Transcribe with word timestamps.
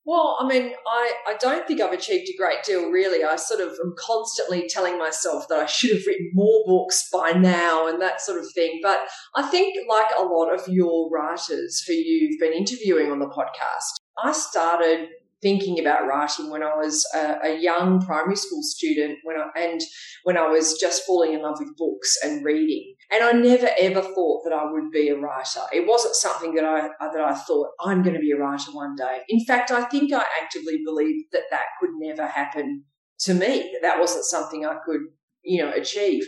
Well, 0.09 0.39
I 0.41 0.49
mean, 0.49 0.73
I, 0.87 1.13
I 1.27 1.35
don't 1.39 1.67
think 1.67 1.83
I've 1.83 1.93
achieved 1.93 2.31
a 2.31 2.37
great 2.39 2.63
deal, 2.65 2.89
really. 2.89 3.25
I 3.25 3.37
sort 3.37 3.61
of 3.61 3.73
am 3.73 3.95
constantly 3.99 4.67
telling 4.67 4.97
myself 4.97 5.47
that 5.49 5.59
I 5.59 5.67
should 5.67 5.95
have 5.95 6.07
written 6.07 6.31
more 6.33 6.65
books 6.65 7.11
by 7.13 7.33
now 7.33 7.87
and 7.87 8.01
that 8.01 8.23
sort 8.23 8.39
of 8.39 8.47
thing. 8.55 8.81
But 8.83 9.01
I 9.37 9.43
think, 9.51 9.77
like 9.87 10.07
a 10.19 10.23
lot 10.23 10.47
of 10.51 10.67
your 10.67 11.11
writers 11.11 11.85
who 11.87 11.93
you've 11.93 12.41
been 12.41 12.55
interviewing 12.55 13.13
on 13.13 13.19
the 13.19 13.27
podcast, 13.27 14.01
I 14.17 14.33
started 14.33 15.11
thinking 15.41 15.79
about 15.79 16.07
writing 16.07 16.51
when 16.51 16.63
I 16.63 16.75
was 16.75 17.07
a, 17.15 17.37
a, 17.45 17.59
young 17.59 18.01
primary 18.01 18.37
school 18.37 18.63
student 18.63 19.19
when 19.23 19.37
I, 19.37 19.47
and 19.57 19.81
when 20.25 20.37
I 20.37 20.49
was 20.49 20.79
just 20.79 21.05
falling 21.07 21.33
in 21.33 21.43
love 21.43 21.59
with 21.61 21.77
books 21.77 22.17
and 22.23 22.45
reading. 22.45 22.95
And 23.13 23.23
I 23.23 23.33
never 23.33 23.69
ever 23.79 24.03
thought 24.03 24.43
that 24.45 24.53
I 24.53 24.71
would 24.71 24.91
be 24.91 25.09
a 25.09 25.17
writer. 25.17 25.61
It 25.73 25.87
wasn't 25.87 26.17
something 26.17 26.55
that 26.55 26.65
I 26.65 26.89
that 27.01 27.21
I 27.21 27.35
thought 27.35 27.69
I'm 27.81 28.03
going 28.03 28.15
to 28.15 28.21
be 28.21 28.33
a 28.33 28.39
writer 28.39 28.73
one 28.73 28.97
day. 28.97 29.21
In 29.29 29.45
fact, 29.45 29.71
I 29.71 29.85
think 29.85 30.13
I 30.13 30.25
actively 30.43 30.81
believed 30.85 31.27
that 31.33 31.45
that 31.51 31.67
could 31.81 31.91
never 31.99 32.27
happen 32.27 32.85
to 33.21 33.35
me. 33.35 33.71
That 33.73 33.83
that 33.83 34.01
wasn't 34.01 34.25
something 34.25 34.67
I 34.67 34.77
could 34.85 35.03
you 35.45 35.63
know 35.63 35.71
achieve. 35.71 36.25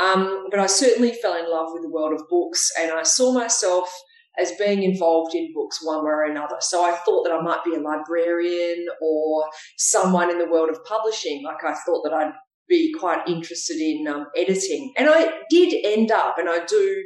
Um, 0.00 0.46
but 0.50 0.60
I 0.60 0.66
certainly 0.66 1.12
fell 1.12 1.36
in 1.36 1.50
love 1.50 1.68
with 1.72 1.82
the 1.82 1.90
world 1.90 2.12
of 2.12 2.28
books, 2.28 2.70
and 2.78 2.90
I 2.90 3.02
saw 3.02 3.32
myself 3.32 3.94
as 4.38 4.52
being 4.52 4.82
involved 4.82 5.34
in 5.34 5.52
books 5.54 5.80
one 5.82 6.04
way 6.04 6.10
or 6.10 6.24
another. 6.24 6.56
So 6.60 6.84
I 6.84 6.96
thought 7.04 7.24
that 7.24 7.32
I 7.32 7.40
might 7.40 7.64
be 7.64 7.74
a 7.74 7.80
librarian 7.80 8.86
or 9.00 9.48
someone 9.78 10.30
in 10.30 10.38
the 10.38 10.50
world 10.50 10.70
of 10.70 10.84
publishing. 10.84 11.42
Like 11.42 11.64
I 11.64 11.74
thought 11.74 12.02
that 12.04 12.12
I'd 12.12 12.32
be 12.68 12.92
quite 12.98 13.26
interested 13.28 13.76
in 13.76 14.06
um, 14.08 14.26
editing. 14.36 14.92
And 14.96 15.08
I 15.08 15.30
did 15.50 15.74
end 15.84 16.10
up, 16.10 16.38
and 16.38 16.48
I 16.48 16.64
do 16.64 17.02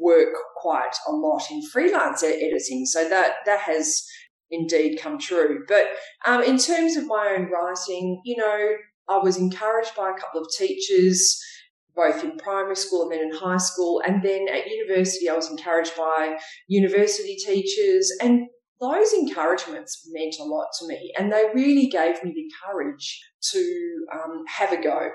work 0.00 0.34
quite 0.56 0.94
a 1.06 1.12
lot 1.12 1.42
in 1.50 1.62
freelance 1.72 2.22
editing. 2.22 2.84
So 2.86 3.08
that, 3.08 3.36
that 3.46 3.60
has 3.60 4.04
indeed 4.50 4.98
come 5.00 5.18
true. 5.18 5.64
But 5.66 5.86
um, 6.26 6.42
in 6.42 6.58
terms 6.58 6.96
of 6.96 7.06
my 7.06 7.34
own 7.36 7.50
writing, 7.50 8.20
you 8.24 8.36
know, 8.36 8.76
I 9.08 9.18
was 9.18 9.38
encouraged 9.38 9.96
by 9.96 10.10
a 10.10 10.20
couple 10.20 10.42
of 10.42 10.48
teachers 10.56 11.42
both 11.98 12.22
in 12.22 12.36
primary 12.38 12.76
school 12.76 13.02
and 13.02 13.12
then 13.12 13.28
in 13.28 13.34
high 13.34 13.58
school. 13.58 14.00
And 14.06 14.22
then 14.22 14.46
at 14.48 14.68
university, 14.68 15.28
I 15.28 15.34
was 15.34 15.50
encouraged 15.50 15.96
by 15.96 16.38
university 16.68 17.36
teachers. 17.36 18.10
And 18.22 18.46
those 18.80 19.12
encouragements 19.12 20.08
meant 20.12 20.36
a 20.40 20.44
lot 20.44 20.68
to 20.78 20.86
me. 20.86 21.12
And 21.18 21.32
they 21.32 21.44
really 21.52 21.88
gave 21.88 22.22
me 22.22 22.32
the 22.32 22.50
courage 22.64 23.20
to 23.50 24.06
um, 24.14 24.44
have 24.46 24.72
a 24.72 24.80
go. 24.80 25.10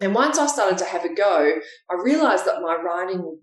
And 0.00 0.14
once 0.14 0.38
I 0.38 0.46
started 0.46 0.78
to 0.78 0.84
have 0.84 1.06
a 1.06 1.14
go, 1.14 1.54
I 1.90 1.94
realized 2.04 2.44
that 2.44 2.60
my 2.60 2.76
writing 2.76 3.38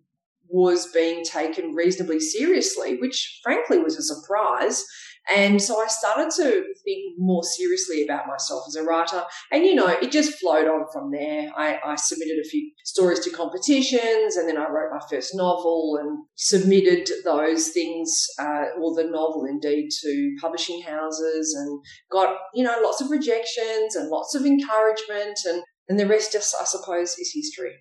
was 0.47 0.91
being 0.91 1.23
taken 1.25 1.73
reasonably 1.73 2.19
seriously, 2.19 2.97
which 2.97 3.39
frankly 3.43 3.79
was 3.79 3.97
a 3.97 4.03
surprise. 4.03 4.85
And 5.34 5.61
so 5.61 5.81
I 5.81 5.88
started 5.88 6.31
to 6.38 6.63
think 6.84 7.16
more 7.17 7.44
seriously 7.44 8.03
about 8.03 8.28
myself 8.28 8.63
as 8.67 8.75
a 8.75 8.84
writer. 8.84 9.23
And, 9.51 9.63
you 9.63 9.73
know, 9.73 9.88
it 9.88 10.11
just 10.11 10.39
flowed 10.39 10.67
on 10.67 10.85
from 10.91 11.11
there. 11.11 11.50
I, 11.56 11.79
I 11.84 11.95
submitted 11.95 12.39
a 12.39 12.47
few 12.47 12.72
stories 12.84 13.19
to 13.22 13.29
competitions 13.29 14.35
and 14.35 14.50
then 14.50 14.57
I 14.57 14.69
wrote 14.69 14.91
my 14.91 15.01
first 15.09 15.34
novel 15.34 15.97
and 16.01 16.25
submitted 16.35 17.09
those 17.23 17.69
things, 17.69 18.25
uh, 18.39 18.66
or 18.81 18.95
the 18.95 19.09
novel 19.09 19.45
indeed, 19.45 19.89
to 20.01 20.35
publishing 20.41 20.81
houses 20.81 21.55
and 21.57 21.79
got, 22.11 22.38
you 22.53 22.63
know, 22.63 22.78
lots 22.84 23.01
of 23.01 23.09
rejections 23.09 23.95
and 23.95 24.09
lots 24.09 24.35
of 24.35 24.45
encouragement. 24.45 25.40
And, 25.45 25.63
and 25.88 26.00
the 26.00 26.07
rest, 26.07 26.34
just, 26.34 26.55
I 26.59 26.66
suppose, 26.66 27.17
is 27.17 27.31
history. 27.34 27.75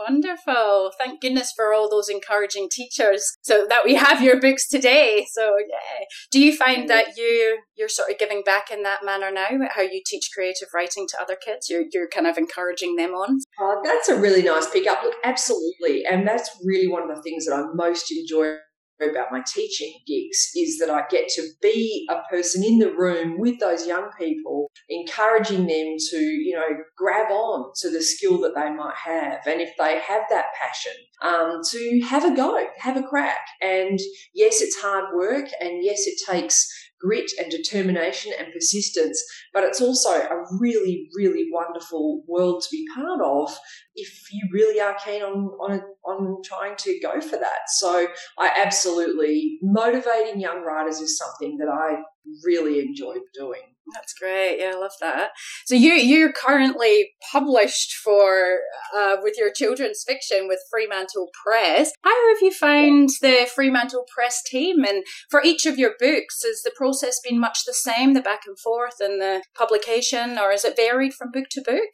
Wonderful. 0.00 0.92
Thank 0.96 1.20
goodness 1.20 1.52
for 1.54 1.74
all 1.74 1.90
those 1.90 2.08
encouraging 2.08 2.68
teachers 2.70 3.24
so 3.42 3.66
that 3.68 3.84
we 3.84 3.94
have 3.94 4.22
your 4.22 4.40
books 4.40 4.66
today. 4.68 5.26
So 5.30 5.56
yeah. 5.58 6.06
Do 6.30 6.40
you 6.40 6.56
find 6.56 6.88
that 6.88 7.18
you 7.18 7.58
you're 7.76 7.88
sort 7.88 8.10
of 8.10 8.18
giving 8.18 8.42
back 8.44 8.70
in 8.70 8.82
that 8.82 9.04
manner 9.04 9.30
now, 9.30 9.48
how 9.74 9.82
you 9.82 10.00
teach 10.06 10.30
creative 10.34 10.68
writing 10.74 11.06
to 11.10 11.20
other 11.20 11.36
kids? 11.36 11.68
You're 11.68 11.84
you're 11.92 12.08
kind 12.08 12.26
of 12.26 12.38
encouraging 12.38 12.96
them 12.96 13.10
on? 13.10 13.38
Oh, 13.60 13.80
that's 13.84 14.08
a 14.08 14.18
really 14.18 14.42
nice 14.42 14.70
pickup. 14.70 15.02
Look, 15.02 15.16
absolutely. 15.24 16.04
And 16.10 16.26
that's 16.26 16.50
really 16.64 16.88
one 16.88 17.02
of 17.02 17.14
the 17.14 17.22
things 17.22 17.44
that 17.46 17.54
I 17.54 17.64
most 17.74 18.10
enjoy 18.10 18.56
about 19.00 19.32
my 19.32 19.42
teaching 19.46 19.92
gigs 20.06 20.50
is 20.56 20.78
that 20.78 20.90
I 20.90 21.04
get 21.10 21.28
to 21.30 21.48
be 21.62 22.06
a 22.10 22.20
person 22.30 22.64
in 22.64 22.78
the 22.78 22.92
room 22.92 23.38
with 23.38 23.58
those 23.60 23.86
young 23.86 24.10
people, 24.18 24.70
encouraging 24.88 25.66
them 25.66 25.96
to, 26.10 26.18
you 26.18 26.54
know, 26.54 26.68
grab 26.96 27.30
on 27.30 27.72
to 27.80 27.90
the 27.90 28.02
skill 28.02 28.40
that 28.42 28.54
they 28.54 28.70
might 28.70 28.96
have. 28.96 29.40
And 29.46 29.60
if 29.60 29.70
they 29.78 29.98
have 30.00 30.22
that 30.30 30.46
passion, 30.60 30.92
um, 31.22 31.60
to 31.70 32.00
have 32.08 32.24
a 32.24 32.34
go, 32.34 32.58
have 32.78 32.96
a 32.96 33.02
crack. 33.02 33.46
And 33.60 33.98
yes, 34.34 34.60
it's 34.60 34.80
hard 34.80 35.14
work. 35.14 35.48
And 35.60 35.84
yes, 35.84 36.06
it 36.06 36.18
takes 36.30 36.68
grit 37.00 37.30
and 37.38 37.50
determination 37.50 38.32
and 38.38 38.52
persistence, 38.52 39.22
but 39.54 39.64
it's 39.64 39.80
also 39.80 40.10
a 40.10 40.44
really, 40.58 41.08
really 41.16 41.46
wonderful 41.52 42.22
world 42.28 42.62
to 42.62 42.68
be 42.70 42.86
part 42.94 43.20
of 43.22 43.56
if 43.94 44.32
you 44.32 44.48
really 44.52 44.80
are 44.80 44.96
keen 45.04 45.22
on, 45.22 45.48
on, 45.60 45.80
on 46.04 46.42
trying 46.44 46.76
to 46.76 46.98
go 47.00 47.20
for 47.20 47.36
that. 47.36 47.68
So 47.68 48.06
I 48.38 48.50
absolutely, 48.64 49.58
motivating 49.62 50.40
young 50.40 50.62
writers 50.62 51.00
is 51.00 51.18
something 51.18 51.56
that 51.58 51.68
I 51.68 52.02
really 52.44 52.80
enjoy 52.80 53.16
doing. 53.34 53.62
That's 53.94 54.14
great. 54.14 54.58
Yeah, 54.58 54.72
I 54.74 54.78
love 54.78 54.92
that. 55.00 55.30
So 55.66 55.74
you 55.74 55.92
you're 55.92 56.32
currently 56.32 57.10
published 57.32 57.94
for 57.94 58.58
uh, 58.96 59.16
with 59.22 59.34
your 59.38 59.50
children's 59.52 60.04
fiction 60.06 60.48
with 60.48 60.60
Fremantle 60.70 61.28
Press. 61.44 61.92
How 62.02 62.34
have 62.34 62.42
you 62.42 62.52
found 62.52 63.10
the 63.20 63.48
Fremantle 63.54 64.04
Press 64.14 64.42
team? 64.42 64.84
And 64.84 65.04
for 65.30 65.42
each 65.42 65.66
of 65.66 65.78
your 65.78 65.94
books, 65.98 66.42
has 66.44 66.62
the 66.62 66.72
process 66.76 67.20
been 67.20 67.40
much 67.40 67.64
the 67.66 67.74
same, 67.74 68.14
the 68.14 68.20
back 68.20 68.40
and 68.46 68.58
forth 68.58 69.00
and 69.00 69.20
the 69.20 69.42
publication, 69.56 70.38
or 70.38 70.52
is 70.52 70.64
it 70.64 70.76
varied 70.76 71.14
from 71.14 71.30
book 71.32 71.46
to 71.52 71.62
book? 71.62 71.90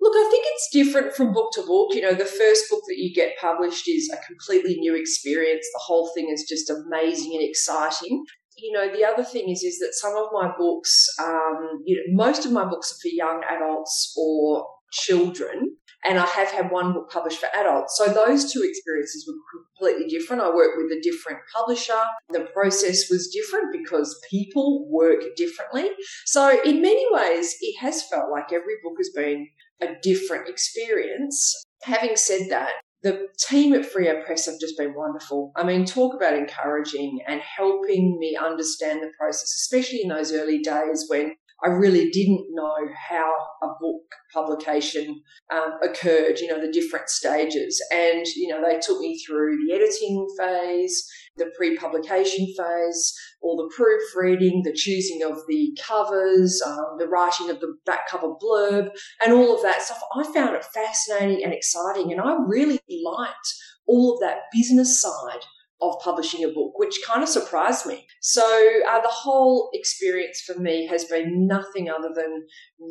Look, 0.00 0.14
I 0.16 0.28
think 0.30 0.44
it's 0.48 0.68
different 0.72 1.14
from 1.14 1.32
book 1.32 1.52
to 1.52 1.62
book. 1.62 1.94
You 1.94 2.02
know, 2.02 2.14
the 2.14 2.24
first 2.24 2.64
book 2.68 2.82
that 2.88 2.98
you 2.98 3.14
get 3.14 3.38
published 3.40 3.88
is 3.88 4.10
a 4.12 4.26
completely 4.26 4.74
new 4.80 4.96
experience. 4.96 5.64
The 5.72 5.80
whole 5.80 6.10
thing 6.12 6.28
is 6.28 6.44
just 6.48 6.70
amazing 6.70 7.34
and 7.34 7.48
exciting 7.48 8.24
you 8.56 8.72
know, 8.72 8.92
the 8.92 9.04
other 9.04 9.24
thing 9.24 9.48
is, 9.48 9.62
is 9.62 9.78
that 9.78 9.92
some 9.94 10.16
of 10.16 10.28
my 10.32 10.52
books, 10.56 11.06
um, 11.20 11.82
you 11.84 11.96
know, 11.96 12.24
most 12.24 12.44
of 12.44 12.52
my 12.52 12.64
books 12.64 12.92
are 12.92 13.00
for 13.02 13.14
young 13.14 13.42
adults 13.48 14.14
or 14.16 14.66
children 14.92 15.76
and 16.04 16.18
I 16.18 16.26
have 16.26 16.48
had 16.48 16.70
one 16.70 16.92
book 16.92 17.10
published 17.10 17.38
for 17.38 17.48
adults. 17.54 17.96
So 17.96 18.06
those 18.06 18.52
two 18.52 18.62
experiences 18.62 19.26
were 19.26 19.34
completely 19.78 20.08
different. 20.08 20.42
I 20.42 20.52
worked 20.52 20.76
with 20.76 20.90
a 20.90 21.00
different 21.00 21.38
publisher. 21.54 22.00
The 22.30 22.48
process 22.52 23.08
was 23.08 23.28
different 23.28 23.72
because 23.72 24.20
people 24.28 24.88
work 24.90 25.22
differently. 25.36 25.90
So 26.26 26.60
in 26.64 26.82
many 26.82 27.04
ways, 27.10 27.54
it 27.60 27.78
has 27.80 28.02
felt 28.08 28.30
like 28.30 28.52
every 28.52 28.74
book 28.82 28.94
has 28.98 29.10
been 29.14 29.48
a 29.80 29.94
different 30.02 30.48
experience. 30.48 31.54
Having 31.82 32.16
said 32.16 32.50
that, 32.50 32.72
the 33.02 33.28
team 33.38 33.72
at 33.74 33.90
Freo 33.90 34.24
Press 34.24 34.46
have 34.46 34.60
just 34.60 34.78
been 34.78 34.94
wonderful. 34.94 35.52
I 35.56 35.64
mean, 35.64 35.84
talk 35.84 36.14
about 36.14 36.34
encouraging 36.34 37.18
and 37.26 37.40
helping 37.40 38.18
me 38.18 38.36
understand 38.36 39.02
the 39.02 39.10
process, 39.18 39.54
especially 39.54 40.02
in 40.02 40.08
those 40.08 40.32
early 40.32 40.58
days 40.58 41.06
when 41.08 41.34
I 41.64 41.68
really 41.68 42.10
didn't 42.10 42.46
know 42.50 42.74
how 43.08 43.32
a 43.62 43.68
book 43.80 44.02
publication 44.34 45.22
um, 45.52 45.74
occurred, 45.82 46.40
you 46.40 46.48
know, 46.48 46.60
the 46.60 46.72
different 46.72 47.08
stages. 47.08 47.80
And, 47.92 48.26
you 48.34 48.48
know, 48.48 48.60
they 48.60 48.80
took 48.80 48.98
me 48.98 49.20
through 49.24 49.58
the 49.64 49.74
editing 49.74 50.26
phase, 50.36 51.06
the 51.36 51.50
pre 51.56 51.76
publication 51.76 52.46
phase, 52.56 53.14
all 53.40 53.56
the 53.56 53.74
proofreading, 53.74 54.62
the 54.64 54.72
choosing 54.72 55.22
of 55.22 55.38
the 55.48 55.76
covers, 55.80 56.62
um, 56.64 56.96
the 56.98 57.08
writing 57.08 57.50
of 57.50 57.60
the 57.60 57.74
back 57.86 58.08
cover 58.08 58.28
blurb, 58.42 58.90
and 59.24 59.32
all 59.32 59.54
of 59.54 59.62
that 59.62 59.82
stuff. 59.82 60.00
I 60.14 60.24
found 60.32 60.54
it 60.54 60.64
fascinating 60.64 61.44
and 61.44 61.52
exciting. 61.52 62.12
And 62.12 62.20
I 62.20 62.36
really 62.46 62.80
liked 63.04 63.54
all 63.86 64.14
of 64.14 64.20
that 64.20 64.42
business 64.52 65.00
side 65.00 65.44
of 65.82 65.98
publishing 66.00 66.44
a 66.44 66.48
book, 66.48 66.78
which 66.78 67.00
kind 67.04 67.22
of 67.22 67.28
surprised 67.28 67.86
me. 67.86 68.06
So 68.20 68.42
uh, 68.88 69.00
the 69.00 69.08
whole 69.08 69.68
experience 69.74 70.40
for 70.40 70.58
me 70.58 70.86
has 70.86 71.04
been 71.04 71.48
nothing 71.48 71.90
other 71.90 72.10
than 72.14 72.46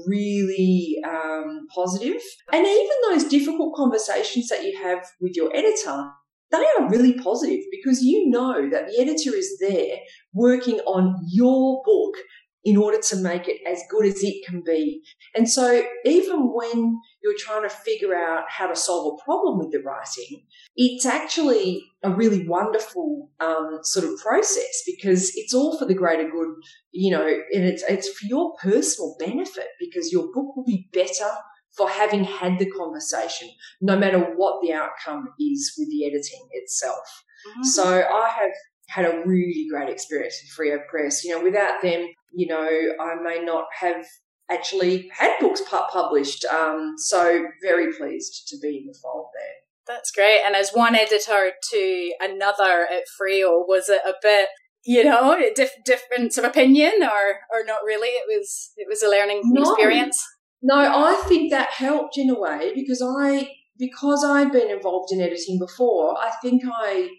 really 0.05 0.97
um, 1.07 1.67
positive. 1.73 2.21
And 2.51 2.67
even 2.67 2.95
those 3.09 3.23
difficult 3.23 3.75
conversations 3.75 4.49
that 4.49 4.63
you 4.65 4.77
have 4.83 5.05
with 5.21 5.33
your 5.35 5.55
editor, 5.55 6.11
they 6.51 6.65
are 6.80 6.89
really 6.89 7.13
positive 7.13 7.59
because 7.71 8.01
you 8.01 8.30
know 8.30 8.69
that 8.69 8.88
the 8.88 9.00
editor 9.00 9.36
is 9.36 9.57
there 9.59 9.98
working 10.33 10.80
on 10.81 11.15
your 11.30 11.81
book 11.83 12.15
in 12.63 12.77
order 12.77 13.00
to 13.00 13.15
make 13.15 13.48
it 13.48 13.57
as 13.68 13.81
good 13.89 14.06
as 14.06 14.21
it 14.24 14.45
can 14.45 14.62
be. 14.63 15.01
And 15.36 15.50
so 15.50 15.83
even 16.06 16.53
when 16.53 17.00
you're 17.24 17.38
trying 17.38 17.63
to 17.63 17.69
figure 17.69 18.15
out 18.15 18.44
how 18.50 18.68
to 18.68 18.75
solve 18.75 19.18
a 19.19 19.24
problem 19.24 19.57
with 19.57 19.71
the 19.71 19.80
writing, 19.80 20.45
it's 20.75 21.06
actually 21.06 21.83
a 22.03 22.12
really 22.12 22.48
wonderful 22.48 23.31
um, 23.39 23.80
sort 23.81 24.06
of 24.06 24.19
process 24.19 24.83
because 24.86 25.31
it's 25.36 25.53
all 25.53 25.77
for 25.77 25.86
the 25.86 25.95
greater 25.95 26.30
good, 26.30 26.50
you 26.92 27.12
know, 27.12 27.25
and 27.25 27.63
it's, 27.63 27.83
it's 27.89 28.09
for 28.09 28.27
your 28.27 28.53
personal 28.62 29.15
benefit 29.19 29.68
because 29.80 30.12
your 30.12 30.31
book 30.31 30.56
will 30.56 30.65
be 30.65 30.88
better 30.94 31.31
for 31.75 31.89
having 31.89 32.23
had 32.23 32.59
the 32.59 32.69
conversation, 32.69 33.50
no 33.79 33.97
matter 33.97 34.19
what 34.19 34.62
the 34.62 34.73
outcome 34.73 35.29
is 35.39 35.73
with 35.77 35.89
the 35.89 36.06
editing 36.06 36.47
itself. 36.51 37.23
Mm-hmm. 37.47 37.63
So 37.63 37.85
I 37.85 38.29
have 38.29 38.51
had 38.89 39.06
a 39.06 39.23
really 39.25 39.68
great 39.69 39.89
experience 39.89 40.35
with 40.44 40.68
Freo 40.68 40.79
Press. 40.89 41.23
You 41.23 41.35
know, 41.35 41.44
without 41.44 41.81
them, 41.81 42.07
you 42.33 42.47
know, 42.47 42.69
I 43.00 43.15
may 43.23 43.44
not 43.44 43.65
have 43.79 44.06
actually 44.50 45.09
had 45.18 45.39
books 45.39 45.62
published. 45.69 46.45
Um, 46.45 46.95
so 46.97 47.45
very 47.62 47.94
pleased 47.94 48.47
to 48.50 48.57
be 48.62 48.79
in 48.79 48.88
the 48.88 48.97
fold 49.01 49.27
there. 49.33 49.95
That's 49.95 50.12
great. 50.12 50.41
And 50.45 50.56
as 50.56 50.71
one 50.71 50.95
editor 50.95 51.51
to 51.71 52.13
another 52.19 52.88
at 52.91 53.03
Freo, 53.19 53.67
was 53.67 53.89
it 53.89 54.01
a 54.06 54.13
bit, 54.21 54.50
you 54.83 55.03
know, 55.03 55.39
diff- 55.56 55.83
difference 55.85 56.38
of 56.38 56.44
opinion, 56.44 56.94
or 57.01 57.39
or 57.51 57.65
not 57.65 57.79
really? 57.85 58.09
It 58.09 58.25
was 58.27 58.71
it 58.77 58.88
was 58.89 59.01
a 59.01 59.09
learning 59.09 59.41
no. 59.45 59.62
experience. 59.62 60.24
No, 60.62 60.75
I 60.75 61.22
think 61.28 61.52
that 61.52 61.69
helped 61.72 62.18
in 62.18 62.30
a 62.30 62.40
way 62.40 62.72
because 62.75 63.02
I 63.02 63.50
because 63.80 64.24
I'd 64.24 64.52
been 64.52 64.69
involved 64.69 65.12
in 65.12 65.19
editing 65.19 65.58
before, 65.58 66.16
I 66.18 66.31
think 66.42 66.62
I 66.72 67.10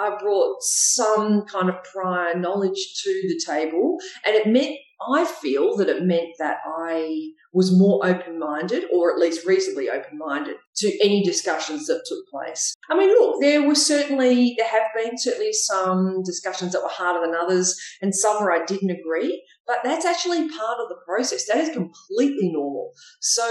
I 0.00 0.16
brought 0.18 0.56
some 0.62 1.42
kind 1.42 1.68
of 1.68 1.76
prior 1.92 2.38
knowledge 2.38 3.02
to 3.04 3.10
the 3.28 3.40
table, 3.46 3.98
and 4.24 4.34
it 4.34 4.46
meant 4.46 4.76
I 5.14 5.26
feel 5.26 5.76
that 5.76 5.90
it 5.90 6.04
meant 6.04 6.30
that 6.38 6.58
I 6.66 7.30
was 7.56 7.76
more 7.76 8.04
open 8.04 8.38
minded, 8.38 8.84
or 8.92 9.10
at 9.10 9.18
least 9.18 9.46
reasonably 9.46 9.88
open 9.88 10.18
minded, 10.18 10.56
to 10.76 10.92
any 11.02 11.22
discussions 11.22 11.86
that 11.86 12.04
took 12.06 12.28
place. 12.28 12.74
I 12.90 12.98
mean, 12.98 13.08
look, 13.08 13.40
there 13.40 13.66
were 13.66 13.74
certainly, 13.74 14.54
there 14.58 14.68
have 14.68 14.88
been 14.94 15.16
certainly 15.16 15.54
some 15.54 16.22
discussions 16.22 16.72
that 16.72 16.82
were 16.82 16.90
harder 16.90 17.26
than 17.26 17.34
others, 17.34 17.74
and 18.02 18.14
some 18.14 18.42
where 18.42 18.52
I 18.52 18.66
didn't 18.66 18.90
agree, 18.90 19.42
but 19.66 19.78
that's 19.82 20.04
actually 20.04 20.50
part 20.50 20.80
of 20.80 20.90
the 20.90 21.00
process. 21.06 21.46
That 21.46 21.56
is 21.56 21.70
completely 21.70 22.50
normal. 22.52 22.92
So, 23.22 23.48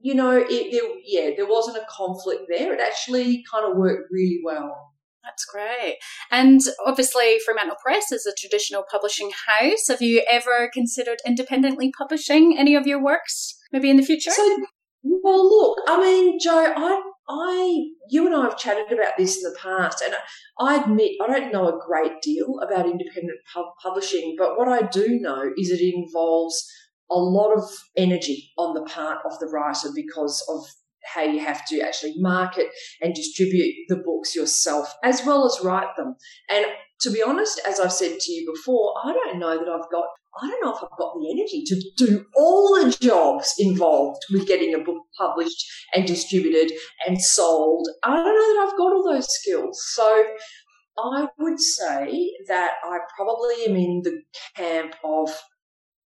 you 0.00 0.14
know, 0.14 0.42
it, 0.48 1.02
yeah, 1.04 1.32
there 1.36 1.46
wasn't 1.46 1.76
a 1.76 1.86
conflict 1.90 2.44
there. 2.48 2.72
It 2.72 2.80
actually 2.80 3.44
kind 3.52 3.70
of 3.70 3.76
worked 3.76 4.10
really 4.10 4.40
well. 4.42 4.93
That's 5.24 5.44
great. 5.46 5.96
And 6.30 6.60
obviously, 6.84 7.38
Fremantle 7.44 7.76
Press 7.82 8.12
is 8.12 8.26
a 8.26 8.34
traditional 8.38 8.84
publishing 8.90 9.30
house. 9.48 9.88
Have 9.88 10.02
you 10.02 10.22
ever 10.30 10.68
considered 10.72 11.18
independently 11.26 11.90
publishing 11.96 12.56
any 12.58 12.74
of 12.74 12.86
your 12.86 13.02
works, 13.02 13.58
maybe 13.72 13.88
in 13.88 13.96
the 13.96 14.02
future? 14.02 14.30
So, 14.30 14.56
well, 15.02 15.48
look, 15.48 15.78
I 15.88 16.00
mean, 16.00 16.38
Joe, 16.38 16.72
I, 16.76 17.02
I, 17.28 17.84
you 18.10 18.26
and 18.26 18.34
I 18.34 18.42
have 18.42 18.58
chatted 18.58 18.92
about 18.92 19.16
this 19.16 19.38
in 19.38 19.50
the 19.50 19.56
past, 19.58 20.02
and 20.04 20.14
I 20.60 20.82
admit 20.82 21.12
I 21.22 21.26
don't 21.26 21.52
know 21.52 21.68
a 21.68 21.80
great 21.86 22.20
deal 22.20 22.60
about 22.60 22.86
independent 22.86 23.38
pub- 23.52 23.74
publishing, 23.82 24.34
but 24.38 24.58
what 24.58 24.68
I 24.68 24.86
do 24.86 25.18
know 25.20 25.50
is 25.56 25.70
it 25.70 25.80
involves 25.80 26.70
a 27.10 27.16
lot 27.16 27.52
of 27.52 27.64
energy 27.96 28.50
on 28.58 28.74
the 28.74 28.82
part 28.82 29.18
of 29.24 29.38
the 29.38 29.46
writer 29.46 29.88
because 29.94 30.44
of 30.48 30.66
how 31.12 31.22
you 31.22 31.40
have 31.40 31.66
to 31.66 31.80
actually 31.80 32.14
market 32.16 32.68
and 33.00 33.14
distribute 33.14 33.74
the 33.88 33.96
books 33.96 34.34
yourself 34.34 34.92
as 35.02 35.22
well 35.24 35.46
as 35.46 35.64
write 35.64 35.96
them. 35.96 36.16
And 36.50 36.66
to 37.00 37.10
be 37.10 37.22
honest, 37.22 37.60
as 37.66 37.80
I've 37.80 37.92
said 37.92 38.18
to 38.18 38.32
you 38.32 38.50
before, 38.54 38.94
I 39.04 39.12
don't 39.12 39.38
know 39.38 39.58
that 39.58 39.68
I've 39.68 39.90
got 39.90 40.06
I 40.36 40.50
don't 40.50 40.64
know 40.64 40.74
if 40.74 40.82
I've 40.82 40.98
got 40.98 41.14
the 41.14 41.30
energy 41.30 41.62
to 41.64 41.80
do 41.96 42.24
all 42.34 42.74
the 42.74 42.90
jobs 43.00 43.54
involved 43.56 44.20
with 44.32 44.48
getting 44.48 44.74
a 44.74 44.80
book 44.80 45.02
published 45.16 45.64
and 45.94 46.06
distributed 46.06 46.72
and 47.06 47.20
sold. 47.20 47.86
I 48.02 48.16
don't 48.16 48.24
know 48.24 48.32
that 48.32 48.66
I've 48.66 48.76
got 48.76 48.92
all 48.92 49.12
those 49.12 49.32
skills. 49.32 49.80
So 49.94 50.24
I 50.98 51.28
would 51.38 51.60
say 51.60 52.32
that 52.48 52.72
I 52.84 52.98
probably 53.16 53.64
am 53.66 53.76
in 53.76 54.02
the 54.02 54.22
camp 54.56 54.96
of 55.04 55.30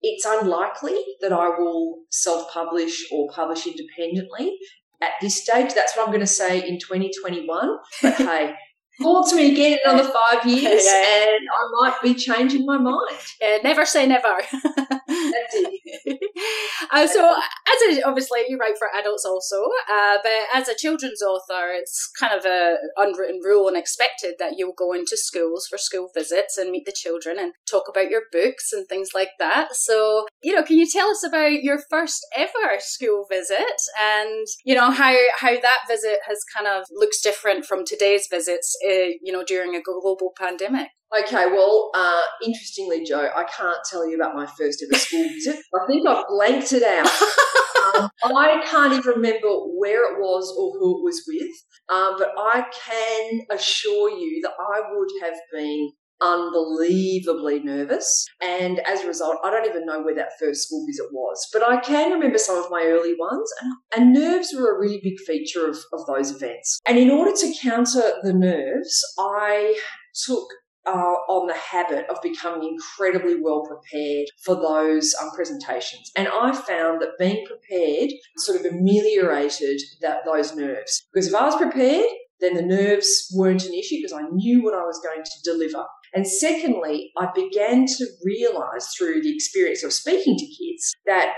it's 0.03 0.25
unlikely 0.25 0.97
that 1.21 1.31
I 1.31 1.49
will 1.49 1.99
self 2.09 2.51
publish 2.51 3.05
or 3.11 3.29
publish 3.31 3.67
independently 3.67 4.57
at 5.01 5.11
this 5.21 5.41
stage. 5.41 5.73
That's 5.73 5.95
what 5.95 6.03
I'm 6.03 6.09
going 6.09 6.21
to 6.21 6.27
say 6.27 6.67
in 6.67 6.79
2021. 6.79 7.77
But 8.01 8.13
hey, 8.15 8.53
call 9.01 9.27
to 9.27 9.35
me 9.35 9.51
again 9.51 9.79
in 9.83 9.91
another 9.91 10.09
five 10.09 10.45
years 10.45 10.85
yeah. 10.85 11.25
and 11.25 11.39
I 11.49 11.81
might 11.81 12.01
be 12.01 12.13
changing 12.13 12.65
my 12.65 12.77
mind. 12.77 13.17
Yeah, 13.41 13.57
never 13.63 13.85
say 13.85 14.07
never. 14.07 14.35
That's 14.51 15.53
it. 15.53 16.19
uh, 16.91 17.07
so, 17.07 17.33
as 17.33 17.97
a, 17.97 18.07
obviously 18.07 18.41
you 18.47 18.57
write 18.57 18.77
for 18.77 18.87
adults 18.97 19.25
also, 19.25 19.63
uh, 19.89 20.17
but 20.23 20.31
as 20.53 20.67
a 20.67 20.75
children's 20.75 21.21
author, 21.21 21.71
it's 21.73 22.09
kind 22.19 22.37
of 22.37 22.45
a 22.45 22.77
unwritten 22.97 23.39
rule 23.43 23.67
and 23.67 23.77
expected 23.77 24.35
that 24.39 24.53
you'll 24.57 24.73
go 24.77 24.93
into 24.93 25.15
schools 25.15 25.67
for 25.69 25.77
school 25.77 26.09
visits 26.13 26.57
and 26.57 26.71
meet 26.71 26.85
the 26.85 26.93
children 26.95 27.37
and 27.39 27.53
talk 27.69 27.83
about 27.89 28.09
your 28.09 28.23
books 28.31 28.73
and 28.73 28.87
things 28.87 29.09
like 29.15 29.31
that. 29.39 29.75
So, 29.75 30.25
you 30.43 30.53
know, 30.53 30.63
can 30.63 30.77
you 30.77 30.87
tell 30.87 31.09
us 31.09 31.25
about 31.25 31.63
your 31.63 31.79
first 31.89 32.25
ever 32.35 32.79
school 32.79 33.25
visit 33.29 33.81
and 33.99 34.45
you 34.65 34.75
know 34.75 34.91
how 34.91 35.15
how 35.37 35.59
that 35.59 35.79
visit 35.87 36.19
has 36.27 36.39
kind 36.55 36.67
of 36.67 36.85
looks 36.91 37.21
different 37.21 37.65
from 37.65 37.85
today's 37.85 38.27
visits? 38.29 38.75
Uh, 38.85 39.15
you 39.21 39.31
know, 39.31 39.43
during 39.45 39.75
a 39.75 39.81
global 39.81 40.33
pandemic. 40.37 40.89
Okay, 41.13 41.47
well, 41.47 41.91
uh, 41.93 42.21
interestingly, 42.45 43.03
Joe, 43.03 43.29
I 43.35 43.43
can't 43.43 43.79
tell 43.89 44.07
you 44.07 44.15
about 44.15 44.33
my 44.33 44.45
first 44.45 44.83
ever 44.83 44.97
school 44.97 45.27
visit. 45.29 45.57
I 45.75 45.85
think 45.87 46.07
I've 46.07 46.25
blanked 46.29 46.71
it 46.71 46.83
out. 46.83 47.05
um, 47.95 48.09
I 48.23 48.61
can't 48.65 48.93
even 48.93 49.15
remember 49.15 49.49
where 49.75 50.13
it 50.13 50.19
was 50.19 50.55
or 50.57 50.71
who 50.79 50.99
it 50.99 51.03
was 51.03 51.23
with, 51.27 51.51
um, 51.89 52.15
but 52.17 52.31
I 52.37 52.63
can 52.85 53.41
assure 53.51 54.09
you 54.09 54.41
that 54.43 54.53
I 54.57 54.81
would 54.89 55.09
have 55.23 55.37
been 55.51 55.91
unbelievably 56.21 57.61
nervous. 57.63 58.25
And 58.41 58.79
as 58.81 59.01
a 59.01 59.07
result, 59.07 59.37
I 59.43 59.49
don't 59.49 59.67
even 59.67 59.85
know 59.85 60.01
where 60.01 60.15
that 60.15 60.39
first 60.39 60.67
school 60.67 60.85
visit 60.85 61.07
was, 61.11 61.45
but 61.51 61.63
I 61.63 61.77
can 61.81 62.11
remember 62.11 62.37
some 62.37 62.57
of 62.57 62.69
my 62.69 62.83
early 62.85 63.15
ones. 63.19 63.51
And, 63.61 63.73
and 63.95 64.13
nerves 64.13 64.53
were 64.55 64.75
a 64.75 64.79
really 64.79 65.01
big 65.03 65.19
feature 65.19 65.67
of, 65.67 65.77
of 65.91 66.05
those 66.05 66.31
events. 66.31 66.79
And 66.87 66.97
in 66.97 67.09
order 67.09 67.31
to 67.35 67.53
counter 67.61 68.13
the 68.23 68.33
nerves, 68.33 69.03
I 69.19 69.77
took 70.25 70.47
uh, 70.85 71.15
on 71.29 71.47
the 71.47 71.53
habit 71.53 72.05
of 72.09 72.21
becoming 72.21 72.67
incredibly 72.67 73.39
well 73.39 73.63
prepared 73.65 74.27
for 74.43 74.55
those 74.55 75.13
um, 75.21 75.29
presentations. 75.31 76.11
And 76.15 76.27
I 76.27 76.53
found 76.53 77.01
that 77.01 77.19
being 77.19 77.45
prepared 77.45 78.11
sort 78.37 78.59
of 78.59 78.65
ameliorated 78.65 79.81
that, 80.01 80.21
those 80.25 80.55
nerves. 80.55 81.05
Because 81.13 81.27
if 81.27 81.35
I 81.35 81.45
was 81.45 81.55
prepared, 81.55 82.05
then 82.39 82.55
the 82.55 82.63
nerves 82.63 83.31
weren't 83.35 83.65
an 83.65 83.73
issue 83.73 83.97
because 83.97 84.13
I 84.13 84.23
knew 84.31 84.63
what 84.63 84.73
I 84.73 84.81
was 84.81 84.99
going 85.03 85.23
to 85.23 85.51
deliver. 85.51 85.85
And 86.13 86.27
secondly, 86.27 87.11
I 87.17 87.29
began 87.33 87.85
to 87.85 88.05
realize 88.23 88.89
through 88.97 89.21
the 89.21 89.33
experience 89.33 89.83
of 89.83 89.93
speaking 89.93 90.37
to 90.37 90.45
kids 90.45 90.93
that 91.05 91.33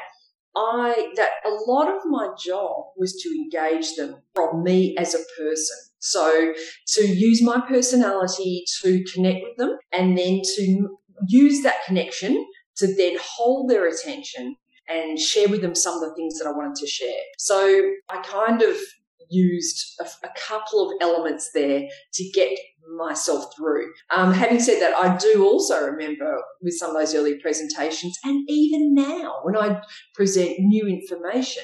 I 0.56 1.12
that 1.16 1.32
a 1.46 1.50
lot 1.68 1.90
of 1.90 2.04
my 2.06 2.30
job 2.44 2.86
was 2.96 3.14
to 3.24 3.30
engage 3.30 3.96
them 3.96 4.22
from 4.36 4.64
me 4.64 4.96
as 4.98 5.14
a 5.14 5.20
person. 5.38 5.78
So 6.04 6.54
to 6.96 7.08
use 7.08 7.42
my 7.42 7.62
personality 7.68 8.66
to 8.82 9.04
connect 9.14 9.40
with 9.42 9.58
them 9.58 9.78
and 9.92 10.18
then 10.18 10.42
to 10.56 10.98
use 11.28 11.64
that 11.64 11.78
connection 11.86 12.46
to 12.76 12.94
then 12.96 13.18
hold 13.22 13.70
their 13.70 13.88
attention 13.88 14.56
and 14.90 15.18
share 15.18 15.48
with 15.48 15.62
them 15.62 15.76
some 15.76 15.96
of 15.96 16.02
the 16.02 16.14
things 16.16 16.38
that 16.40 16.48
I 16.48 16.52
wanted 16.52 16.76
to 16.76 16.88
share. 16.88 17.22
So 17.38 17.92
I 18.10 18.22
kind 18.22 18.62
of 18.62 18.76
used 19.30 19.98
a, 20.02 20.28
a 20.28 20.32
couple 20.38 20.90
of 20.90 20.98
elements 21.02 21.52
there 21.54 21.88
to 22.14 22.30
get 22.34 22.58
myself 22.98 23.46
through. 23.56 23.92
Um, 24.14 24.34
having 24.34 24.60
said 24.60 24.82
that, 24.82 24.94
I 24.96 25.16
do 25.16 25.46
also 25.46 25.86
remember 25.86 26.38
with 26.62 26.74
some 26.74 26.90
of 26.90 26.98
those 26.98 27.16
early 27.16 27.40
presentations, 27.40 28.18
and 28.26 28.44
even 28.50 28.94
now 28.94 29.40
when 29.44 29.56
I 29.56 29.82
present 30.14 30.60
new 30.60 30.86
information, 30.86 31.64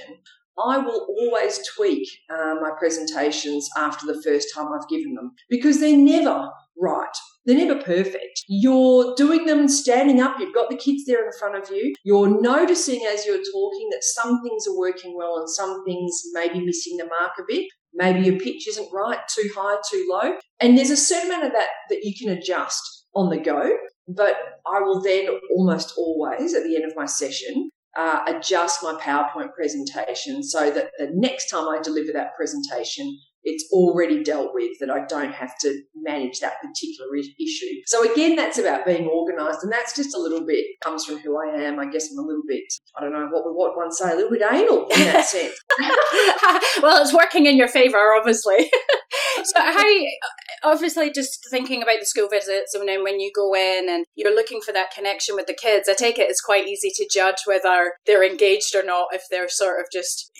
I 0.67 0.77
will 0.77 1.07
always 1.17 1.59
tweak 1.75 2.07
uh, 2.29 2.55
my 2.61 2.71
presentations 2.77 3.69
after 3.77 4.05
the 4.05 4.21
first 4.21 4.49
time 4.53 4.67
I've 4.73 4.87
given 4.89 5.13
them 5.15 5.31
because 5.49 5.79
they're 5.79 5.97
never 5.97 6.49
right. 6.77 7.07
They're 7.45 7.57
never 7.57 7.81
perfect. 7.81 8.43
You're 8.47 9.15
doing 9.15 9.45
them 9.45 9.67
standing 9.67 10.21
up. 10.21 10.35
You've 10.39 10.53
got 10.53 10.69
the 10.69 10.77
kids 10.77 11.05
there 11.05 11.25
in 11.25 11.31
front 11.39 11.55
of 11.55 11.69
you. 11.75 11.93
You're 12.03 12.41
noticing 12.41 13.01
as 13.11 13.25
you're 13.25 13.37
talking 13.37 13.89
that 13.91 14.03
some 14.03 14.41
things 14.43 14.67
are 14.67 14.77
working 14.77 15.15
well 15.15 15.37
and 15.37 15.49
some 15.49 15.83
things 15.85 16.21
may 16.33 16.49
be 16.49 16.59
missing 16.59 16.97
the 16.97 17.05
mark 17.05 17.31
a 17.39 17.43
bit. 17.47 17.67
Maybe 17.93 18.21
your 18.21 18.39
pitch 18.39 18.67
isn't 18.67 18.93
right, 18.93 19.19
too 19.27 19.49
high, 19.55 19.77
too 19.89 20.07
low. 20.09 20.35
And 20.59 20.77
there's 20.77 20.91
a 20.91 20.97
certain 20.97 21.31
amount 21.31 21.47
of 21.47 21.53
that 21.53 21.69
that 21.89 22.03
you 22.03 22.13
can 22.15 22.37
adjust 22.37 23.05
on 23.15 23.29
the 23.29 23.39
go. 23.39 23.71
But 24.07 24.37
I 24.67 24.79
will 24.81 25.01
then 25.01 25.27
almost 25.55 25.93
always 25.97 26.53
at 26.53 26.63
the 26.63 26.75
end 26.75 26.85
of 26.85 26.95
my 26.95 27.05
session 27.05 27.71
uh, 27.97 28.19
adjust 28.27 28.83
my 28.83 28.93
PowerPoint 28.93 29.53
presentation 29.53 30.43
so 30.43 30.69
that 30.71 30.91
the 30.97 31.09
next 31.13 31.49
time 31.49 31.67
I 31.67 31.79
deliver 31.81 32.11
that 32.13 32.35
presentation, 32.35 33.17
it's 33.43 33.65
already 33.71 34.21
dealt 34.23 34.51
with, 34.53 34.77
that 34.79 34.89
I 34.89 35.05
don't 35.05 35.31
have 35.31 35.57
to 35.61 35.81
manage 35.95 36.39
that 36.39 36.55
particular 36.61 37.09
issue. 37.15 37.81
So 37.85 38.11
again, 38.11 38.35
that's 38.35 38.57
about 38.57 38.85
being 38.85 39.07
organised, 39.07 39.63
and 39.63 39.71
that's 39.71 39.95
just 39.95 40.15
a 40.15 40.19
little 40.19 40.45
bit 40.45 40.65
comes 40.83 41.05
from 41.05 41.17
who 41.19 41.37
I 41.37 41.61
am. 41.61 41.79
I 41.79 41.89
guess 41.89 42.09
I'm 42.11 42.23
a 42.23 42.27
little 42.27 42.43
bit, 42.47 42.63
I 42.97 43.01
don't 43.01 43.13
know 43.13 43.27
what 43.31 43.45
would 43.45 43.53
what 43.53 43.77
one 43.77 43.91
say, 43.91 44.11
a 44.11 44.15
little 44.15 44.31
bit 44.31 44.41
anal 44.41 44.87
in 44.87 44.99
that 45.05 45.25
sense. 45.25 45.55
well, 46.81 47.01
it's 47.01 47.13
working 47.13 47.45
in 47.45 47.57
your 47.57 47.67
favour, 47.67 48.13
obviously. 48.13 48.69
so 49.43 49.59
how 49.59 50.71
obviously 50.71 51.11
just 51.11 51.47
thinking 51.49 51.81
about 51.81 51.99
the 51.99 52.05
school 52.05 52.27
visits 52.29 52.73
and 52.73 52.87
then 52.87 53.03
when 53.03 53.19
you 53.19 53.31
go 53.35 53.53
in 53.55 53.87
and 53.89 54.05
you're 54.15 54.33
looking 54.33 54.61
for 54.61 54.71
that 54.71 54.91
connection 54.91 55.35
with 55.35 55.47
the 55.47 55.53
kids 55.53 55.87
i 55.89 55.93
take 55.93 56.17
it 56.17 56.29
it's 56.29 56.41
quite 56.41 56.67
easy 56.67 56.89
to 56.93 57.07
judge 57.11 57.37
whether 57.45 57.93
they're 58.05 58.23
engaged 58.23 58.75
or 58.75 58.83
not 58.83 59.07
if 59.11 59.23
they're 59.29 59.49
sort 59.49 59.79
of 59.79 59.85
just 59.91 60.31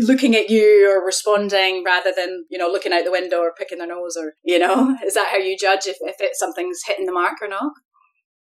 looking 0.00 0.34
at 0.34 0.50
you 0.50 0.90
or 0.90 1.04
responding 1.04 1.84
rather 1.84 2.12
than 2.14 2.44
you 2.50 2.58
know 2.58 2.68
looking 2.68 2.92
out 2.92 3.04
the 3.04 3.10
window 3.10 3.38
or 3.38 3.52
picking 3.56 3.78
their 3.78 3.86
nose 3.86 4.16
or 4.16 4.34
you 4.42 4.58
know? 4.58 4.96
Is 5.06 5.14
that 5.14 5.28
how 5.30 5.36
you 5.36 5.56
judge 5.58 5.86
if, 5.86 5.96
if 6.00 6.16
it, 6.20 6.32
something's 6.34 6.80
hitting 6.86 7.06
the 7.06 7.12
mark 7.12 7.34
or 7.40 7.48
not 7.48 7.72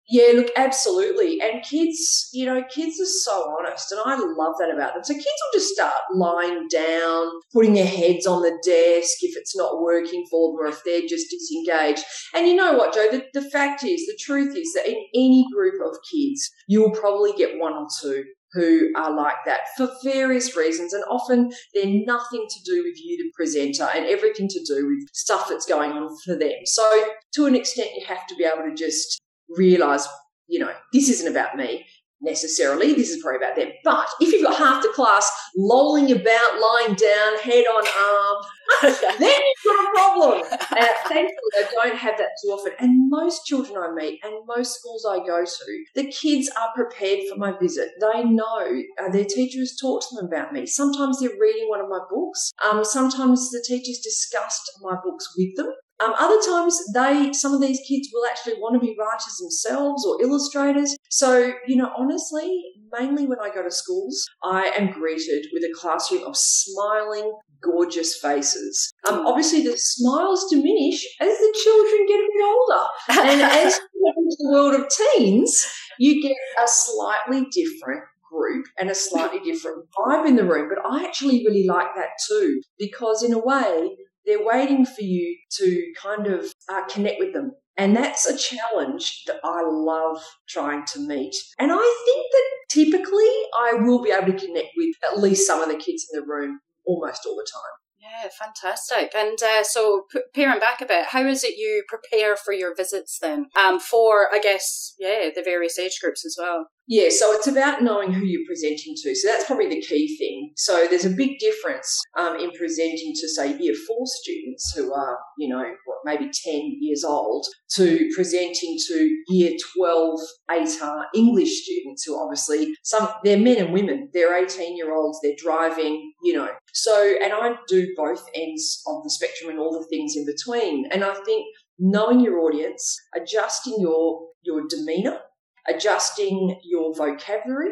yeah, 0.09 0.33
look, 0.35 0.49
absolutely. 0.57 1.41
And 1.41 1.63
kids, 1.63 2.29
you 2.33 2.45
know, 2.45 2.63
kids 2.69 3.01
are 3.01 3.07
so 3.07 3.55
honest, 3.59 3.93
and 3.93 4.01
I 4.05 4.17
love 4.17 4.55
that 4.59 4.73
about 4.75 4.95
them. 4.95 5.05
So 5.05 5.15
kids 5.15 5.27
will 5.27 5.61
just 5.61 5.73
start 5.73 5.95
lying 6.15 6.67
down, 6.69 7.31
putting 7.53 7.75
their 7.75 7.87
heads 7.87 8.27
on 8.27 8.43
the 8.43 8.59
desk 8.65 9.19
if 9.23 9.37
it's 9.37 9.57
not 9.57 9.81
working 9.81 10.25
for 10.31 10.51
them 10.51 10.61
or 10.61 10.67
if 10.67 10.83
they're 10.85 11.09
just 11.09 11.31
disengaged. 11.31 12.05
And 12.35 12.47
you 12.47 12.55
know 12.55 12.75
what, 12.75 12.95
Joe? 12.95 13.09
The, 13.11 13.25
the 13.33 13.49
fact 13.51 13.85
is, 13.85 14.07
the 14.07 14.19
truth 14.21 14.57
is 14.57 14.73
that 14.75 14.89
in 14.89 15.03
any 15.15 15.47
group 15.55 15.81
of 15.85 15.97
kids, 16.13 16.51
you 16.67 16.81
will 16.83 16.93
probably 16.93 17.33
get 17.33 17.59
one 17.59 17.75
or 17.75 17.87
two 18.01 18.25
who 18.55 18.91
are 18.97 19.17
like 19.17 19.37
that 19.47 19.61
for 19.77 19.89
various 20.05 20.57
reasons. 20.57 20.93
And 20.93 21.05
often 21.11 21.51
they're 21.75 21.87
nothing 21.87 22.47
to 22.49 22.63
do 22.65 22.83
with 22.85 22.97
you, 23.03 23.17
the 23.17 23.31
presenter, 23.35 23.89
and 23.95 24.07
everything 24.07 24.49
to 24.49 24.65
do 24.67 24.87
with 24.87 25.09
stuff 25.15 25.49
that's 25.49 25.65
going 25.65 25.93
on 25.93 26.15
for 26.25 26.37
them. 26.37 26.67
So 26.67 27.05
to 27.35 27.47
an 27.47 27.55
extent, 27.55 27.91
you 27.97 28.05
have 28.07 28.27
to 28.27 28.35
be 28.35 28.45
able 28.45 28.69
to 28.69 28.75
just 28.75 29.22
realize, 29.57 30.07
you 30.47 30.59
know, 30.59 30.73
this 30.93 31.09
isn't 31.09 31.31
about 31.31 31.57
me 31.57 31.85
necessarily. 32.23 32.95
This 32.95 33.11
is 33.11 33.21
probably 33.23 33.39
about 33.45 33.57
them. 33.57 33.71
But 33.85 34.09
if 34.21 34.33
you've 34.33 34.45
got 34.45 34.57
half 34.57 34.83
the 34.83 34.89
class 34.91 35.31
lolling 35.57 36.11
about, 36.11 36.61
lying 36.61 36.95
down, 36.95 37.39
head 37.39 37.65
on 37.65 37.85
arm, 38.01 38.45
then 39.19 39.41
you've 39.41 39.65
got 39.67 39.85
a 39.85 39.91
problem. 39.93 40.43
Uh, 40.53 40.87
thankfully, 41.09 41.53
I 41.57 41.67
don't 41.73 41.97
have 41.97 42.17
that 42.19 42.31
too 42.43 42.51
often. 42.51 42.73
And 42.79 43.11
most 43.11 43.45
children 43.45 43.77
I 43.77 43.93
meet 43.93 44.21
and 44.23 44.35
most 44.47 44.79
schools 44.79 45.07
I 45.09 45.19
go 45.19 45.45
to, 45.45 45.85
the 45.95 46.11
kids 46.11 46.49
are 46.59 46.73
prepared 46.75 47.21
for 47.29 47.37
my 47.37 47.53
visit. 47.59 47.91
They 48.01 48.25
know 48.25 48.83
uh, 49.03 49.11
their 49.11 49.25
teachers 49.25 49.77
talked 49.81 50.07
to 50.11 50.17
them 50.17 50.27
about 50.27 50.53
me. 50.53 50.67
Sometimes 50.67 51.21
they're 51.21 51.31
reading 51.39 51.69
one 51.69 51.81
of 51.81 51.89
my 51.89 52.01
books. 52.09 52.53
Um, 52.65 52.85
sometimes 52.85 53.51
the 53.51 53.65
teachers 53.67 53.99
discussed 54.03 54.71
my 54.81 54.97
books 55.05 55.35
with 55.37 55.57
them. 55.57 55.73
Um, 56.03 56.15
other 56.19 56.39
times, 56.45 56.79
they 56.95 57.33
some 57.33 57.55
of 57.55 57.61
these 57.61 57.81
kids 57.87 58.09
will 58.13 58.25
actually 58.27 58.55
want 58.55 58.75
to 58.75 58.81
be 58.81 58.97
writers 58.99 59.37
themselves 59.41 60.05
or 60.05 60.21
illustrators. 60.23 60.97
So, 61.11 61.53
you 61.67 61.77
know, 61.77 61.91
honestly, 61.97 62.63
mainly 62.91 63.27
when 63.27 63.39
I 63.41 63.51
go 63.55 63.63
to 63.63 63.71
schools, 63.71 64.27
I 64.43 64.73
am 64.79 64.93
greeted 64.93 65.47
with 65.53 65.63
a 65.63 65.73
classroom 65.79 66.25
of 66.25 66.37
smiling, 66.37 67.33
gorgeous 67.63 68.19
faces. 68.19 68.93
Um, 69.09 69.27
obviously, 69.27 69.63
the 69.63 69.77
smiles 69.77 70.47
diminish 70.51 71.07
as 71.21 71.39
the 71.39 71.61
children 71.63 72.07
get 72.07 72.21
a 72.21 72.29
bit 72.35 72.45
older, 72.45 72.87
and 73.31 73.43
as 73.43 73.79
you 73.95 74.15
go 74.15 74.23
into 74.23 74.37
the 74.39 74.51
world 74.51 74.75
of 74.75 74.87
teens, 75.17 75.65
you 75.99 76.23
get 76.23 76.37
a 76.63 76.67
slightly 76.67 77.47
different 77.53 78.03
group 78.33 78.67
and 78.79 78.91
a 78.91 78.95
slightly 78.95 79.41
different 79.45 79.87
vibe 79.97 80.27
in 80.27 80.37
the 80.37 80.45
room. 80.45 80.69
But 80.69 80.85
I 80.85 81.05
actually 81.05 81.45
really 81.47 81.67
like 81.67 81.95
that 81.97 82.11
too, 82.29 82.61
because 82.79 83.23
in 83.23 83.33
a 83.33 83.39
way, 83.39 83.97
they're 84.27 84.45
waiting 84.45 84.85
for 84.85 85.03
you 85.03 85.37
to 85.59 85.93
kind 86.01 86.27
of 86.27 86.53
uh, 86.69 86.85
connect 86.87 87.17
with 87.19 87.33
them. 87.33 87.53
And 87.77 87.97
that's 87.97 88.27
a 88.27 88.37
challenge 88.37 89.23
that 89.27 89.41
I 89.43 89.63
love 89.65 90.23
trying 90.49 90.85
to 90.87 91.01
meet. 91.01 91.35
And 91.59 91.73
I 91.73 92.05
think 92.05 92.27
that 92.31 92.45
typically 92.71 93.31
I 93.59 93.75
will 93.81 94.03
be 94.03 94.11
able 94.11 94.27
to 94.27 94.47
connect 94.47 94.69
with 94.77 94.95
at 95.11 95.21
least 95.21 95.47
some 95.47 95.63
of 95.63 95.69
the 95.69 95.77
kids 95.77 96.07
in 96.13 96.21
the 96.21 96.27
room 96.27 96.61
almost 96.87 97.25
all 97.27 97.37
the 97.37 97.47
time. 97.51 97.83
Yeah, 98.03 98.29
fantastic. 98.37 99.15
And 99.15 99.39
uh, 99.41 99.63
so, 99.63 100.07
peering 100.35 100.59
back 100.59 100.81
a 100.81 100.87
bit, 100.87 101.07
how 101.07 101.25
is 101.25 101.45
it 101.45 101.57
you 101.57 101.85
prepare 101.87 102.37
for 102.37 102.53
your 102.53 102.75
visits 102.75 103.19
then? 103.21 103.47
Um, 103.57 103.79
for 103.79 104.27
I 104.35 104.41
guess, 104.41 104.95
yeah, 104.99 105.29
the 105.35 105.43
various 105.43 105.79
age 105.79 105.99
groups 106.03 106.27
as 106.27 106.37
well. 106.39 106.67
Yeah, 106.89 107.11
so 107.11 107.33
it's 107.33 107.47
about 107.47 107.83
knowing 107.83 108.13
who 108.13 108.25
you're 108.25 108.47
presenting 108.47 108.95
to. 109.03 109.15
So 109.15 109.29
that's 109.29 109.45
probably 109.45 109.69
the 109.69 109.81
key 109.81 110.17
thing. 110.17 110.53
So 110.57 110.87
there's 110.89 111.05
a 111.05 111.11
big 111.11 111.39
difference 111.39 112.01
um, 112.19 112.39
in 112.41 112.51
presenting 112.51 113.13
to, 113.21 113.29
say, 113.29 113.57
year 113.59 113.75
four 113.87 114.05
students 114.05 114.73
who 114.75 114.93
are, 114.93 115.19
you 115.39 115.49
know, 115.49 115.63
what, 115.85 115.99
maybe 116.05 116.31
10 116.45 116.79
years 116.81 117.05
old, 117.05 117.47
to 117.77 118.11
presenting 118.17 118.79
to 118.89 119.17
year 119.29 119.53
12 119.77 120.21
ATAR 120.51 121.05
English 121.15 121.63
students 121.63 122.03
who 122.05 122.21
obviously, 122.21 122.75
some, 122.83 123.09
they're 123.23 123.39
men 123.39 123.59
and 123.59 123.73
women. 123.73 124.11
They're 124.13 124.37
18 124.37 124.77
year 124.77 124.93
olds, 124.93 125.21
they're 125.23 125.37
driving, 125.39 126.13
you 126.25 126.35
know. 126.35 126.51
So, 126.73 127.15
and 127.23 127.33
I 127.33 127.55
do 127.69 127.95
both 127.97 128.25
ends 128.35 128.83
of 128.89 129.05
the 129.05 129.11
spectrum 129.11 129.51
and 129.51 129.61
all 129.61 129.73
the 129.73 129.87
things 129.89 130.17
in 130.17 130.27
between. 130.27 130.87
And 130.91 131.05
I 131.05 131.15
think 131.25 131.47
knowing 131.79 132.21
your 132.21 132.41
audience, 132.41 133.01
adjusting 133.15 133.77
your, 133.79 134.27
your 134.43 134.63
demeanor, 134.69 135.21
adjusting 135.69 136.59
your 136.63 136.95
vocabulary 136.95 137.71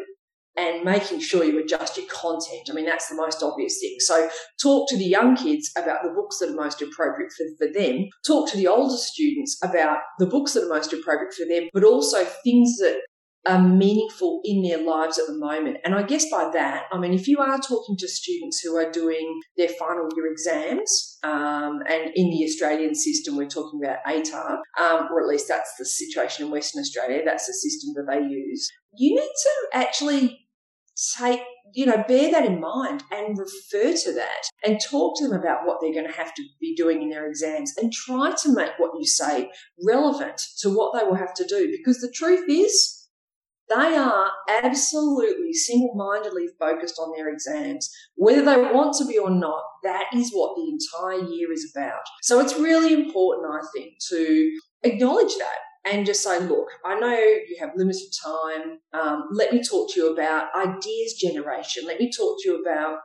and 0.57 0.83
making 0.83 1.19
sure 1.19 1.43
you 1.43 1.59
adjust 1.59 1.97
your 1.97 2.07
content. 2.07 2.67
I 2.69 2.73
mean, 2.73 2.85
that's 2.85 3.07
the 3.07 3.15
most 3.15 3.41
obvious 3.41 3.79
thing. 3.79 3.95
So 3.99 4.29
talk 4.61 4.89
to 4.89 4.97
the 4.97 5.05
young 5.05 5.35
kids 5.35 5.71
about 5.77 6.03
the 6.03 6.09
books 6.09 6.39
that 6.39 6.49
are 6.49 6.55
most 6.55 6.81
appropriate 6.81 7.31
for, 7.31 7.45
for 7.57 7.71
them. 7.71 8.09
Talk 8.25 8.49
to 8.51 8.57
the 8.57 8.67
older 8.67 8.97
students 8.97 9.57
about 9.63 9.99
the 10.19 10.25
books 10.25 10.53
that 10.53 10.65
are 10.65 10.69
most 10.69 10.91
appropriate 10.91 11.33
for 11.33 11.45
them, 11.45 11.69
but 11.73 11.85
also 11.85 12.25
things 12.43 12.77
that 12.77 13.01
are 13.47 13.61
meaningful 13.61 14.41
in 14.43 14.61
their 14.61 14.77
lives 14.77 15.17
at 15.17 15.25
the 15.27 15.33
moment. 15.33 15.77
And 15.83 15.95
I 15.95 16.03
guess 16.03 16.29
by 16.29 16.49
that, 16.53 16.83
I 16.91 16.99
mean, 16.99 17.13
if 17.13 17.27
you 17.27 17.39
are 17.39 17.57
talking 17.57 17.97
to 17.97 18.07
students 18.07 18.59
who 18.59 18.75
are 18.77 18.91
doing 18.91 19.41
their 19.57 19.69
final 19.69 20.07
year 20.15 20.31
exams, 20.31 21.17
um, 21.23 21.79
and 21.87 22.11
in 22.15 22.29
the 22.29 22.43
Australian 22.45 22.93
system, 22.93 23.35
we're 23.35 23.47
talking 23.47 23.79
about 23.83 23.97
ATAR, 24.07 24.59
um, 24.79 25.07
or 25.11 25.21
at 25.21 25.27
least 25.27 25.47
that's 25.47 25.73
the 25.79 25.85
situation 25.85 26.45
in 26.45 26.51
Western 26.51 26.81
Australia, 26.81 27.21
that's 27.25 27.47
the 27.47 27.53
system 27.53 27.93
that 27.95 28.11
they 28.11 28.27
use. 28.27 28.69
You 28.95 29.15
need 29.15 29.21
to 29.21 29.77
actually 29.77 30.47
take 31.17 31.41
you 31.73 31.85
know, 31.85 32.03
bear 32.07 32.31
that 32.31 32.45
in 32.45 32.59
mind 32.59 33.03
and 33.11 33.37
refer 33.37 33.95
to 33.95 34.13
that 34.13 34.43
and 34.63 34.79
talk 34.81 35.17
to 35.17 35.27
them 35.27 35.39
about 35.39 35.65
what 35.65 35.77
they're 35.79 35.93
going 35.93 36.07
to 36.07 36.17
have 36.17 36.33
to 36.33 36.43
be 36.59 36.75
doing 36.75 37.01
in 37.01 37.09
their 37.09 37.27
exams 37.27 37.73
and 37.77 37.93
try 37.93 38.33
to 38.43 38.53
make 38.53 38.71
what 38.77 38.91
you 38.99 39.05
say 39.05 39.49
relevant 39.85 40.41
to 40.59 40.69
what 40.69 40.93
they 40.93 41.05
will 41.05 41.15
have 41.15 41.33
to 41.33 41.45
do. 41.47 41.71
Because 41.71 41.99
the 42.01 42.11
truth 42.13 42.43
is, 42.49 43.00
they 43.73 43.95
are 43.95 44.29
absolutely 44.63 45.53
single 45.53 45.95
mindedly 45.95 46.47
focused 46.59 46.99
on 46.99 47.11
their 47.15 47.29
exams. 47.29 47.89
Whether 48.15 48.43
they 48.43 48.57
want 48.57 48.95
to 48.97 49.05
be 49.05 49.17
or 49.17 49.29
not, 49.29 49.63
that 49.83 50.05
is 50.13 50.31
what 50.31 50.55
the 50.55 50.69
entire 50.69 51.29
year 51.29 51.51
is 51.51 51.71
about. 51.75 52.01
So 52.21 52.39
it's 52.39 52.57
really 52.57 52.93
important, 52.93 53.47
I 53.51 53.65
think, 53.73 53.93
to 54.09 54.51
acknowledge 54.83 55.35
that 55.37 55.57
and 55.85 56.05
just 56.05 56.21
say, 56.21 56.39
look, 56.39 56.67
I 56.85 56.99
know 56.99 57.15
you 57.15 57.57
have 57.59 57.71
limited 57.75 58.09
time. 58.23 58.79
Um, 58.93 59.29
let 59.31 59.53
me 59.53 59.63
talk 59.63 59.91
to 59.93 59.99
you 59.99 60.13
about 60.13 60.49
ideas 60.55 61.13
generation. 61.13 61.85
Let 61.87 61.99
me 61.99 62.11
talk 62.11 62.37
to 62.41 62.49
you 62.49 62.61
about 62.61 62.99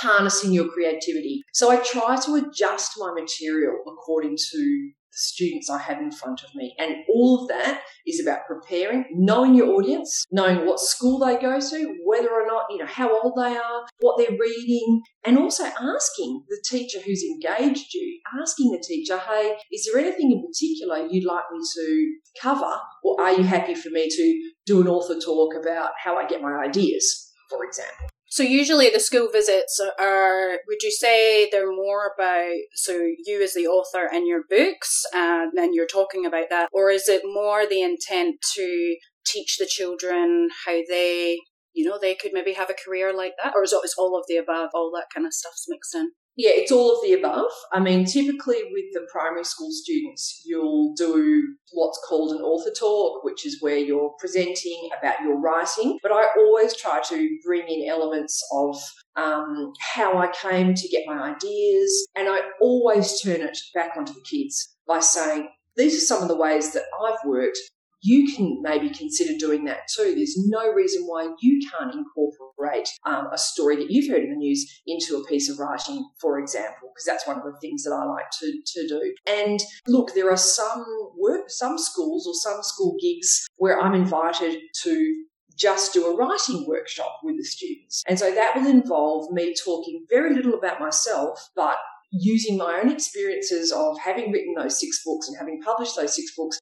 harnessing 0.00 0.52
your 0.52 0.68
creativity. 0.68 1.42
So 1.52 1.70
I 1.70 1.76
try 1.76 2.16
to 2.24 2.34
adjust 2.36 2.92
my 2.96 3.12
material 3.12 3.74
according 3.86 4.36
to 4.52 4.90
the 5.16 5.20
students 5.20 5.70
I 5.70 5.78
have 5.78 5.98
in 5.98 6.10
front 6.10 6.42
of 6.42 6.54
me. 6.54 6.74
And 6.78 6.96
all 7.08 7.42
of 7.42 7.48
that 7.48 7.82
is 8.06 8.20
about 8.20 8.46
preparing, 8.46 9.06
knowing 9.12 9.54
your 9.54 9.68
audience, 9.68 10.24
knowing 10.30 10.66
what 10.66 10.78
school 10.78 11.18
they 11.18 11.38
go 11.38 11.58
to, 11.58 11.96
whether 12.04 12.30
or 12.30 12.46
not, 12.46 12.64
you 12.70 12.78
know, 12.78 12.86
how 12.86 13.08
old 13.20 13.34
they 13.36 13.56
are, 13.56 13.86
what 14.00 14.18
they're 14.18 14.38
reading, 14.38 15.02
and 15.24 15.38
also 15.38 15.64
asking 15.64 16.44
the 16.48 16.62
teacher 16.68 16.98
who's 17.00 17.22
engaged 17.24 17.94
you, 17.94 18.20
asking 18.40 18.70
the 18.70 18.84
teacher, 18.86 19.18
hey, 19.18 19.56
is 19.72 19.88
there 19.90 20.00
anything 20.00 20.32
in 20.32 20.44
particular 20.46 21.08
you'd 21.10 21.24
like 21.24 21.44
me 21.52 21.60
to 21.74 22.16
cover? 22.40 22.78
Or 23.02 23.20
are 23.20 23.32
you 23.32 23.44
happy 23.44 23.74
for 23.74 23.90
me 23.90 24.08
to 24.08 24.50
do 24.66 24.80
an 24.80 24.88
author 24.88 25.18
talk 25.18 25.54
about 25.60 25.90
how 26.02 26.16
I 26.16 26.26
get 26.26 26.42
my 26.42 26.62
ideas, 26.64 27.32
for 27.50 27.64
example? 27.64 28.08
So 28.36 28.42
usually 28.42 28.90
the 28.90 29.00
school 29.00 29.30
visits 29.32 29.80
are, 29.98 30.58
would 30.68 30.82
you 30.82 30.90
say 30.90 31.48
they're 31.48 31.72
more 31.72 32.12
about, 32.14 32.52
so 32.74 32.92
you 33.24 33.42
as 33.42 33.54
the 33.54 33.66
author 33.66 34.10
and 34.12 34.26
your 34.26 34.42
books, 34.50 35.06
um, 35.14 35.20
and 35.20 35.52
then 35.54 35.72
you're 35.72 35.86
talking 35.86 36.26
about 36.26 36.50
that, 36.50 36.68
or 36.70 36.90
is 36.90 37.08
it 37.08 37.22
more 37.24 37.66
the 37.66 37.80
intent 37.80 38.36
to 38.56 38.96
teach 39.26 39.56
the 39.58 39.64
children 39.64 40.50
how 40.66 40.82
they, 40.86 41.38
you 41.72 41.88
know, 41.88 41.98
they 41.98 42.14
could 42.14 42.32
maybe 42.34 42.52
have 42.52 42.68
a 42.68 42.74
career 42.74 43.16
like 43.16 43.32
that, 43.42 43.54
or 43.56 43.62
is 43.62 43.72
it 43.72 43.80
all 43.96 44.14
of 44.18 44.26
the 44.28 44.36
above, 44.36 44.68
all 44.74 44.92
that 44.94 45.06
kind 45.14 45.26
of 45.26 45.32
stuff's 45.32 45.64
mixed 45.66 45.94
in? 45.94 46.10
Yeah, 46.36 46.50
it's 46.52 46.70
all 46.70 46.94
of 46.94 47.02
the 47.02 47.14
above. 47.14 47.50
I 47.72 47.80
mean, 47.80 48.04
typically 48.04 48.58
with 48.70 48.84
the 48.92 49.06
primary 49.10 49.44
school 49.44 49.70
students, 49.72 50.42
you'll 50.44 50.92
do 50.94 51.56
what's 51.72 51.98
called 52.06 52.32
an 52.32 52.42
author 52.42 52.70
talk, 52.78 53.24
which 53.24 53.46
is 53.46 53.62
where 53.62 53.78
you're 53.78 54.12
presenting 54.18 54.90
about 54.98 55.22
your 55.22 55.40
writing. 55.40 55.98
But 56.02 56.12
I 56.12 56.26
always 56.36 56.76
try 56.76 57.00
to 57.08 57.38
bring 57.42 57.66
in 57.68 57.88
elements 57.88 58.46
of 58.52 58.76
um, 59.16 59.72
how 59.94 60.18
I 60.18 60.28
came 60.28 60.74
to 60.74 60.88
get 60.88 61.04
my 61.06 61.34
ideas, 61.34 62.06
and 62.14 62.28
I 62.28 62.40
always 62.60 63.18
turn 63.22 63.40
it 63.40 63.58
back 63.74 63.92
onto 63.96 64.12
the 64.12 64.24
kids 64.30 64.76
by 64.86 65.00
saying, 65.00 65.48
these 65.76 65.96
are 65.96 66.06
some 66.06 66.22
of 66.22 66.28
the 66.28 66.36
ways 66.36 66.72
that 66.72 66.84
I've 67.02 67.18
worked 67.24 67.58
you 68.06 68.32
can 68.34 68.62
maybe 68.62 68.88
consider 68.88 69.36
doing 69.36 69.64
that 69.64 69.88
too. 69.88 70.14
There's 70.14 70.36
no 70.46 70.72
reason 70.72 71.02
why 71.06 71.28
you 71.40 71.60
can't 71.70 71.92
incorporate 71.92 72.88
um, 73.04 73.26
a 73.32 73.38
story 73.38 73.76
that 73.76 73.90
you've 73.90 74.08
heard 74.08 74.22
in 74.22 74.30
the 74.30 74.36
news 74.36 74.80
into 74.86 75.16
a 75.16 75.24
piece 75.26 75.50
of 75.50 75.58
writing, 75.58 76.08
for 76.20 76.38
example, 76.38 76.90
because 76.94 77.04
that's 77.04 77.26
one 77.26 77.38
of 77.38 77.44
the 77.44 77.58
things 77.60 77.82
that 77.82 77.90
I 77.92 78.04
like 78.04 78.30
to, 78.40 78.52
to 78.64 78.88
do. 78.88 79.14
And 79.26 79.58
look, 79.88 80.14
there 80.14 80.30
are 80.30 80.36
some 80.36 80.84
work, 81.18 81.50
some 81.50 81.78
schools 81.78 82.26
or 82.28 82.34
some 82.34 82.62
school 82.62 82.96
gigs 83.00 83.48
where 83.56 83.80
I'm 83.80 83.94
invited 83.94 84.60
to 84.82 85.24
just 85.56 85.92
do 85.92 86.06
a 86.06 86.16
writing 86.16 86.64
workshop 86.68 87.18
with 87.24 87.36
the 87.38 87.44
students. 87.44 88.04
And 88.06 88.18
so 88.18 88.32
that 88.32 88.54
will 88.54 88.68
involve 88.68 89.32
me 89.32 89.54
talking 89.64 90.04
very 90.08 90.34
little 90.34 90.54
about 90.54 90.80
myself, 90.80 91.48
but 91.56 91.76
using 92.18 92.56
my 92.56 92.80
own 92.82 92.90
experiences 92.90 93.72
of 93.72 93.98
having 93.98 94.32
written 94.32 94.54
those 94.56 94.80
six 94.80 95.02
books 95.04 95.28
and 95.28 95.36
having 95.38 95.60
published 95.62 95.96
those 95.96 96.14
six 96.14 96.34
books 96.36 96.58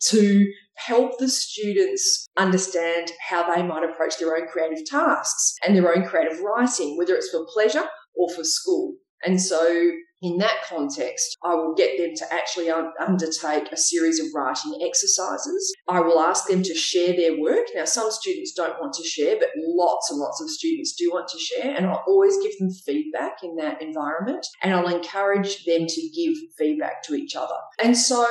to 0.00 0.46
help 0.74 1.18
the 1.18 1.28
students 1.28 2.26
understand 2.36 3.12
how 3.28 3.52
they 3.52 3.62
might 3.62 3.88
approach 3.88 4.18
their 4.18 4.36
own 4.36 4.46
creative 4.46 4.84
tasks 4.86 5.54
and 5.64 5.74
their 5.74 5.94
own 5.94 6.06
creative 6.06 6.40
writing, 6.40 6.96
whether 6.96 7.14
it's 7.14 7.30
for 7.30 7.46
pleasure 7.52 7.84
or 8.16 8.28
for 8.30 8.44
school. 8.44 8.94
And 9.24 9.40
so 9.40 9.90
in 10.20 10.38
that 10.38 10.64
context, 10.68 11.36
I 11.42 11.54
will 11.54 11.74
get 11.74 11.98
them 11.98 12.14
to 12.16 12.34
actually 12.34 12.70
un- 12.70 12.92
undertake 12.98 13.70
a 13.70 13.76
series 13.76 14.18
of 14.18 14.26
writing 14.34 14.78
exercises. 14.82 15.72
I 15.88 16.00
will 16.00 16.18
ask 16.18 16.46
them 16.48 16.62
to 16.62 16.74
share 16.74 17.14
their 17.14 17.40
work. 17.40 17.66
Now, 17.74 17.84
some 17.84 18.10
students 18.10 18.52
don't 18.52 18.80
want 18.80 18.94
to 18.94 19.04
share, 19.04 19.36
but 19.38 19.50
lots 19.56 20.10
and 20.10 20.18
lots 20.18 20.40
of 20.40 20.50
students 20.50 20.94
do 20.94 21.10
want 21.10 21.28
to 21.28 21.38
share. 21.38 21.74
And 21.76 21.86
I'll 21.86 22.04
always 22.06 22.36
give 22.42 22.58
them 22.58 22.70
feedback 22.70 23.38
in 23.42 23.56
that 23.56 23.80
environment. 23.80 24.46
And 24.62 24.74
I'll 24.74 24.94
encourage 24.94 25.64
them 25.64 25.86
to 25.86 26.08
give 26.14 26.34
feedback 26.56 27.02
to 27.04 27.14
each 27.14 27.36
other. 27.36 27.56
And 27.82 27.96
so 27.96 28.26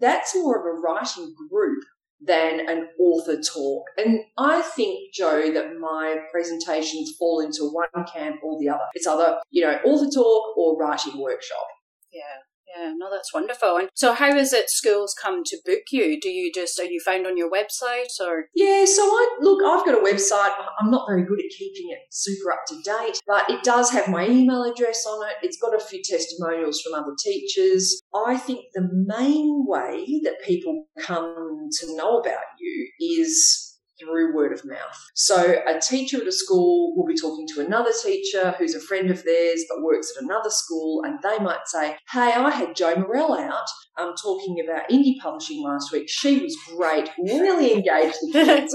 that's 0.00 0.34
more 0.34 0.58
of 0.58 0.66
a 0.66 0.80
writing 0.80 1.34
group 1.50 1.84
than 2.28 2.60
an 2.68 2.88
author 3.00 3.40
talk. 3.40 3.84
And 3.96 4.20
I 4.36 4.62
think, 4.62 5.12
Joe, 5.12 5.50
that 5.52 5.76
my 5.80 6.18
presentations 6.30 7.16
fall 7.18 7.40
into 7.40 7.64
one 7.64 7.88
camp 8.14 8.36
or 8.44 8.60
the 8.60 8.68
other. 8.68 8.84
It's 8.94 9.06
either, 9.06 9.38
you 9.50 9.62
know, 9.62 9.78
author 9.84 10.10
talk 10.14 10.56
or 10.56 10.78
writing 10.78 11.20
workshop. 11.20 11.66
Yeah. 12.12 12.22
Yeah, 12.76 12.92
no, 12.96 13.10
that's 13.10 13.32
wonderful. 13.32 13.76
And 13.76 13.88
so, 13.94 14.12
how 14.12 14.36
is 14.36 14.52
it 14.52 14.70
schools 14.70 15.14
come 15.20 15.42
to 15.44 15.58
book 15.64 15.84
you? 15.90 16.20
Do 16.20 16.28
you 16.28 16.52
just 16.52 16.78
are 16.78 16.84
you 16.84 17.00
found 17.00 17.26
on 17.26 17.36
your 17.36 17.50
website 17.50 18.20
or? 18.20 18.46
Yeah, 18.54 18.84
so 18.84 19.02
I 19.02 19.38
look, 19.40 19.62
I've 19.64 19.86
got 19.86 19.94
a 19.94 20.04
website. 20.04 20.52
I'm 20.80 20.90
not 20.90 21.06
very 21.08 21.24
good 21.24 21.38
at 21.38 21.56
keeping 21.56 21.90
it 21.90 22.00
super 22.10 22.52
up 22.52 22.60
to 22.68 22.76
date, 22.82 23.20
but 23.26 23.48
it 23.48 23.62
does 23.62 23.90
have 23.90 24.08
my 24.08 24.26
email 24.26 24.64
address 24.64 25.04
on 25.06 25.26
it. 25.28 25.36
It's 25.42 25.58
got 25.58 25.74
a 25.74 25.80
few 25.84 26.02
testimonials 26.02 26.80
from 26.80 26.94
other 26.94 27.14
teachers. 27.22 28.00
I 28.14 28.36
think 28.36 28.66
the 28.74 28.88
main 28.92 29.64
way 29.66 30.20
that 30.24 30.42
people 30.44 30.86
come 31.00 31.68
to 31.80 31.96
know 31.96 32.18
about 32.18 32.44
you 32.58 32.90
is 33.00 33.67
through 34.00 34.34
word 34.34 34.52
of 34.52 34.64
mouth. 34.64 35.10
So 35.14 35.56
a 35.66 35.80
teacher 35.80 36.20
at 36.20 36.26
a 36.26 36.32
school 36.32 36.94
will 36.96 37.06
be 37.06 37.16
talking 37.16 37.46
to 37.54 37.64
another 37.64 37.90
teacher 38.02 38.54
who's 38.58 38.74
a 38.74 38.80
friend 38.80 39.10
of 39.10 39.24
theirs 39.24 39.64
but 39.68 39.82
works 39.82 40.12
at 40.16 40.22
another 40.22 40.50
school, 40.50 41.02
and 41.04 41.18
they 41.22 41.38
might 41.42 41.66
say, 41.66 41.96
Hey, 42.10 42.32
I 42.32 42.50
had 42.50 42.76
Joe 42.76 42.96
Morell 42.96 43.34
out 43.38 43.68
um, 43.98 44.14
talking 44.14 44.62
about 44.64 44.88
indie 44.88 45.18
publishing 45.20 45.62
last 45.62 45.92
week. 45.92 46.08
She 46.08 46.38
was 46.38 46.56
great, 46.76 47.10
really 47.18 47.72
engaged 47.72 48.16
the 48.22 48.32
kids. 48.32 48.74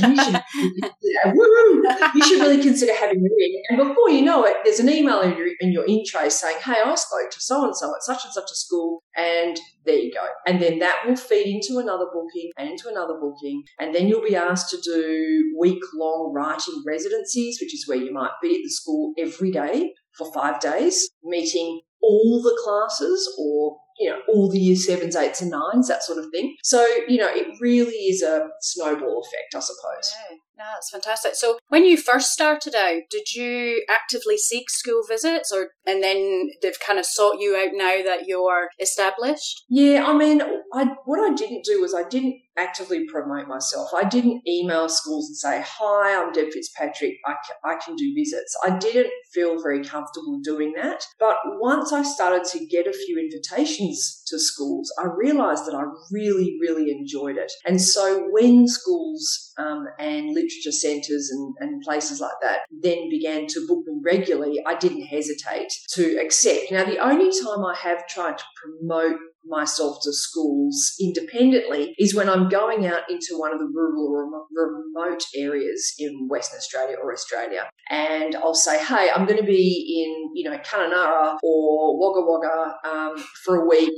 you, 0.00 0.16
should, 0.24 2.14
you 2.14 2.24
should 2.24 2.40
really 2.40 2.62
consider 2.62 2.94
having 2.94 3.20
her 3.20 3.26
in. 3.38 3.62
And 3.70 3.88
before 3.88 4.10
you 4.10 4.22
know 4.22 4.44
it, 4.44 4.56
there's 4.64 4.80
an 4.80 4.88
email 4.88 5.20
in 5.20 5.36
your, 5.36 5.48
in 5.60 5.72
your 5.72 5.84
in 5.86 6.02
tray 6.06 6.28
saying, 6.28 6.58
Hey, 6.62 6.76
I 6.84 6.94
spoke 6.94 7.30
to 7.30 7.40
so 7.40 7.64
and 7.64 7.76
so 7.76 7.94
at 7.94 8.02
such 8.02 8.24
and 8.24 8.32
such 8.32 8.50
a 8.50 8.56
school, 8.56 9.02
and 9.16 9.58
there 9.84 9.96
you 9.96 10.12
go. 10.12 10.26
And 10.46 10.60
then 10.60 10.80
that 10.80 11.02
will 11.06 11.16
feed 11.16 11.46
into 11.46 11.80
another 11.80 12.06
booking 12.12 12.50
and 12.58 12.68
into 12.68 12.88
another 12.88 13.14
booking. 13.20 13.62
And 13.78 13.94
then 13.94 14.08
you'll 14.08 14.26
be 14.26 14.36
asked 14.36 14.70
to 14.70 14.80
do 14.80 15.54
week 15.58 15.82
long 15.94 16.32
writing 16.34 16.82
residencies, 16.86 17.58
which 17.60 17.74
is 17.74 17.86
where 17.86 17.98
you 17.98 18.12
might 18.12 18.32
be 18.42 18.56
at 18.56 18.62
the 18.64 18.70
school 18.70 19.12
every 19.18 19.50
day 19.50 19.92
for 20.16 20.32
five 20.32 20.60
days, 20.60 21.10
meeting 21.22 21.80
all 22.02 22.42
the 22.42 22.58
classes 22.62 23.34
or 23.38 23.78
you 23.98 24.10
know, 24.10 24.18
all 24.28 24.50
the 24.50 24.58
year 24.58 24.76
sevens, 24.76 25.16
eights, 25.16 25.40
and 25.40 25.50
nines, 25.50 25.88
that 25.88 26.02
sort 26.02 26.18
of 26.18 26.26
thing. 26.30 26.56
So, 26.62 26.84
you 27.08 27.18
know, 27.18 27.28
it 27.30 27.46
really 27.60 27.92
is 27.92 28.22
a 28.22 28.48
snowball 28.60 29.22
effect, 29.22 29.54
I 29.54 29.60
suppose. 29.60 30.14
Yeah. 30.30 30.36
No, 30.56 30.64
that's 30.74 30.90
fantastic. 30.90 31.34
So, 31.34 31.58
when 31.68 31.84
you 31.84 31.96
first 31.96 32.30
started 32.30 32.74
out, 32.74 33.02
did 33.10 33.34
you 33.34 33.84
actively 33.90 34.38
seek 34.38 34.70
school 34.70 35.02
visits, 35.08 35.52
or 35.52 35.70
and 35.86 36.02
then 36.02 36.50
they've 36.62 36.78
kind 36.78 36.98
of 36.98 37.06
sought 37.06 37.40
you 37.40 37.56
out 37.56 37.70
now 37.72 38.02
that 38.04 38.26
you're 38.26 38.68
established? 38.80 39.64
Yeah, 39.68 40.04
I 40.06 40.16
mean, 40.16 40.40
I 40.72 40.86
what 41.04 41.20
I 41.20 41.34
didn't 41.34 41.64
do 41.64 41.80
was 41.80 41.94
I 41.94 42.04
didn't 42.08 42.36
actively 42.56 43.04
promote 43.06 43.48
myself. 43.48 43.88
I 43.92 44.04
didn't 44.04 44.46
email 44.46 44.88
schools 44.88 45.28
and 45.28 45.36
say, 45.36 45.64
"Hi, 45.66 46.22
I'm 46.22 46.32
Deb 46.32 46.52
Fitzpatrick. 46.52 47.14
I 47.26 47.34
can, 47.44 47.56
I 47.64 47.84
can 47.84 47.96
do 47.96 48.14
visits." 48.14 48.56
I 48.64 48.78
didn't 48.78 49.10
feel 49.32 49.60
very 49.60 49.82
comfortable 49.82 50.38
doing 50.42 50.72
that. 50.76 51.04
But 51.18 51.36
once 51.58 51.92
I 51.92 52.02
started 52.02 52.44
to 52.52 52.64
get 52.66 52.86
a 52.86 52.92
few 52.92 53.18
invitations 53.18 54.22
to 54.28 54.38
schools, 54.38 54.92
I 54.98 55.06
realised 55.16 55.66
that 55.66 55.74
I 55.74 55.82
really, 56.12 56.56
really 56.60 56.92
enjoyed 56.92 57.36
it. 57.36 57.50
And 57.64 57.80
so 57.80 58.28
when 58.30 58.68
schools 58.68 59.52
um, 59.58 59.86
and 59.98 60.34
literature 60.44 60.72
centres 60.72 61.30
and, 61.30 61.54
and 61.60 61.82
places 61.82 62.20
like 62.20 62.38
that 62.42 62.60
then 62.70 63.08
began 63.08 63.46
to 63.48 63.66
book 63.66 63.84
me 63.86 64.00
regularly, 64.04 64.62
I 64.66 64.74
didn't 64.74 65.06
hesitate 65.06 65.72
to 65.90 66.18
accept. 66.18 66.70
Now, 66.70 66.84
the 66.84 66.98
only 66.98 67.30
time 67.30 67.64
I 67.64 67.74
have 67.82 68.06
tried 68.06 68.38
to 68.38 68.44
promote 68.62 69.18
myself 69.46 69.98
to 70.02 70.12
schools 70.12 70.94
independently 71.00 71.94
is 71.98 72.14
when 72.14 72.28
I'm 72.28 72.48
going 72.48 72.86
out 72.86 73.02
into 73.10 73.38
one 73.38 73.52
of 73.52 73.58
the 73.58 73.70
rural 73.72 74.08
or 74.08 74.46
remote 74.50 75.22
areas 75.36 75.94
in 75.98 76.28
Western 76.28 76.58
Australia 76.58 76.96
or 77.02 77.12
Australia. 77.12 77.68
And 77.90 78.34
I'll 78.36 78.54
say, 78.54 78.82
hey, 78.82 79.10
I'm 79.14 79.26
going 79.26 79.40
to 79.40 79.46
be 79.46 80.04
in, 80.04 80.30
you 80.34 80.48
know, 80.48 80.56
Kununurra 80.58 81.36
or 81.42 81.98
Wagga 81.98 82.26
Wagga 82.26 82.76
um, 82.88 83.24
for 83.44 83.56
a 83.56 83.68
week. 83.68 83.92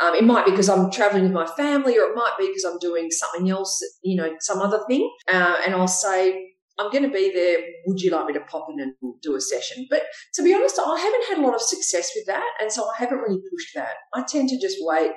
Um, 0.00 0.14
it 0.14 0.24
might 0.24 0.46
be 0.46 0.50
because 0.50 0.68
I'm 0.68 0.90
traveling 0.90 1.24
with 1.24 1.32
my 1.32 1.46
family, 1.46 1.98
or 1.98 2.04
it 2.04 2.14
might 2.14 2.34
be 2.38 2.46
because 2.48 2.64
I'm 2.64 2.78
doing 2.78 3.10
something 3.10 3.50
else, 3.50 3.80
you 4.02 4.16
know, 4.16 4.34
some 4.40 4.60
other 4.60 4.80
thing. 4.88 5.10
Uh, 5.28 5.56
and 5.64 5.74
I'll 5.74 5.88
say, 5.88 6.50
I'm 6.80 6.90
going 6.90 7.04
to 7.04 7.10
be 7.10 7.30
there. 7.32 7.58
Would 7.86 8.00
you 8.00 8.10
like 8.10 8.26
me 8.26 8.32
to 8.32 8.40
pop 8.40 8.68
in 8.70 8.80
and 8.80 8.94
do 9.22 9.36
a 9.36 9.40
session? 9.40 9.86
But 9.90 10.04
to 10.34 10.42
be 10.42 10.54
honest, 10.54 10.78
I 10.78 10.98
haven't 10.98 11.28
had 11.28 11.38
a 11.38 11.46
lot 11.46 11.54
of 11.54 11.60
success 11.60 12.10
with 12.16 12.26
that. 12.26 12.48
And 12.60 12.72
so 12.72 12.84
I 12.84 12.92
haven't 12.96 13.18
really 13.18 13.40
pushed 13.52 13.74
that. 13.74 13.94
I 14.14 14.24
tend 14.26 14.48
to 14.48 14.58
just 14.58 14.78
wait. 14.80 15.12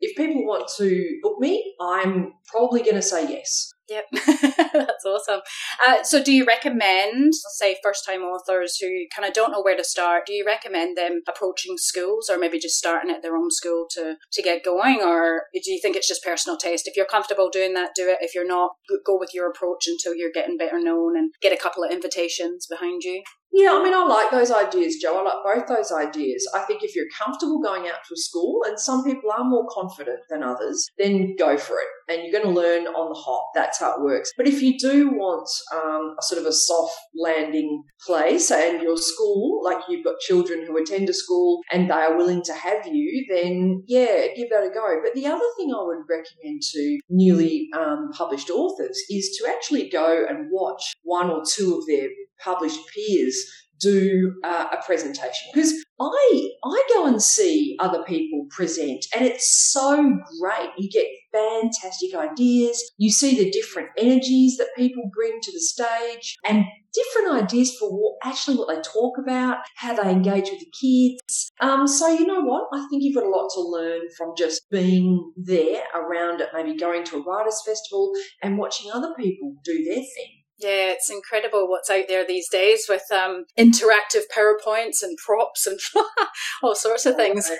If 0.00 0.16
people 0.16 0.44
want 0.44 0.68
to 0.76 1.18
book 1.22 1.38
me, 1.38 1.74
I'm 1.80 2.32
probably 2.46 2.82
going 2.82 2.96
to 2.96 3.02
say 3.02 3.30
yes. 3.30 3.72
Yep, 3.88 4.04
that's 4.86 5.04
awesome. 5.04 5.40
Uh, 5.86 6.02
so, 6.02 6.22
do 6.22 6.32
you 6.32 6.44
recommend, 6.44 7.32
say, 7.56 7.76
first 7.82 8.04
time 8.04 8.20
authors 8.20 8.76
who 8.80 8.88
kind 9.14 9.26
of 9.26 9.34
don't 9.34 9.52
know 9.52 9.62
where 9.62 9.76
to 9.76 9.84
start, 9.84 10.26
do 10.26 10.32
you 10.32 10.44
recommend 10.44 10.96
them 10.96 11.22
approaching 11.28 11.76
schools 11.76 12.28
or 12.30 12.38
maybe 12.38 12.58
just 12.58 12.76
starting 12.76 13.10
at 13.10 13.22
their 13.22 13.36
own 13.36 13.50
school 13.50 13.86
to, 13.92 14.16
to 14.32 14.42
get 14.42 14.64
going? 14.64 15.00
Or 15.02 15.44
do 15.52 15.70
you 15.70 15.80
think 15.80 15.96
it's 15.96 16.08
just 16.08 16.24
personal 16.24 16.56
taste? 16.56 16.86
If 16.86 16.96
you're 16.96 17.06
comfortable 17.06 17.48
doing 17.50 17.74
that, 17.74 17.90
do 17.94 18.08
it. 18.08 18.18
If 18.20 18.34
you're 18.34 18.46
not, 18.46 18.72
go 19.06 19.18
with 19.18 19.34
your 19.34 19.48
approach 19.48 19.86
until 19.86 20.14
you're 20.14 20.32
getting 20.32 20.56
better 20.56 20.80
known 20.80 21.16
and 21.16 21.32
get 21.40 21.52
a 21.52 21.62
couple 21.62 21.84
of 21.84 21.90
invitations 21.90 22.66
behind 22.68 23.02
you. 23.02 23.22
Yeah, 23.52 23.72
I 23.72 23.82
mean, 23.82 23.94
I 23.94 24.04
like 24.04 24.30
those 24.30 24.50
ideas, 24.50 24.96
Joe. 25.00 25.18
I 25.18 25.22
like 25.22 25.42
both 25.42 25.66
those 25.66 25.90
ideas. 25.90 26.46
I 26.54 26.60
think 26.60 26.82
if 26.82 26.94
you're 26.94 27.06
comfortable 27.16 27.62
going 27.62 27.88
out 27.88 28.04
to 28.06 28.14
a 28.14 28.16
school, 28.16 28.60
and 28.66 28.78
some 28.78 29.02
people 29.02 29.30
are 29.30 29.44
more 29.44 29.66
confident 29.70 30.20
than 30.28 30.42
others, 30.42 30.86
then 30.98 31.36
go 31.38 31.56
for 31.56 31.76
it. 31.78 31.86
And 32.08 32.22
you're 32.22 32.38
going 32.38 32.54
to 32.54 32.60
learn 32.60 32.86
on 32.86 33.08
the 33.08 33.18
hop. 33.18 33.46
That's 33.54 33.80
how 33.80 33.96
it 33.96 34.02
works. 34.02 34.30
But 34.36 34.46
if 34.46 34.60
you 34.60 34.78
do 34.78 35.10
want 35.10 35.48
um, 35.74 36.14
a 36.18 36.22
sort 36.22 36.40
of 36.40 36.46
a 36.46 36.52
soft 36.52 36.96
landing 37.16 37.82
place 38.06 38.50
and 38.50 38.82
your 38.82 38.96
school, 38.96 39.62
like 39.64 39.82
you've 39.88 40.04
got 40.04 40.20
children 40.20 40.64
who 40.66 40.76
attend 40.76 41.08
a 41.08 41.14
school 41.14 41.60
and 41.72 41.90
they 41.90 41.94
are 41.94 42.16
willing 42.16 42.42
to 42.44 42.52
have 42.52 42.86
you, 42.86 43.26
then 43.28 43.82
yeah, 43.86 44.26
give 44.36 44.50
that 44.50 44.64
a 44.64 44.70
go. 44.72 45.00
But 45.02 45.14
the 45.14 45.26
other 45.26 45.44
thing 45.56 45.72
I 45.74 45.82
would 45.82 46.04
recommend 46.08 46.62
to 46.72 46.98
newly 47.08 47.68
um, 47.76 48.10
published 48.12 48.50
authors 48.50 48.98
is 49.10 49.36
to 49.38 49.50
actually 49.50 49.88
go 49.88 50.26
and 50.28 50.48
watch 50.52 50.94
one 51.02 51.30
or 51.30 51.42
two 51.44 51.76
of 51.76 51.86
their 51.86 52.08
published 52.42 52.80
peers 52.94 53.36
do 53.78 54.34
uh, 54.44 54.66
a 54.72 54.84
presentation 54.84 55.50
because 55.52 55.72
I 56.00 56.48
I 56.64 56.82
go 56.94 57.06
and 57.06 57.22
see 57.22 57.76
other 57.78 58.02
people 58.04 58.46
present 58.50 59.04
and 59.14 59.24
it's 59.24 59.70
so 59.72 60.18
great. 60.40 60.70
You 60.78 60.90
get 60.90 61.06
fantastic 61.32 62.14
ideas. 62.14 62.92
You 62.98 63.10
see 63.10 63.36
the 63.36 63.50
different 63.50 63.90
energies 63.98 64.56
that 64.56 64.68
people 64.76 65.10
bring 65.14 65.38
to 65.42 65.52
the 65.52 65.60
stage 65.60 66.36
and 66.46 66.64
different 66.92 67.44
ideas 67.44 67.76
for 67.76 67.90
what, 67.90 68.16
actually 68.22 68.56
what 68.56 68.68
they 68.68 68.80
talk 68.80 69.18
about, 69.18 69.58
how 69.76 69.94
they 69.94 70.10
engage 70.10 70.50
with 70.50 70.60
the 70.60 70.72
kids. 70.80 71.50
Um, 71.60 71.86
so 71.86 72.08
you 72.08 72.26
know 72.26 72.40
what? 72.40 72.68
I 72.72 72.86
think 72.88 73.02
you've 73.02 73.14
got 73.14 73.24
a 73.24 73.28
lot 73.28 73.50
to 73.54 73.60
learn 73.60 74.02
from 74.16 74.32
just 74.36 74.62
being 74.70 75.32
there 75.36 75.82
around 75.94 76.40
it, 76.40 76.48
maybe 76.54 76.76
going 76.76 77.04
to 77.04 77.16
a 77.16 77.22
writers 77.22 77.62
festival 77.66 78.12
and 78.42 78.58
watching 78.58 78.90
other 78.90 79.12
people 79.18 79.54
do 79.64 79.84
their 79.84 79.94
thing. 79.96 80.35
Yeah, 80.58 80.92
it's 80.92 81.10
incredible 81.10 81.68
what's 81.68 81.90
out 81.90 82.04
there 82.08 82.26
these 82.26 82.48
days 82.48 82.86
with 82.88 83.02
um, 83.12 83.44
interactive 83.58 84.22
PowerPoints 84.34 85.02
and 85.02 85.16
props 85.18 85.66
and 85.66 85.78
all 86.62 86.74
sorts 86.74 87.04
of 87.04 87.16
things. 87.16 87.50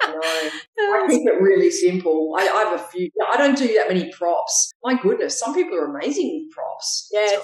I, 0.00 0.50
I 0.78 1.06
keep 1.08 1.26
it 1.26 1.42
really 1.42 1.70
simple. 1.70 2.34
I, 2.38 2.42
I, 2.42 2.64
have 2.64 2.80
a 2.80 2.84
few. 2.84 3.10
I 3.28 3.36
don't 3.36 3.58
do 3.58 3.74
that 3.74 3.88
many 3.88 4.12
props. 4.12 4.72
My 4.84 4.96
goodness, 5.00 5.38
some 5.38 5.54
people 5.54 5.76
are 5.76 5.96
amazing 5.96 6.46
with 6.46 6.54
props. 6.54 7.08
Yeah, 7.12 7.38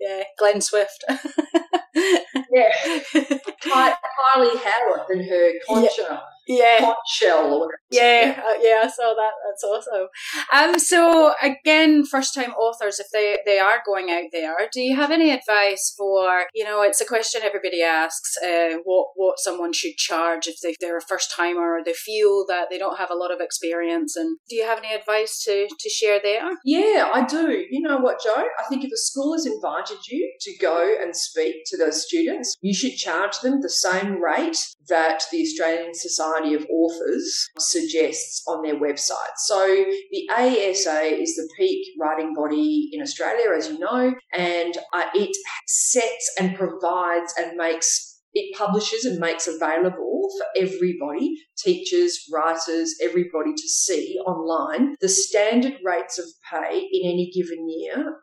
yeah, 0.00 0.24
Glenn 0.38 0.60
Swift. 0.60 1.04
yeah, 1.08 2.70
Kylie 3.14 4.56
Howarth 4.56 5.08
and 5.10 5.24
her 5.24 5.52
concha. 5.68 6.02
Yeah 6.10 6.20
yeah 6.48 6.92
shell. 7.06 7.68
Yeah, 7.90 8.42
uh, 8.44 8.58
yeah, 8.60 8.82
I 8.84 8.88
saw 8.88 9.14
that. 9.14 9.32
That's 9.46 9.64
awesome. 9.64 10.08
Um, 10.52 10.78
so 10.78 11.32
again, 11.42 12.04
first 12.04 12.34
time 12.34 12.50
authors, 12.52 12.98
if 12.98 13.06
they 13.12 13.38
they 13.46 13.58
are 13.58 13.82
going 13.84 14.10
out 14.10 14.30
there, 14.32 14.56
do 14.72 14.80
you 14.80 14.96
have 14.96 15.10
any 15.10 15.30
advice 15.30 15.94
for 15.96 16.44
you 16.54 16.64
know? 16.64 16.82
It's 16.82 17.00
a 17.00 17.06
question 17.06 17.42
everybody 17.42 17.82
asks. 17.82 18.36
Uh, 18.38 18.78
what 18.84 19.08
what 19.14 19.38
someone 19.38 19.72
should 19.72 19.96
charge 19.96 20.46
if 20.46 20.56
they, 20.62 20.74
they're 20.80 20.98
a 20.98 21.02
first 21.02 21.32
timer 21.34 21.76
or 21.76 21.84
they 21.84 21.94
feel 21.94 22.44
that 22.48 22.68
they 22.70 22.78
don't 22.78 22.98
have 22.98 23.10
a 23.10 23.16
lot 23.16 23.32
of 23.32 23.40
experience, 23.40 24.16
and 24.16 24.38
do 24.48 24.56
you 24.56 24.64
have 24.64 24.78
any 24.78 24.94
advice 24.94 25.42
to 25.44 25.66
to 25.78 25.88
share 25.88 26.20
there? 26.22 26.42
Yeah, 26.64 27.10
I 27.12 27.24
do. 27.24 27.64
You 27.70 27.80
know 27.80 27.98
what, 27.98 28.20
Joe? 28.22 28.44
I 28.58 28.64
think 28.68 28.84
if 28.84 28.92
a 28.92 28.96
school 28.96 29.32
has 29.32 29.46
invited 29.46 29.98
you 30.08 30.32
to 30.40 30.56
go 30.60 30.96
and 31.00 31.16
speak 31.16 31.56
to 31.66 31.76
those 31.76 32.06
students, 32.06 32.56
you 32.60 32.74
should 32.74 32.96
charge 32.96 33.40
them 33.40 33.60
the 33.60 33.70
same 33.70 34.22
rate 34.22 34.58
that 34.88 35.22
the 35.30 35.42
Australian 35.42 35.94
Society 35.94 36.54
of 36.54 36.66
Authors 36.70 37.48
suggests 37.58 38.42
on 38.46 38.62
their 38.62 38.76
website. 38.76 39.36
So 39.36 39.66
the 39.66 40.28
ASA 40.30 41.02
is 41.20 41.36
the 41.36 41.48
peak 41.56 41.86
writing 42.00 42.34
body 42.34 42.90
in 42.92 43.02
Australia, 43.02 43.56
as 43.56 43.68
you 43.68 43.78
know, 43.78 44.14
and 44.34 44.76
uh, 44.92 45.04
it 45.14 45.36
sets 45.66 46.32
and 46.38 46.56
provides 46.56 47.34
and 47.38 47.56
makes 47.56 48.08
it 48.34 48.56
publishes 48.56 49.04
and 49.04 49.18
makes 49.18 49.48
available 49.48 50.28
for 50.38 50.46
everybody, 50.62 51.34
teachers, 51.56 52.20
writers, 52.32 52.94
everybody 53.02 53.52
to 53.54 53.68
see 53.68 54.18
online 54.26 54.94
the 55.00 55.08
standard 55.08 55.74
rates 55.82 56.18
of 56.18 56.26
pay 56.48 56.78
in 56.78 57.10
any 57.10 57.30
given 57.34 57.68
year 57.68 58.20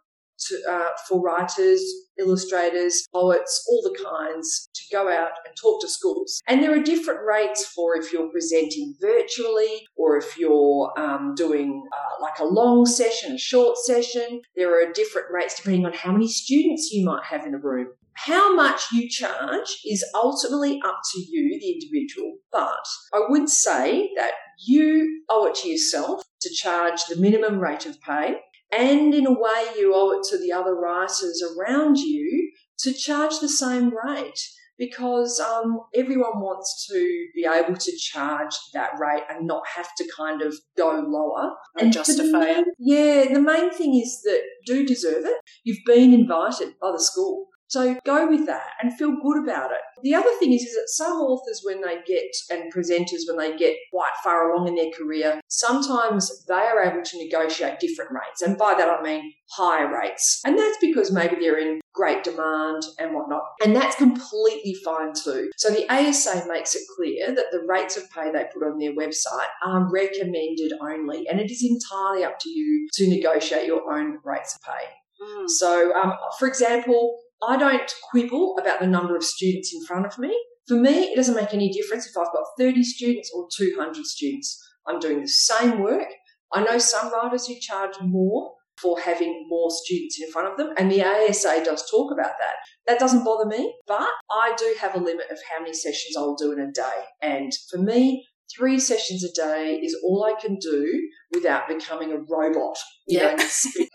to, 0.47 0.61
uh, 0.69 0.89
for 1.07 1.21
writers, 1.21 1.81
illustrators, 2.17 3.07
poets, 3.13 3.65
all 3.69 3.81
the 3.81 3.97
kinds 4.03 4.69
to 4.73 4.81
go 4.91 5.09
out 5.09 5.31
and 5.45 5.55
talk 5.55 5.81
to 5.81 5.89
schools. 5.89 6.41
And 6.47 6.61
there 6.61 6.77
are 6.77 6.83
different 6.83 7.21
rates 7.25 7.65
for 7.65 7.97
if 7.97 8.11
you're 8.11 8.29
presenting 8.29 8.95
virtually 9.01 9.87
or 9.95 10.17
if 10.17 10.37
you're 10.37 10.93
um, 10.97 11.33
doing 11.35 11.83
uh, 11.91 12.21
like 12.21 12.39
a 12.39 12.45
long 12.45 12.85
session, 12.85 13.33
a 13.33 13.37
short 13.37 13.77
session. 13.77 14.41
There 14.55 14.81
are 14.81 14.91
different 14.91 15.27
rates 15.31 15.55
depending 15.55 15.85
on 15.85 15.93
how 15.93 16.11
many 16.11 16.27
students 16.27 16.89
you 16.91 17.05
might 17.05 17.25
have 17.25 17.45
in 17.45 17.53
a 17.53 17.59
room. 17.59 17.87
How 18.13 18.55
much 18.55 18.93
you 18.93 19.09
charge 19.09 19.77
is 19.85 20.05
ultimately 20.15 20.79
up 20.85 20.99
to 21.13 21.19
you, 21.19 21.59
the 21.59 21.73
individual, 21.73 22.37
but 22.49 22.85
I 23.13 23.23
would 23.27 23.49
say 23.49 24.09
that 24.15 24.31
you 24.65 25.21
owe 25.29 25.47
it 25.47 25.55
to 25.55 25.67
yourself 25.67 26.23
to 26.41 26.49
charge 26.49 27.05
the 27.05 27.17
minimum 27.17 27.59
rate 27.59 27.85
of 27.85 27.99
pay 28.01 28.37
and 28.71 29.13
in 29.13 29.25
a 29.25 29.31
way, 29.31 29.65
you 29.77 29.93
owe 29.93 30.11
it 30.11 30.23
to 30.29 30.37
the 30.37 30.51
other 30.51 30.75
writers 30.75 31.43
around 31.43 31.97
you 31.97 32.51
to 32.79 32.93
charge 32.93 33.39
the 33.39 33.49
same 33.49 33.91
rate 34.05 34.39
because 34.77 35.39
um, 35.39 35.79
everyone 35.95 36.39
wants 36.41 36.87
to 36.89 37.27
be 37.33 37.45
able 37.45 37.77
to 37.77 37.97
charge 37.97 38.53
that 38.73 38.91
rate 38.99 39.23
and 39.29 39.47
not 39.47 39.63
have 39.73 39.87
to 39.97 40.09
kind 40.17 40.41
of 40.41 40.53
go 40.77 41.03
lower 41.07 41.53
and, 41.79 41.93
justify 41.93 42.45
it. 42.45 42.65
Yeah, 42.77 43.33
the 43.33 43.41
main 43.41 43.71
thing 43.71 43.95
is 43.95 44.21
that 44.23 44.41
do 44.65 44.85
deserve 44.85 45.23
it. 45.25 45.37
You've 45.63 45.85
been 45.85 46.13
invited 46.13 46.73
by 46.81 46.91
the 46.91 46.99
school. 46.99 47.47
So 47.67 47.97
go 48.05 48.27
with 48.27 48.45
that 48.45 48.71
and 48.81 48.95
feel 48.95 49.15
good 49.21 49.43
about 49.43 49.71
it. 49.71 49.81
The 50.03 50.13
other 50.13 50.29
thing 50.39 50.53
is, 50.53 50.61
is 50.61 50.75
that 50.75 50.89
some 50.89 51.17
authors, 51.17 51.61
when 51.63 51.81
they 51.81 51.97
get, 52.05 52.29
and 52.49 52.71
presenters, 52.71 53.21
when 53.27 53.37
they 53.37 53.57
get 53.57 53.75
quite 53.91 54.11
far 54.23 54.51
along 54.51 54.67
in 54.67 54.75
their 54.75 54.91
career, 54.91 55.41
sometimes 55.47 56.45
they 56.45 56.53
are 56.53 56.83
able 56.83 57.03
to 57.03 57.23
negotiate 57.23 57.79
different 57.79 58.11
rates. 58.11 58.41
And 58.41 58.57
by 58.57 58.75
that 58.75 58.89
I 58.89 59.01
mean 59.01 59.33
higher 59.51 59.91
rates. 59.91 60.41
And 60.45 60.57
that's 60.57 60.77
because 60.79 61.11
maybe 61.11 61.37
they're 61.39 61.59
in 61.59 61.81
great 61.93 62.23
demand 62.23 62.83
and 62.99 63.15
whatnot. 63.15 63.43
And 63.63 63.75
that's 63.75 63.95
completely 63.95 64.75
fine 64.83 65.13
too. 65.13 65.49
So 65.57 65.69
the 65.69 65.89
ASA 65.91 66.45
makes 66.47 66.75
it 66.75 66.83
clear 66.95 67.33
that 67.33 67.45
the 67.51 67.65
rates 67.67 67.97
of 67.97 68.09
pay 68.11 68.31
they 68.31 68.45
put 68.53 68.63
on 68.63 68.77
their 68.77 68.93
website 68.93 69.47
are 69.65 69.89
recommended 69.91 70.73
only. 70.81 71.27
And 71.27 71.39
it 71.39 71.49
is 71.49 71.63
entirely 71.63 72.23
up 72.23 72.37
to 72.41 72.49
you 72.49 72.87
to 72.93 73.09
negotiate 73.09 73.65
your 73.65 73.91
own 73.91 74.19
rates 74.23 74.55
of 74.55 74.61
pay. 74.61 74.85
Mm. 75.21 75.49
So, 75.49 75.93
um, 75.95 76.13
for 76.37 76.47
example, 76.47 77.17
I 77.43 77.57
don't 77.57 77.91
quibble 78.09 78.57
about 78.59 78.79
the 78.79 78.87
number 78.87 79.15
of 79.15 79.23
students 79.23 79.73
in 79.73 79.85
front 79.85 80.05
of 80.05 80.17
me. 80.17 80.35
For 80.67 80.75
me, 80.75 81.05
it 81.05 81.15
doesn't 81.15 81.35
make 81.35 81.53
any 81.53 81.71
difference 81.71 82.07
if 82.07 82.17
I've 82.17 82.33
got 82.33 82.45
30 82.57 82.83
students 82.83 83.31
or 83.35 83.47
200 83.55 84.05
students. 84.05 84.61
I'm 84.87 84.99
doing 84.99 85.21
the 85.21 85.27
same 85.27 85.79
work. 85.79 86.07
I 86.51 86.63
know 86.63 86.77
some 86.77 87.11
writers 87.11 87.47
who 87.47 87.55
charge 87.59 87.95
more 88.01 88.51
for 88.77 88.99
having 88.99 89.45
more 89.47 89.69
students 89.71 90.19
in 90.21 90.29
front 90.31 90.49
of 90.49 90.57
them, 90.57 90.73
and 90.77 90.91
the 90.91 91.01
ASA 91.01 91.63
does 91.63 91.89
talk 91.89 92.11
about 92.11 92.33
that. 92.39 92.55
That 92.87 92.99
doesn't 92.99 93.23
bother 93.23 93.45
me, 93.45 93.73
but 93.87 94.09
I 94.29 94.53
do 94.57 94.75
have 94.81 94.95
a 94.95 94.99
limit 94.99 95.27
of 95.31 95.37
how 95.49 95.61
many 95.61 95.73
sessions 95.73 96.17
I'll 96.17 96.35
do 96.35 96.51
in 96.51 96.59
a 96.59 96.71
day. 96.71 97.03
And 97.21 97.51
for 97.69 97.77
me, 97.77 98.25
three 98.55 98.79
sessions 98.79 99.23
a 99.23 99.31
day 99.31 99.79
is 99.81 99.97
all 100.03 100.23
I 100.23 100.39
can 100.39 100.57
do 100.57 101.09
without 101.33 101.67
becoming 101.67 102.11
a 102.11 102.17
robot, 102.17 102.77
you 103.07 103.19
yeah. 103.19 103.35
know, 103.35 103.43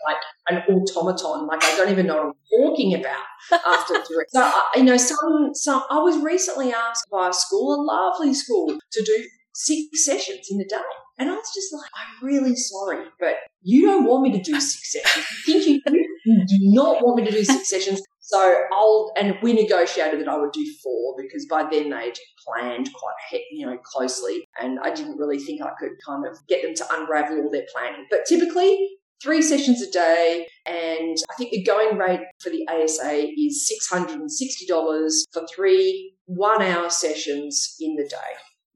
like 0.07 0.17
an 0.49 0.63
automaton. 0.69 1.47
Like 1.47 1.63
I 1.63 1.75
don't 1.77 1.91
even 1.91 2.07
know 2.07 2.15
what 2.15 2.25
I'm 2.25 2.69
talking 2.69 2.93
about 2.95 3.23
after 3.65 3.95
three. 4.07 4.25
So, 4.29 4.41
uh, 4.41 4.61
you 4.75 4.83
know, 4.83 4.97
some, 4.97 5.51
some, 5.53 5.83
I 5.89 5.99
was 5.99 6.21
recently 6.23 6.73
asked 6.73 7.07
by 7.11 7.29
a 7.29 7.33
school, 7.33 7.75
a 7.75 7.79
lovely 7.81 8.33
school, 8.33 8.77
to 8.91 9.03
do 9.03 9.25
six 9.53 10.05
sessions 10.05 10.47
in 10.49 10.59
a 10.61 10.65
day. 10.65 10.77
And 11.17 11.29
I 11.29 11.33
was 11.33 11.51
just 11.53 11.73
like, 11.73 11.89
I'm 11.95 12.27
really 12.27 12.55
sorry, 12.55 13.05
but 13.19 13.35
you 13.61 13.85
don't 13.85 14.05
want 14.05 14.23
me 14.23 14.31
to 14.31 14.41
do 14.41 14.59
six 14.59 14.91
sessions. 14.91 15.25
You 15.47 15.53
think 15.53 15.67
you 15.67 15.81
do? 15.91 16.05
You 16.25 16.45
do 16.47 16.57
not 16.73 17.05
want 17.05 17.17
me 17.17 17.29
to 17.29 17.31
do 17.31 17.43
six 17.43 17.69
sessions. 17.69 18.01
So 18.31 18.63
I'll, 18.71 19.11
and 19.17 19.35
we 19.41 19.53
negotiated 19.53 20.21
that 20.21 20.29
I 20.29 20.37
would 20.37 20.53
do 20.53 20.65
four 20.81 21.15
because 21.17 21.45
by 21.47 21.63
then 21.69 21.89
they'd 21.89 22.17
planned 22.45 22.89
quite, 22.93 23.41
you 23.51 23.65
know, 23.65 23.77
closely. 23.83 24.45
And 24.59 24.79
I 24.79 24.93
didn't 24.93 25.17
really 25.17 25.39
think 25.39 25.61
I 25.61 25.71
could 25.79 25.91
kind 26.07 26.25
of 26.25 26.37
get 26.47 26.61
them 26.61 26.73
to 26.75 26.85
unravel 26.93 27.41
all 27.41 27.51
their 27.51 27.65
planning. 27.73 28.05
But 28.09 28.21
typically, 28.27 28.97
three 29.21 29.41
sessions 29.41 29.81
a 29.81 29.91
day. 29.91 30.47
And 30.65 31.17
I 31.29 31.35
think 31.35 31.51
the 31.51 31.63
going 31.63 31.97
rate 31.97 32.21
for 32.39 32.49
the 32.49 32.67
ASA 32.69 33.27
is 33.37 33.69
$660 33.91 35.11
for 35.31 35.45
three 35.53 36.15
one 36.25 36.61
hour 36.61 36.89
sessions 36.89 37.75
in 37.79 37.95
the 37.95 38.07
day. 38.07 38.17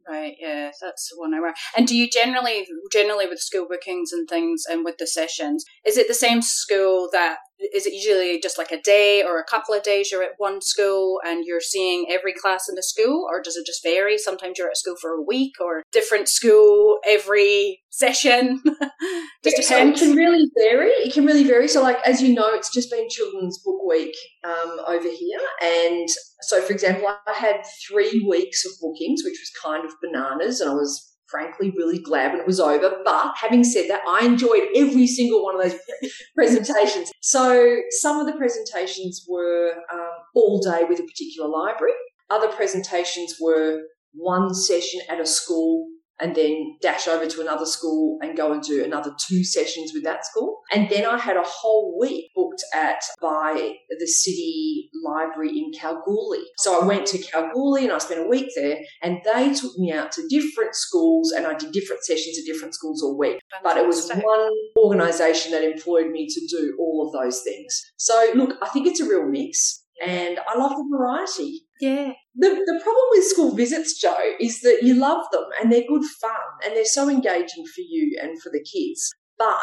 Right, 0.07 0.35
yeah, 0.39 0.69
that's 0.81 1.09
the 1.09 1.19
one 1.19 1.33
I 1.33 1.37
hour. 1.37 1.53
And 1.75 1.87
do 1.87 1.95
you 1.95 2.07
generally, 2.07 2.67
generally 2.91 3.27
with 3.27 3.39
school 3.39 3.65
bookings 3.67 4.11
and 4.11 4.27
things 4.29 4.63
and 4.69 4.85
with 4.85 4.97
the 4.99 5.07
sessions, 5.07 5.65
is 5.85 5.97
it 5.97 6.07
the 6.07 6.13
same 6.13 6.43
school 6.43 7.09
that, 7.11 7.37
is 7.59 7.85
it 7.85 7.93
usually 7.93 8.39
just 8.39 8.57
like 8.57 8.71
a 8.71 8.81
day 8.81 9.23
or 9.23 9.39
a 9.39 9.43
couple 9.43 9.73
of 9.73 9.83
days 9.83 10.11
you're 10.11 10.23
at 10.23 10.31
one 10.37 10.61
school 10.61 11.19
and 11.25 11.45
you're 11.45 11.61
seeing 11.61 12.07
every 12.09 12.33
class 12.33 12.67
in 12.69 12.75
the 12.75 12.83
school 12.83 13.27
or 13.29 13.41
does 13.41 13.55
it 13.55 13.65
just 13.65 13.83
vary? 13.83 14.17
Sometimes 14.17 14.57
you're 14.57 14.69
at 14.69 14.77
school 14.77 14.95
for 14.99 15.11
a 15.11 15.21
week 15.21 15.53
or 15.59 15.83
different 15.91 16.27
school 16.27 16.99
every 17.07 17.81
session? 17.89 18.61
just 19.43 19.57
yeah. 19.57 19.63
So 19.63 19.87
it 19.87 19.97
can 19.97 20.15
really 20.15 20.49
vary. 20.57 20.89
It 20.89 21.13
can 21.13 21.25
really 21.25 21.43
vary. 21.43 21.67
So 21.67 21.81
like, 21.81 21.97
as 22.05 22.21
you 22.21 22.33
know, 22.33 22.53
it's 22.53 22.73
just 22.73 22.91
been 22.91 23.07
Children's 23.09 23.59
Book 23.59 23.81
Week 23.87 24.15
um, 24.43 24.79
over 24.87 25.09
here 25.09 25.39
and 25.61 26.09
so, 26.41 26.61
for 26.61 26.73
example, 26.73 27.07
I 27.07 27.33
had 27.33 27.63
three 27.87 28.23
weeks 28.27 28.65
of 28.65 28.73
bookings, 28.79 29.23
which 29.23 29.39
was 29.39 29.51
kind 29.63 29.85
of 29.85 29.95
bananas, 30.01 30.61
and 30.61 30.69
I 30.69 30.73
was 30.73 31.14
frankly 31.29 31.73
really 31.75 31.99
glad 31.99 32.31
when 32.31 32.41
it 32.41 32.47
was 32.47 32.59
over. 32.59 32.97
But 33.03 33.35
having 33.35 33.63
said 33.63 33.89
that, 33.89 34.01
I 34.07 34.25
enjoyed 34.25 34.63
every 34.75 35.07
single 35.07 35.43
one 35.43 35.55
of 35.55 35.61
those 35.61 35.79
presentations. 36.35 37.11
So, 37.21 37.77
some 38.01 38.19
of 38.19 38.27
the 38.27 38.33
presentations 38.33 39.25
were 39.27 39.73
um, 39.91 40.11
all 40.35 40.59
day 40.59 40.83
with 40.87 40.99
a 40.99 41.03
particular 41.03 41.49
library, 41.49 41.93
other 42.29 42.47
presentations 42.49 43.35
were 43.39 43.81
one 44.13 44.53
session 44.53 45.01
at 45.09 45.19
a 45.19 45.25
school 45.25 45.87
and 46.19 46.35
then 46.35 46.77
dash 46.81 47.07
over 47.07 47.25
to 47.25 47.41
another 47.41 47.65
school 47.65 48.17
and 48.21 48.37
go 48.37 48.53
and 48.53 48.61
do 48.61 48.83
another 48.83 49.13
two 49.27 49.43
sessions 49.43 49.91
with 49.93 50.03
that 50.03 50.25
school. 50.25 50.61
And 50.73 50.89
then 50.89 51.05
I 51.05 51.17
had 51.17 51.37
a 51.37 51.43
whole 51.43 51.97
week 51.99 52.31
booked 52.35 52.63
at 52.73 53.01
by 53.21 53.75
the 53.89 54.07
city 54.07 54.89
library 55.03 55.57
in 55.57 55.71
Kalgoorlie. 55.77 56.45
So 56.57 56.81
I 56.81 56.85
went 56.85 57.05
to 57.07 57.17
Kalgoorlie 57.17 57.83
and 57.83 57.93
I 57.93 57.97
spent 57.97 58.25
a 58.25 58.27
week 58.27 58.49
there 58.55 58.77
and 59.01 59.19
they 59.25 59.53
took 59.53 59.77
me 59.77 59.91
out 59.91 60.11
to 60.13 60.27
different 60.29 60.75
schools 60.75 61.31
and 61.31 61.45
I 61.45 61.53
did 61.53 61.71
different 61.71 62.03
sessions 62.03 62.37
at 62.37 62.45
different 62.45 62.73
schools 62.73 63.03
all 63.03 63.17
week. 63.17 63.39
But 63.63 63.77
it 63.77 63.85
was 63.85 64.09
one 64.09 64.49
organisation 64.77 65.51
that 65.51 65.63
employed 65.63 66.07
me 66.07 66.27
to 66.27 66.47
do 66.49 66.75
all 66.79 67.07
of 67.07 67.13
those 67.13 67.41
things. 67.41 67.91
So 67.97 68.31
look, 68.35 68.57
I 68.61 68.69
think 68.69 68.87
it's 68.87 69.01
a 69.01 69.09
real 69.09 69.25
mix 69.25 69.84
and 70.03 70.39
I 70.47 70.57
love 70.57 70.71
the 70.71 70.89
variety. 70.91 71.61
Yeah. 71.79 72.13
The, 72.35 72.49
the 72.49 72.79
problem 72.83 73.05
with 73.11 73.25
school 73.25 73.55
visits, 73.55 73.99
Joe, 73.99 74.17
is 74.39 74.61
that 74.61 74.79
you 74.81 74.95
love 74.95 75.25
them 75.31 75.45
and 75.59 75.71
they're 75.71 75.87
good 75.87 76.03
fun 76.21 76.31
and 76.65 76.75
they're 76.75 76.85
so 76.85 77.09
engaging 77.09 77.65
for 77.65 77.81
you 77.81 78.17
and 78.21 78.41
for 78.41 78.51
the 78.51 78.63
kids, 78.63 79.13
but 79.37 79.57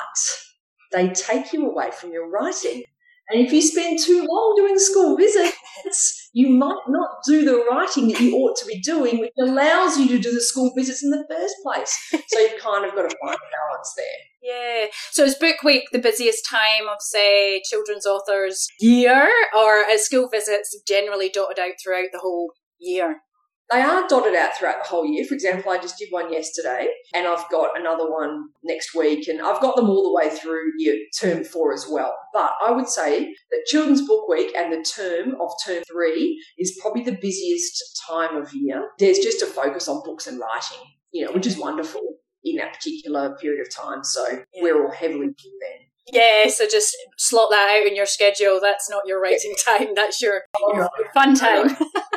they 0.93 1.09
take 1.11 1.53
you 1.53 1.69
away 1.69 1.91
from 1.91 2.13
your 2.13 2.31
writing. 2.31 2.83
And 3.29 3.47
if 3.47 3.53
you 3.53 3.63
spend 3.63 3.99
too 3.99 4.27
long 4.29 4.55
doing 4.57 4.79
school 4.79 5.17
visits, 5.17 6.31
you 6.33 6.51
might 6.51 6.83
not 6.89 7.09
do 7.27 7.45
the 7.45 7.65
writing 7.71 8.09
that 8.09 8.21
you 8.21 8.35
ought 8.37 8.57
to 8.59 8.67
be 8.67 8.81
doing, 8.81 9.21
which 9.21 9.33
allows 9.41 9.99
you 9.99 10.09
to 10.09 10.19
do 10.19 10.33
the 10.33 10.41
school 10.41 10.73
visits 10.77 11.03
in 11.03 11.11
the 11.11 11.25
first 11.31 11.55
place. 11.63 11.99
So 12.29 12.39
you've 12.41 12.61
kind 12.61 12.85
of 12.85 12.95
got 12.95 13.09
to 13.09 13.17
find 13.25 13.37
a 13.37 13.49
balance 13.53 13.95
there. 13.97 14.07
Yeah. 14.43 14.87
So 15.13 15.25
is 15.25 15.35
book 15.37 15.63
week 15.63 15.85
the 15.93 15.99
busiest 15.99 16.47
time 16.49 16.89
of, 16.91 16.97
say, 17.01 17.63
children's 17.65 18.07
authors' 18.07 18.67
year, 18.81 19.29
or 19.57 19.85
is 19.89 20.05
school 20.05 20.29
visits 20.29 20.77
generally 20.87 21.29
dotted 21.29 21.59
out 21.59 21.75
throughout 21.83 22.09
the 22.13 22.19
whole 22.19 22.53
year? 22.79 23.23
They 23.71 23.81
are 23.81 24.07
dotted 24.07 24.35
out 24.35 24.57
throughout 24.57 24.83
the 24.83 24.89
whole 24.89 25.07
year. 25.07 25.25
For 25.25 25.35
example, 25.35 25.73
I 25.73 25.79
just 25.79 25.99
did 25.99 26.09
one 26.11 26.33
yesterday 26.33 26.89
and 27.15 27.27
I've 27.27 27.49
got 27.51 27.79
another 27.79 28.11
one 28.11 28.49
next 28.63 28.95
week 28.95 29.29
and 29.29 29.41
I've 29.41 29.63
got 29.63 29.77
them 29.77 29.89
all 29.89 30.03
the 30.03 30.13
way 30.13 30.35
through 30.35 30.73
year 30.79 30.99
term 31.19 31.43
four 31.45 31.73
as 31.73 31.87
well. 31.91 32.15
But 32.35 32.53
I 32.63 32.71
would 32.71 32.89
say 32.89 33.35
that 33.51 33.67
Children's 33.67 34.07
Book 34.07 34.29
Week 34.29 34.55
and 34.57 34.73
the 34.73 34.85
term 34.85 35.37
of 35.41 35.51
term 35.65 35.83
three 35.91 36.43
is 36.59 36.79
probably 36.83 37.03
the 37.03 37.19
busiest 37.21 38.03
time 38.07 38.37
of 38.37 38.53
year. 38.53 38.91
There's 38.99 39.19
just 39.19 39.43
a 39.43 39.47
focus 39.47 39.89
on 39.89 40.03
books 40.05 40.27
and 40.27 40.39
writing, 40.39 40.85
you 41.11 41.25
know, 41.25 41.33
which 41.33 41.47
is 41.47 41.57
wonderful 41.57 42.03
in 42.45 42.57
that 42.57 42.75
particular 42.75 43.37
period 43.41 43.67
of 43.67 43.75
time. 43.75 44.05
So 44.05 44.27
yeah. 44.29 44.63
we're 44.63 44.85
all 44.85 44.93
heavily 44.93 45.29
then. 45.29 45.87
Yeah, 46.11 46.49
so 46.49 46.67
just 46.67 46.97
slot 47.17 47.51
that 47.51 47.71
out 47.71 47.87
in 47.87 47.95
your 47.95 48.07
schedule. 48.07 48.59
That's 48.61 48.91
not 48.91 49.03
your 49.07 49.21
writing 49.21 49.55
time. 49.65 49.95
That's 49.95 50.21
your, 50.21 50.43
your 50.75 50.85
oh, 50.85 51.05
fun 51.15 51.35
time. 51.35 51.77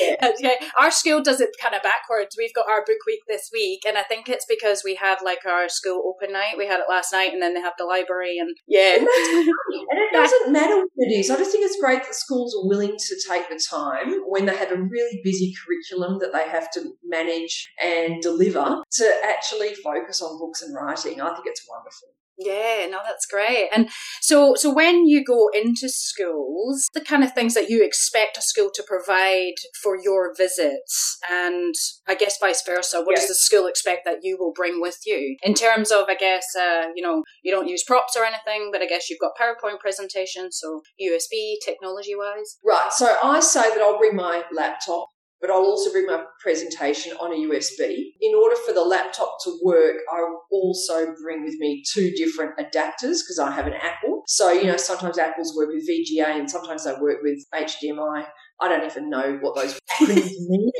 Yeah. 0.00 0.16
Uh, 0.22 0.30
okay. 0.38 0.56
Our 0.78 0.90
school 0.90 1.22
does 1.22 1.40
it 1.40 1.50
kind 1.60 1.74
of 1.74 1.82
backwards. 1.82 2.36
We've 2.38 2.54
got 2.54 2.68
our 2.68 2.84
book 2.84 2.98
week 3.06 3.20
this 3.28 3.50
week, 3.52 3.82
and 3.86 3.96
I 3.96 4.02
think 4.02 4.28
it's 4.28 4.46
because 4.48 4.82
we 4.84 4.94
have 4.96 5.18
like 5.24 5.44
our 5.46 5.68
school 5.68 6.02
open 6.06 6.32
night. 6.32 6.56
We 6.58 6.66
had 6.66 6.80
it 6.80 6.86
last 6.88 7.12
night, 7.12 7.32
and 7.32 7.42
then 7.42 7.54
they 7.54 7.60
have 7.60 7.74
the 7.78 7.84
library, 7.84 8.38
and 8.38 8.56
yeah. 8.66 8.96
And, 8.96 9.06
and 9.08 9.98
it 9.98 10.12
doesn't 10.12 10.52
matter 10.52 10.76
what 10.76 10.88
it 10.96 11.12
is. 11.12 11.30
I 11.30 11.36
just 11.36 11.52
think 11.52 11.64
it's 11.64 11.80
great 11.80 12.02
that 12.02 12.14
schools 12.14 12.54
are 12.54 12.68
willing 12.68 12.96
to 12.96 13.16
take 13.28 13.48
the 13.48 13.60
time 13.70 14.22
when 14.26 14.46
they 14.46 14.56
have 14.56 14.72
a 14.72 14.82
really 14.82 15.20
busy 15.22 15.52
curriculum 15.64 16.18
that 16.20 16.32
they 16.32 16.48
have 16.48 16.70
to 16.72 16.92
manage 17.04 17.68
and 17.82 18.22
deliver 18.22 18.82
to 18.92 19.12
actually 19.24 19.74
focus 19.74 20.22
on 20.22 20.38
books 20.38 20.62
and 20.62 20.74
writing. 20.74 21.20
I 21.20 21.34
think 21.34 21.46
it's 21.46 21.66
wonderful. 21.68 22.08
Yeah, 22.38 22.86
no, 22.90 23.00
that's 23.04 23.26
great. 23.26 23.68
And 23.74 23.88
so, 24.20 24.54
so 24.56 24.72
when 24.72 25.06
you 25.06 25.24
go 25.24 25.48
into 25.54 25.88
schools, 25.88 26.88
the 26.92 27.00
kind 27.00 27.24
of 27.24 27.32
things 27.32 27.54
that 27.54 27.70
you 27.70 27.84
expect 27.84 28.36
a 28.36 28.42
school 28.42 28.70
to 28.74 28.82
provide 28.86 29.54
for 29.82 29.96
your 29.96 30.34
visits, 30.36 31.18
and 31.30 31.74
I 32.06 32.14
guess 32.14 32.38
vice 32.38 32.62
versa, 32.66 32.98
what 32.98 33.16
yeah. 33.16 33.20
does 33.20 33.28
the 33.28 33.34
school 33.34 33.66
expect 33.66 34.04
that 34.04 34.18
you 34.22 34.36
will 34.38 34.52
bring 34.52 34.80
with 34.80 34.98
you 35.06 35.36
in 35.42 35.54
terms 35.54 35.90
of, 35.90 36.06
I 36.08 36.14
guess, 36.14 36.44
uh, 36.58 36.88
you 36.94 37.02
know, 37.02 37.22
you 37.42 37.52
don't 37.52 37.68
use 37.68 37.84
props 37.84 38.16
or 38.16 38.24
anything, 38.24 38.70
but 38.70 38.82
I 38.82 38.86
guess 38.86 39.08
you've 39.08 39.20
got 39.20 39.32
PowerPoint 39.40 39.80
presentations, 39.80 40.58
so 40.60 40.82
USB 41.00 41.56
technology 41.64 42.14
wise. 42.14 42.58
Right. 42.64 42.92
So 42.92 43.14
I 43.22 43.40
say 43.40 43.70
that 43.70 43.80
I'll 43.80 43.98
bring 43.98 44.16
my 44.16 44.44
laptop 44.52 45.08
but 45.46 45.52
I'll 45.52 45.60
also 45.60 45.92
bring 45.92 46.06
my 46.06 46.24
presentation 46.40 47.12
on 47.20 47.32
a 47.32 47.36
USB. 47.36 48.12
In 48.20 48.34
order 48.34 48.56
for 48.66 48.72
the 48.72 48.82
laptop 48.82 49.36
to 49.44 49.58
work, 49.62 49.96
I 50.12 50.20
also 50.50 51.14
bring 51.22 51.44
with 51.44 51.54
me 51.58 51.84
two 51.86 52.10
different 52.12 52.58
adapters 52.58 53.18
because 53.22 53.38
I 53.38 53.52
have 53.52 53.66
an 53.66 53.74
Apple. 53.74 54.22
So, 54.26 54.50
you 54.50 54.64
know, 54.64 54.76
sometimes 54.76 55.18
Apples 55.18 55.54
work 55.56 55.68
with 55.68 55.88
VGA 55.88 56.38
and 56.38 56.50
sometimes 56.50 56.84
they 56.84 56.94
work 57.00 57.18
with 57.22 57.38
HDMI. 57.54 58.26
I 58.60 58.68
don't 58.68 58.84
even 58.84 59.10
know 59.10 59.38
what 59.40 59.54
those 59.54 59.78
acronyms 59.90 60.30
mean. 60.48 60.70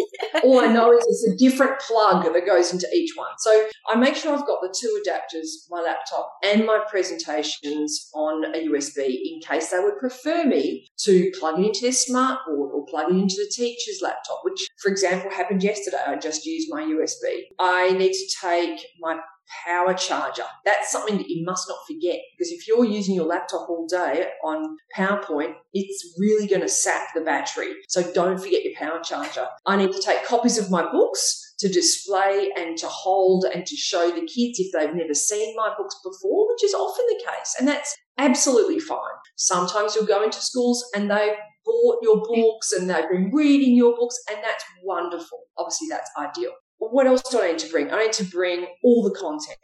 All 0.43 0.61
I 0.61 0.67
know 0.67 0.93
is 0.93 1.05
it's 1.09 1.29
a 1.29 1.37
different 1.37 1.79
plug 1.81 2.25
that 2.25 2.47
goes 2.47 2.73
into 2.73 2.89
each 2.95 3.13
one. 3.17 3.31
So 3.39 3.67
I 3.89 3.97
make 3.97 4.17
sure 4.17 4.35
I've 4.35 4.47
got 4.47 4.61
the 4.63 4.75
two 4.79 5.01
adapters, 5.05 5.47
my 5.71 5.81
laptop 5.81 6.33
and 6.45 6.65
my 6.65 6.81
presentations 6.89 8.11
on 8.15 8.45
a 8.55 8.67
USB 8.69 9.07
in 9.07 9.41
case 9.41 9.71
they 9.71 9.79
would 9.79 9.99
prefer 9.99 10.45
me 10.45 10.89
to 11.01 11.31
plug 11.39 11.59
it 11.59 11.67
into 11.67 11.81
their 11.83 11.91
smartboard 11.91 12.73
or 12.73 12.87
plug 12.87 13.11
it 13.11 13.17
into 13.17 13.37
the 13.37 13.51
teacher's 13.53 14.01
laptop, 14.03 14.41
which, 14.43 14.67
for 14.79 14.91
example, 14.91 15.31
happened 15.31 15.63
yesterday. 15.63 15.99
I 16.07 16.17
just 16.17 16.47
used 16.47 16.69
my 16.71 16.83
USB. 16.83 17.43
I 17.59 17.93
need 17.93 18.13
to 18.13 18.37
take 18.41 18.81
my 19.01 19.19
power 19.65 19.95
charger. 19.95 20.45
That's 20.65 20.91
something 20.91 21.17
that 21.19 21.29
you 21.29 21.45
must 21.45 21.69
not 21.69 21.79
forget 21.87 22.21
because 22.37 22.53
if 22.53 22.67
you're 22.67 22.85
using 22.85 23.15
your 23.15 23.27
laptop 23.27 23.69
all 23.69 23.87
day 23.87 24.29
on 24.45 24.77
PowerPoint, 24.97 25.55
it's 25.73 26.15
really 26.19 26.47
going 26.47 26.63
to 26.63 26.69
sap 26.69 27.09
the 27.15 27.21
battery. 27.21 27.75
So 27.89 28.13
don't 28.13 28.39
forget 28.39 28.65
your 28.65 28.75
power 28.77 29.01
charger. 29.03 29.47
I 29.67 29.77
need 29.77 29.93
to 29.93 30.03
take 30.03 30.25
copies 30.25 30.59
of 30.59 30.71
my 30.71 30.91
books 30.91 31.55
to 31.59 31.69
display 31.69 32.51
and 32.57 32.77
to 32.77 32.87
hold 32.87 33.47
and 33.53 33.65
to 33.65 33.77
show 33.77 34.11
the 34.11 34.27
kids 34.27 34.59
if 34.59 34.73
they've 34.73 34.95
never 34.95 35.15
seen 35.15 35.57
my 35.57 35.73
books 35.77 35.97
before, 36.05 36.49
which 36.53 36.65
is 36.65 36.75
often 36.75 37.05
the 37.09 37.25
case. 37.25 37.57
And 37.59 37.67
that's 37.67 37.97
absolutely 38.19 38.79
fine. 38.79 39.01
Sometimes 39.37 39.95
you'll 39.95 40.07
go 40.07 40.23
into 40.23 40.41
schools 40.41 40.85
and 40.95 41.11
they've 41.11 41.37
bought 41.65 41.99
your 42.03 42.23
books 42.23 42.73
and 42.73 42.89
they've 42.89 43.09
been 43.11 43.31
reading 43.33 43.75
your 43.75 43.97
books, 43.97 44.17
and 44.31 44.39
that's 44.43 44.65
wonderful. 44.85 45.41
Obviously, 45.59 45.89
that's 45.89 46.11
ideal 46.17 46.53
what 46.79 47.07
else 47.07 47.23
do 47.31 47.41
I 47.41 47.49
need 47.49 47.59
to 47.61 47.71
bring? 47.71 47.91
I 47.91 48.05
need 48.05 48.13
to 48.15 48.25
bring 48.25 48.67
all 48.83 49.03
the 49.03 49.19
content. 49.19 49.59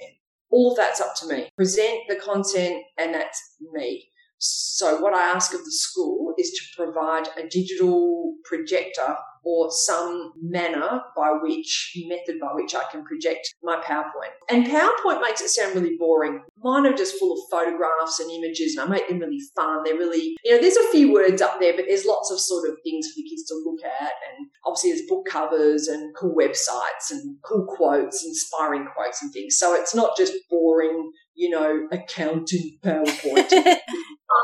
All 0.51 0.73
of 0.73 0.77
that's 0.77 1.01
up 1.01 1.15
to 1.21 1.27
me. 1.27 1.49
Present 1.57 2.01
the 2.09 2.17
content, 2.17 2.83
and 2.99 3.15
that's 3.15 3.41
me. 3.73 4.09
So, 4.39 5.01
what 5.01 5.15
I 5.15 5.23
ask 5.23 5.55
of 5.55 5.65
the 5.65 5.73
school 5.73 6.35
is 6.37 6.51
to 6.51 6.83
provide 6.83 7.29
a 7.37 7.47
digital 7.49 8.35
projector 8.45 9.17
or 9.45 9.71
some 9.71 10.33
manner 10.41 11.03
by 11.17 11.31
which, 11.43 11.97
method 12.07 12.41
by 12.41 12.49
which 12.53 12.75
I 12.75 12.85
can 12.91 13.05
project 13.05 13.55
my 13.63 13.83
PowerPoint. 13.83 14.33
And 14.49 14.67
PowerPoint 14.67 15.21
makes 15.21 15.41
it 15.41 15.49
sound 15.49 15.75
really 15.75 15.97
boring. 15.97 16.43
Mine 16.63 16.87
are 16.87 16.93
just 16.93 17.19
full 17.19 17.33
of 17.33 17.41
photographs 17.51 18.21
and 18.21 18.31
images 18.31 18.77
and 18.77 18.87
I 18.87 18.91
make 18.91 19.09
them 19.09 19.19
really 19.19 19.41
fun. 19.57 19.83
They're 19.85 19.97
really, 19.97 20.37
you 20.45 20.53
know, 20.53 20.61
there's 20.61 20.77
a 20.77 20.91
few 20.91 21.13
words 21.13 21.43
up 21.43 21.59
there, 21.61 21.75
but 21.75 21.87
there's 21.89 22.05
lots 22.05 22.31
of 22.31 22.39
sort 22.39 22.69
of 22.69 22.77
things 22.85 23.09
for 23.09 23.15
the 23.17 23.29
kids 23.29 23.45
to 23.47 23.55
look 23.65 23.85
at. 23.85 24.13
And 24.31 24.49
obviously 24.65 24.93
there's 24.93 25.09
book 25.09 25.27
covers 25.29 25.89
and 25.89 26.15
cool 26.15 26.35
websites 26.37 27.11
and 27.11 27.37
cool 27.43 27.67
quotes, 27.67 28.25
inspiring 28.25 28.87
quotes 28.95 29.23
and 29.23 29.33
things. 29.33 29.57
So 29.59 29.75
it's 29.75 29.95
not 29.95 30.17
just 30.17 30.35
boring, 30.49 31.11
you 31.35 31.51
know, 31.51 31.89
accounting 31.91 32.79
PowerPoint. 32.85 33.53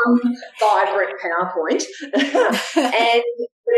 um, 0.07 0.21
vibrant 0.59 1.21
PowerPoint. 1.23 1.85
and 2.77 3.23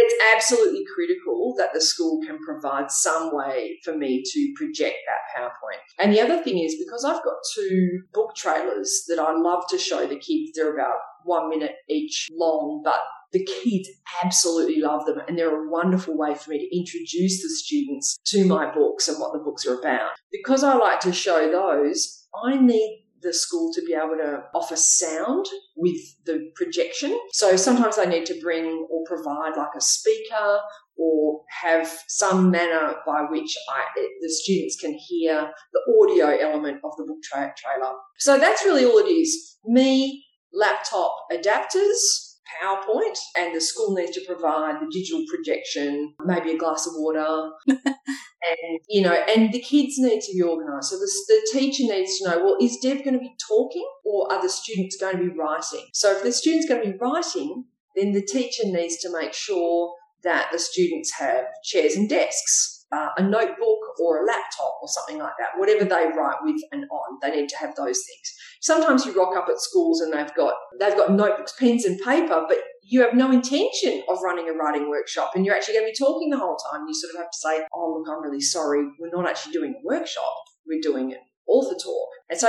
it's 0.01 0.15
absolutely 0.35 0.85
critical 0.95 1.55
that 1.59 1.71
the 1.75 1.81
school 1.81 2.21
can 2.27 2.39
provide 2.45 2.91
some 2.91 3.35
way 3.35 3.79
for 3.85 3.97
me 3.97 4.23
to 4.25 4.55
project 4.57 4.97
that 5.07 5.41
PowerPoint. 5.41 5.81
And 5.99 6.13
the 6.13 6.21
other 6.21 6.43
thing 6.43 6.59
is 6.59 6.77
because 6.77 7.05
I've 7.05 7.23
got 7.23 7.35
two 7.55 8.03
book 8.13 8.35
trailers 8.35 9.05
that 9.09 9.19
I 9.19 9.37
love 9.37 9.65
to 9.71 9.79
show 9.79 10.07
the 10.07 10.19
kids, 10.19 10.53
they're 10.55 10.75
about 10.75 10.97
one 11.25 11.51
minute 11.51 11.75
each 11.89 12.29
long, 12.33 12.81
but 12.83 13.01
the 13.33 13.45
kids 13.45 13.89
absolutely 14.25 14.81
love 14.81 15.07
them 15.07 15.21
and 15.29 15.39
they're 15.39 15.67
a 15.67 15.71
wonderful 15.71 16.17
way 16.17 16.35
for 16.35 16.51
me 16.51 16.59
to 16.59 16.77
introduce 16.77 17.43
the 17.43 17.49
students 17.49 18.19
to 18.25 18.45
my 18.45 18.73
books 18.73 19.09
and 19.09 19.19
what 19.21 19.33
the 19.33 19.39
books 19.39 19.67
are 19.67 19.79
about. 19.79 20.11
Because 20.33 20.65
I 20.65 20.75
like 20.75 21.01
to 21.01 21.13
show 21.13 21.51
those, 21.51 22.27
I 22.35 22.57
need 22.57 23.07
the 23.23 23.33
school 23.33 23.73
to 23.75 23.83
be 23.85 23.95
able 23.95 24.17
to 24.17 24.43
offer 24.55 24.77
sound 24.77 25.47
with 25.77 26.01
the 26.25 26.51
projection. 26.55 27.19
So 27.33 27.57
sometimes 27.57 27.97
they 27.97 28.07
need 28.07 28.27
to 28.27 28.41
bring 28.41 28.87
or 28.91 29.05
provide 29.07 29.57
like 29.57 29.75
a 29.77 29.81
speaker 29.81 30.61
or 30.97 31.41
have 31.63 31.91
some 32.09 32.51
manner 32.51 32.95
by 33.07 33.23
which 33.31 33.57
I, 33.69 33.83
the 34.21 34.29
students 34.29 34.77
can 34.81 34.95
hear 34.95 35.51
the 35.73 35.81
audio 36.01 36.27
element 36.37 36.81
of 36.85 36.93
the 36.97 37.05
book 37.05 37.19
tra- 37.23 37.55
trailer. 37.57 37.93
So 38.19 38.39
that's 38.39 38.65
really 38.65 38.85
all 38.85 38.99
it 38.99 39.11
is. 39.11 39.57
Me, 39.65 40.25
laptop 40.53 41.15
adapters, 41.33 42.30
PowerPoint, 42.63 43.19
and 43.37 43.55
the 43.55 43.61
school 43.61 43.95
needs 43.95 44.13
to 44.13 44.25
provide 44.27 44.81
the 44.81 44.89
digital 44.91 45.25
projection, 45.29 46.15
maybe 46.25 46.53
a 46.53 46.59
glass 46.59 46.87
of 46.87 46.95
water. 46.97 47.51
and, 47.69 48.81
you 48.89 49.03
know, 49.03 49.13
and 49.13 49.53
the 49.53 49.61
kids 49.61 49.95
need 49.99 50.21
to 50.21 50.33
be 50.35 50.43
organised. 50.43 50.91
So 50.91 50.97
the, 50.97 51.11
the 51.29 51.59
teacher 51.59 51.85
needs 51.85 52.19
to 52.19 52.29
know, 52.29 52.45
well, 52.45 52.57
is 52.61 52.79
Deb 52.83 53.05
going 53.05 53.15
to 53.15 53.21
be 53.21 53.35
talking 53.49 53.89
or 54.05 54.33
are 54.33 54.43
the 54.43 54.49
students 54.49 54.97
going 54.97 55.17
to 55.19 55.25
be 55.25 55.39
writing? 55.39 55.87
So 55.93 56.13
if 56.13 56.23
the 56.23 56.33
student's 56.33 56.69
going 56.69 56.83
to 56.83 56.93
be 56.93 56.99
writing, 56.99 57.65
then 57.97 58.13
the 58.13 58.23
teacher 58.23 58.65
needs 58.65 58.97
to 58.99 59.13
make 59.13 59.35
sure 59.35 59.95
that 60.23 60.49
the 60.53 60.59
students 60.59 61.13
have 61.19 61.45
chairs 61.65 61.97
and 61.97 62.09
desks 62.09 62.81
uh, 62.93 63.09
a 63.17 63.23
notebook 63.23 63.80
or 64.01 64.23
a 64.23 64.27
laptop 64.27 64.79
or 64.83 64.89
something 64.89 65.19
like 65.19 65.35
that, 65.39 65.59
whatever 65.59 65.85
they 65.85 66.07
write 66.17 66.39
with 66.43 66.61
and 66.73 66.85
on, 66.91 67.19
they 67.23 67.31
need 67.31 67.49
to 67.49 67.57
have 67.59 67.75
those 67.77 67.99
things. 67.99 68.35
Sometimes 68.61 69.05
you 69.05 69.13
rock 69.13 69.37
up 69.37 69.49
at 69.49 69.61
schools 69.61 70.01
and 70.01 70.13
they've 70.13 70.35
got 70.35 70.55
they've 70.79 70.97
got 70.97 71.13
notebooks, 71.13 71.55
pens, 71.59 71.85
and 71.85 71.99
paper, 72.01 72.45
but 72.49 72.59
you 72.83 73.03
have 73.03 73.15
no 73.15 73.31
intention 73.31 74.03
of 74.09 74.19
running 74.23 74.49
a 74.49 74.53
writing 74.53 74.89
workshop, 74.89 75.33
and 75.35 75.45
you're 75.45 75.55
actually 75.55 75.75
going 75.75 75.87
to 75.87 75.93
be 75.93 76.05
talking 76.05 76.31
the 76.31 76.39
whole 76.39 76.57
time. 76.71 76.87
You 76.87 76.95
sort 76.95 77.15
of 77.15 77.21
have 77.21 77.31
to 77.31 77.39
say, 77.39 77.67
"Oh, 77.73 77.99
look, 77.99 78.09
I'm 78.09 78.23
really 78.23 78.41
sorry, 78.41 78.87
we're 78.99 79.11
not 79.11 79.29
actually 79.29 79.53
doing 79.53 79.75
a 79.75 79.87
workshop; 79.87 80.35
we're 80.67 80.81
doing 80.81 81.13
an 81.13 81.19
author 81.47 81.75
talk." 81.75 82.09
And 82.29 82.39
so 82.39 82.49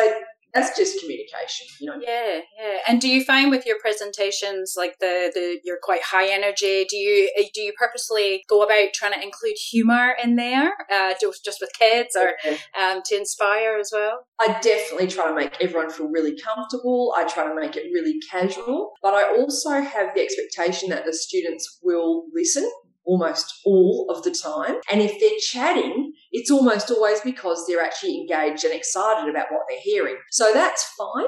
that's 0.53 0.77
just 0.77 0.99
communication, 0.99 1.67
you 1.79 1.87
know. 1.87 1.97
Yeah, 2.01 2.39
yeah. 2.59 2.77
And 2.87 2.99
do 2.99 3.07
you 3.07 3.23
find 3.23 3.51
with 3.51 3.65
your 3.65 3.77
presentations, 3.79 4.75
like 4.77 4.99
the 4.99 5.31
the 5.33 5.59
you're 5.63 5.79
quite 5.81 6.01
high 6.03 6.31
energy? 6.31 6.85
Do 6.89 6.97
you 6.97 7.31
eh, 7.37 7.47
do 7.53 7.61
you 7.61 7.73
purposely 7.77 8.43
go 8.49 8.61
about 8.61 8.89
trying 8.93 9.13
to 9.13 9.21
include 9.21 9.55
humor 9.71 10.15
in 10.21 10.35
there, 10.35 10.73
uh, 10.91 11.13
just 11.19 11.45
just 11.45 11.61
with 11.61 11.71
kids, 11.77 12.15
or 12.15 12.33
yeah. 12.43 12.57
um, 12.79 13.01
to 13.05 13.15
inspire 13.15 13.77
as 13.79 13.91
well? 13.93 14.25
I 14.39 14.59
definitely 14.61 15.07
try 15.07 15.27
to 15.27 15.35
make 15.35 15.55
everyone 15.61 15.89
feel 15.89 16.07
really 16.07 16.37
comfortable. 16.37 17.13
I 17.17 17.23
try 17.25 17.47
to 17.47 17.55
make 17.55 17.75
it 17.75 17.85
really 17.93 18.19
casual, 18.29 18.91
but 19.01 19.13
I 19.13 19.37
also 19.37 19.69
have 19.69 20.13
the 20.15 20.21
expectation 20.21 20.89
that 20.89 21.05
the 21.05 21.13
students 21.13 21.79
will 21.81 22.25
listen 22.33 22.69
almost 23.05 23.61
all 23.65 24.07
of 24.09 24.23
the 24.23 24.31
time. 24.31 24.75
And 24.91 25.01
if 25.01 25.19
they're 25.19 25.39
chatting, 25.39 26.13
it's 26.31 26.51
almost 26.51 26.91
always 26.91 27.19
because 27.21 27.65
they're 27.67 27.81
actually 27.81 28.17
engaged 28.19 28.63
and 28.63 28.73
excited 28.73 29.29
about 29.29 29.51
what 29.51 29.61
they're 29.69 29.79
hearing. 29.81 30.17
So 30.29 30.51
that's 30.53 30.83
fine. 30.97 31.27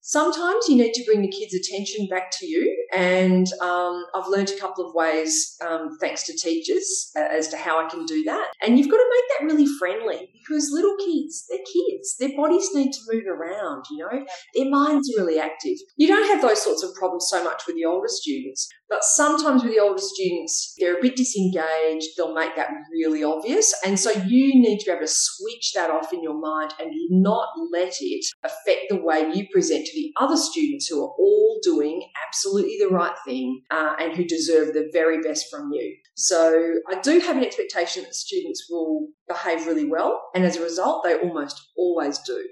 Sometimes 0.00 0.66
you 0.68 0.76
need 0.76 0.94
to 0.94 1.04
bring 1.04 1.20
the 1.20 1.30
kids' 1.30 1.52
attention 1.52 2.06
back 2.06 2.30
to 2.38 2.46
you, 2.46 2.74
and 2.94 3.46
um, 3.60 4.02
I've 4.14 4.28
learned 4.28 4.48
a 4.48 4.58
couple 4.58 4.86
of 4.86 4.94
ways, 4.94 5.54
um, 5.60 5.98
thanks 6.00 6.22
to 6.24 6.32
teachers, 6.34 7.12
as 7.14 7.48
to 7.48 7.58
how 7.58 7.84
I 7.84 7.90
can 7.90 8.06
do 8.06 8.22
that. 8.24 8.46
And 8.62 8.78
you've 8.78 8.88
got 8.88 8.96
to 8.96 9.14
make 9.14 9.24
that 9.28 9.54
really 9.54 9.70
friendly 9.78 10.30
because 10.32 10.70
little 10.72 10.96
kids, 10.96 11.44
they're 11.50 11.58
kids, 11.58 12.16
their 12.18 12.34
bodies 12.34 12.70
need 12.72 12.92
to 12.92 13.00
move 13.12 13.24
around, 13.26 13.84
you 13.90 13.98
know, 13.98 14.24
their 14.54 14.70
minds 14.70 15.10
are 15.10 15.20
really 15.20 15.38
active. 15.38 15.76
You 15.98 16.08
don't 16.08 16.28
have 16.28 16.40
those 16.40 16.62
sorts 16.62 16.82
of 16.82 16.94
problems 16.94 17.26
so 17.28 17.44
much 17.44 17.64
with 17.66 17.76
the 17.76 17.84
older 17.84 18.08
students, 18.08 18.66
but 18.88 19.04
sometimes 19.04 19.62
with 19.62 19.72
the 19.72 19.80
older 19.80 20.00
students, 20.00 20.74
they're 20.78 20.98
a 20.98 21.02
bit 21.02 21.16
disengaged, 21.16 22.06
they'll 22.16 22.34
make 22.34 22.56
that 22.56 22.70
really 22.90 23.22
obvious. 23.22 23.74
And 23.84 23.98
so 23.98 24.10
you 24.10 24.60
need 24.60 24.78
to 24.78 24.86
be 24.86 24.90
able 24.92 25.02
to 25.02 25.12
switch 25.12 25.72
that 25.74 25.90
off 25.90 26.12
in 26.12 26.22
your 26.22 26.38
mind 26.38 26.74
and 26.80 26.90
not 27.10 27.48
let 27.72 27.94
it 28.00 28.24
affect 28.44 28.86
the 28.88 28.96
way 28.96 29.30
you 29.32 29.46
present 29.52 29.86
to 29.86 29.92
the 29.94 30.12
other 30.18 30.36
students 30.36 30.86
who 30.86 31.02
are 31.02 31.10
all 31.18 31.60
doing 31.62 32.08
absolutely 32.26 32.76
the 32.78 32.88
right 32.88 33.16
thing 33.26 33.62
uh, 33.70 33.94
and 33.98 34.16
who 34.16 34.24
deserve 34.24 34.72
the 34.72 34.88
very 34.92 35.20
best 35.20 35.46
from 35.50 35.70
you. 35.72 35.96
So 36.14 36.74
I 36.90 37.00
do 37.00 37.20
have 37.20 37.36
an 37.36 37.44
expectation 37.44 38.04
that 38.04 38.14
students 38.14 38.66
will 38.70 39.08
behave 39.28 39.66
really 39.66 39.88
well, 39.88 40.22
and 40.34 40.44
as 40.44 40.56
a 40.56 40.62
result, 40.62 41.04
they 41.04 41.14
almost 41.18 41.60
always 41.76 42.18
do. 42.18 42.42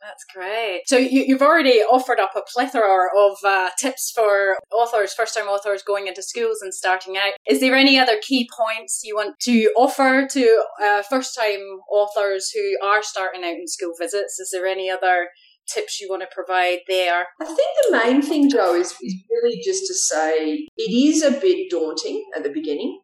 That's 0.00 0.24
great. 0.32 0.82
So 0.86 0.96
you, 0.96 1.32
have 1.32 1.42
already 1.42 1.80
offered 1.80 2.20
up 2.20 2.30
a 2.36 2.42
plethora 2.52 3.08
of 3.16 3.36
uh, 3.44 3.70
tips 3.78 4.12
for 4.14 4.56
authors, 4.72 5.12
first-time 5.12 5.46
authors 5.46 5.82
going 5.82 6.06
into 6.06 6.22
schools 6.22 6.58
and 6.62 6.72
starting 6.72 7.16
out. 7.16 7.32
Is 7.48 7.60
there 7.60 7.74
any 7.74 7.98
other 7.98 8.16
key 8.20 8.48
points 8.56 9.00
you 9.02 9.16
want 9.16 9.38
to 9.40 9.72
offer 9.76 10.28
to 10.30 10.64
uh, 10.82 11.02
first-time 11.02 11.80
authors 11.90 12.50
who 12.54 12.78
are 12.82 13.02
starting 13.02 13.42
out 13.44 13.56
in 13.56 13.66
school 13.66 13.92
visits? 13.98 14.38
Is 14.38 14.50
there 14.52 14.66
any 14.66 14.88
other 14.88 15.28
tips 15.72 16.00
you 16.00 16.08
want 16.08 16.22
to 16.22 16.28
provide 16.32 16.78
there? 16.86 17.26
I 17.40 17.44
think 17.44 17.58
the 17.58 17.96
main 18.04 18.22
thing, 18.22 18.50
Joe, 18.50 18.74
is, 18.74 18.94
is 19.02 19.14
really 19.30 19.60
just 19.64 19.86
to 19.88 19.94
say 19.94 20.68
it 20.76 20.92
is 20.92 21.22
a 21.22 21.32
bit 21.32 21.70
daunting 21.70 22.24
at 22.36 22.42
the 22.42 22.50
beginning. 22.50 23.00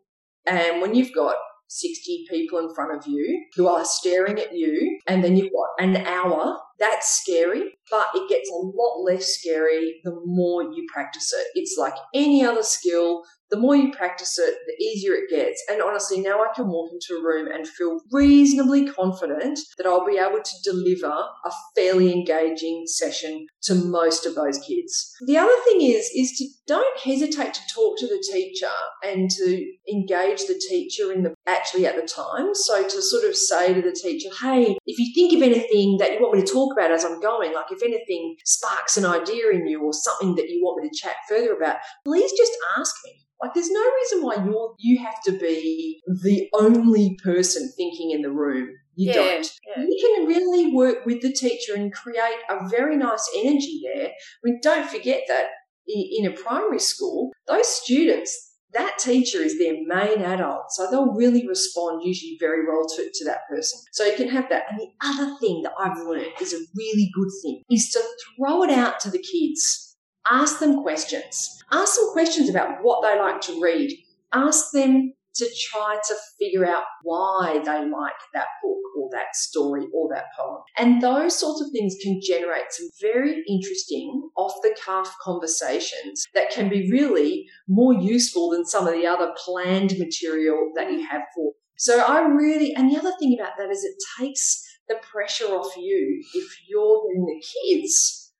And 0.46 0.80
when 0.80 0.94
you've 0.94 1.14
got 1.14 1.36
60 1.68 2.26
people 2.30 2.58
in 2.58 2.74
front 2.74 2.96
of 2.96 3.06
you 3.06 3.46
who 3.56 3.66
are 3.66 3.84
staring 3.84 4.38
at 4.38 4.54
you, 4.54 4.98
and 5.08 5.24
then 5.24 5.36
you've 5.36 5.52
got 5.52 5.84
an 5.84 5.96
hour. 6.06 6.58
That's 6.78 7.20
scary, 7.20 7.78
but 7.90 8.06
it 8.14 8.28
gets 8.28 8.50
a 8.50 8.54
lot 8.56 9.02
less 9.02 9.26
scary 9.26 10.00
the 10.04 10.20
more 10.24 10.62
you 10.64 10.86
practice 10.92 11.32
it. 11.32 11.46
It's 11.54 11.76
like 11.78 11.94
any 12.14 12.44
other 12.44 12.62
skill 12.62 13.22
the 13.50 13.58
more 13.58 13.76
you 13.76 13.92
practice 13.92 14.38
it, 14.38 14.54
the 14.66 14.84
easier 14.84 15.14
it 15.14 15.30
gets. 15.30 15.62
And 15.70 15.82
honestly, 15.82 16.20
now 16.20 16.42
I 16.42 16.48
can 16.54 16.68
walk 16.68 16.90
into 16.92 17.20
a 17.20 17.24
room 17.24 17.48
and 17.52 17.66
feel 17.66 18.00
reasonably 18.10 18.86
confident 18.86 19.58
that 19.78 19.86
I'll 19.86 20.06
be 20.06 20.18
able 20.18 20.42
to 20.42 20.62
deliver 20.62 21.12
a 21.12 21.50
fairly 21.74 22.12
engaging 22.12 22.84
session 22.86 23.46
to 23.62 23.74
most 23.74 24.26
of 24.26 24.34
those 24.34 24.58
kids. 24.58 25.14
The 25.26 25.38
other 25.38 25.54
thing 25.64 25.82
is, 25.82 26.10
is 26.14 26.32
to 26.38 26.48
don't 26.66 26.98
hesitate 27.00 27.54
to 27.54 27.60
talk 27.74 27.98
to 27.98 28.06
the 28.06 28.24
teacher 28.32 28.70
and 29.04 29.30
to 29.30 29.72
engage 29.90 30.46
the 30.46 30.60
teacher 30.68 31.12
in 31.12 31.22
the 31.22 31.34
actually 31.46 31.86
at 31.86 31.96
the 31.96 32.06
time. 32.06 32.54
So 32.54 32.82
to 32.82 33.02
sort 33.02 33.24
of 33.24 33.36
say 33.36 33.74
to 33.74 33.82
the 33.82 33.92
teacher, 33.92 34.30
hey, 34.40 34.76
if 34.86 34.98
you 34.98 35.12
think 35.14 35.34
of 35.34 35.46
anything 35.46 35.98
that 35.98 36.12
you 36.12 36.20
want 36.20 36.34
me 36.36 36.44
to 36.44 36.52
talk 36.52 36.72
about 36.72 36.90
as 36.90 37.04
I'm 37.04 37.20
going, 37.20 37.52
like 37.52 37.70
if 37.70 37.82
anything 37.82 38.36
sparks 38.44 38.96
an 38.96 39.04
idea 39.04 39.50
in 39.50 39.66
you 39.66 39.82
or 39.82 39.92
something 39.92 40.34
that 40.36 40.48
you 40.48 40.62
want 40.62 40.82
me 40.82 40.88
to 40.88 40.96
chat 40.96 41.16
further 41.28 41.54
about, 41.54 41.76
please 42.04 42.32
just 42.36 42.52
ask 42.78 42.94
me. 43.04 43.20
Like, 43.44 43.52
there's 43.52 43.70
no 43.70 43.84
reason 44.00 44.22
why 44.22 44.42
you 44.42 44.74
you 44.78 45.04
have 45.04 45.22
to 45.26 45.32
be 45.32 46.00
the 46.06 46.48
only 46.54 47.18
person 47.22 47.70
thinking 47.76 48.12
in 48.12 48.22
the 48.22 48.30
room. 48.30 48.70
You 48.94 49.08
yeah, 49.08 49.12
don't. 49.12 49.52
Yeah. 49.76 49.84
You 49.86 50.14
can 50.16 50.26
really 50.26 50.72
work 50.72 51.04
with 51.04 51.20
the 51.20 51.30
teacher 51.30 51.74
and 51.74 51.92
create 51.92 52.38
a 52.48 52.66
very 52.70 52.96
nice 52.96 53.28
energy 53.36 53.82
there. 53.84 54.06
I 54.06 54.40
mean, 54.44 54.60
don't 54.62 54.88
forget 54.88 55.24
that 55.28 55.48
in, 55.86 56.24
in 56.24 56.32
a 56.32 56.34
primary 56.34 56.78
school, 56.78 57.32
those 57.46 57.68
students, 57.68 58.54
that 58.72 58.96
teacher 58.98 59.42
is 59.42 59.58
their 59.58 59.74
main 59.74 60.22
adult. 60.22 60.70
So 60.70 60.90
they'll 60.90 61.12
really 61.12 61.46
respond 61.46 62.02
usually 62.02 62.38
very 62.40 62.66
well 62.66 62.86
to, 62.96 63.10
to 63.12 63.24
that 63.26 63.46
person. 63.46 63.78
So 63.92 64.06
you 64.06 64.16
can 64.16 64.28
have 64.28 64.48
that. 64.48 64.64
And 64.70 64.80
the 64.80 64.88
other 65.04 65.36
thing 65.38 65.64
that 65.64 65.72
I've 65.78 65.98
learned 65.98 66.32
is 66.40 66.54
a 66.54 66.64
really 66.74 67.10
good 67.14 67.30
thing 67.42 67.60
is 67.70 67.90
to 67.90 68.00
throw 68.38 68.62
it 68.62 68.70
out 68.70 69.00
to 69.00 69.10
the 69.10 69.22
kids 69.22 69.83
Ask 70.30 70.58
them 70.58 70.82
questions. 70.82 71.62
Ask 71.70 71.96
them 71.96 72.10
questions 72.12 72.48
about 72.48 72.78
what 72.82 73.02
they 73.02 73.18
like 73.18 73.40
to 73.42 73.60
read. 73.60 73.96
Ask 74.32 74.72
them 74.72 75.12
to 75.34 75.48
try 75.70 75.98
to 76.06 76.14
figure 76.38 76.64
out 76.64 76.84
why 77.02 77.60
they 77.64 77.80
like 77.88 78.12
that 78.32 78.46
book 78.62 78.78
or 78.96 79.08
that 79.10 79.34
story 79.34 79.86
or 79.92 80.08
that 80.14 80.26
poem. 80.38 80.62
And 80.78 81.02
those 81.02 81.38
sorts 81.38 81.60
of 81.60 81.70
things 81.72 81.96
can 82.00 82.20
generate 82.22 82.70
some 82.70 82.88
very 83.00 83.42
interesting 83.48 84.30
off 84.36 84.54
the 84.62 84.76
cuff 84.80 85.14
conversations 85.20 86.24
that 86.34 86.50
can 86.50 86.68
be 86.68 86.90
really 86.90 87.46
more 87.68 87.94
useful 87.94 88.50
than 88.50 88.64
some 88.64 88.86
of 88.86 88.94
the 88.94 89.06
other 89.06 89.34
planned 89.44 89.98
material 89.98 90.70
that 90.76 90.92
you 90.92 91.04
have 91.06 91.22
for. 91.34 91.52
So 91.76 92.00
I 92.00 92.20
really, 92.20 92.72
and 92.74 92.90
the 92.90 92.98
other 92.98 93.12
thing 93.18 93.36
about 93.38 93.54
that 93.58 93.70
is 93.70 93.82
it 93.82 93.96
takes 94.18 94.62
the 94.88 94.96
pressure 95.02 95.46
off 95.46 95.76
you 95.76 96.22
if 96.34 96.58
you're 96.68 97.02
getting 97.08 97.26
the 97.26 97.42
kids 97.42 98.32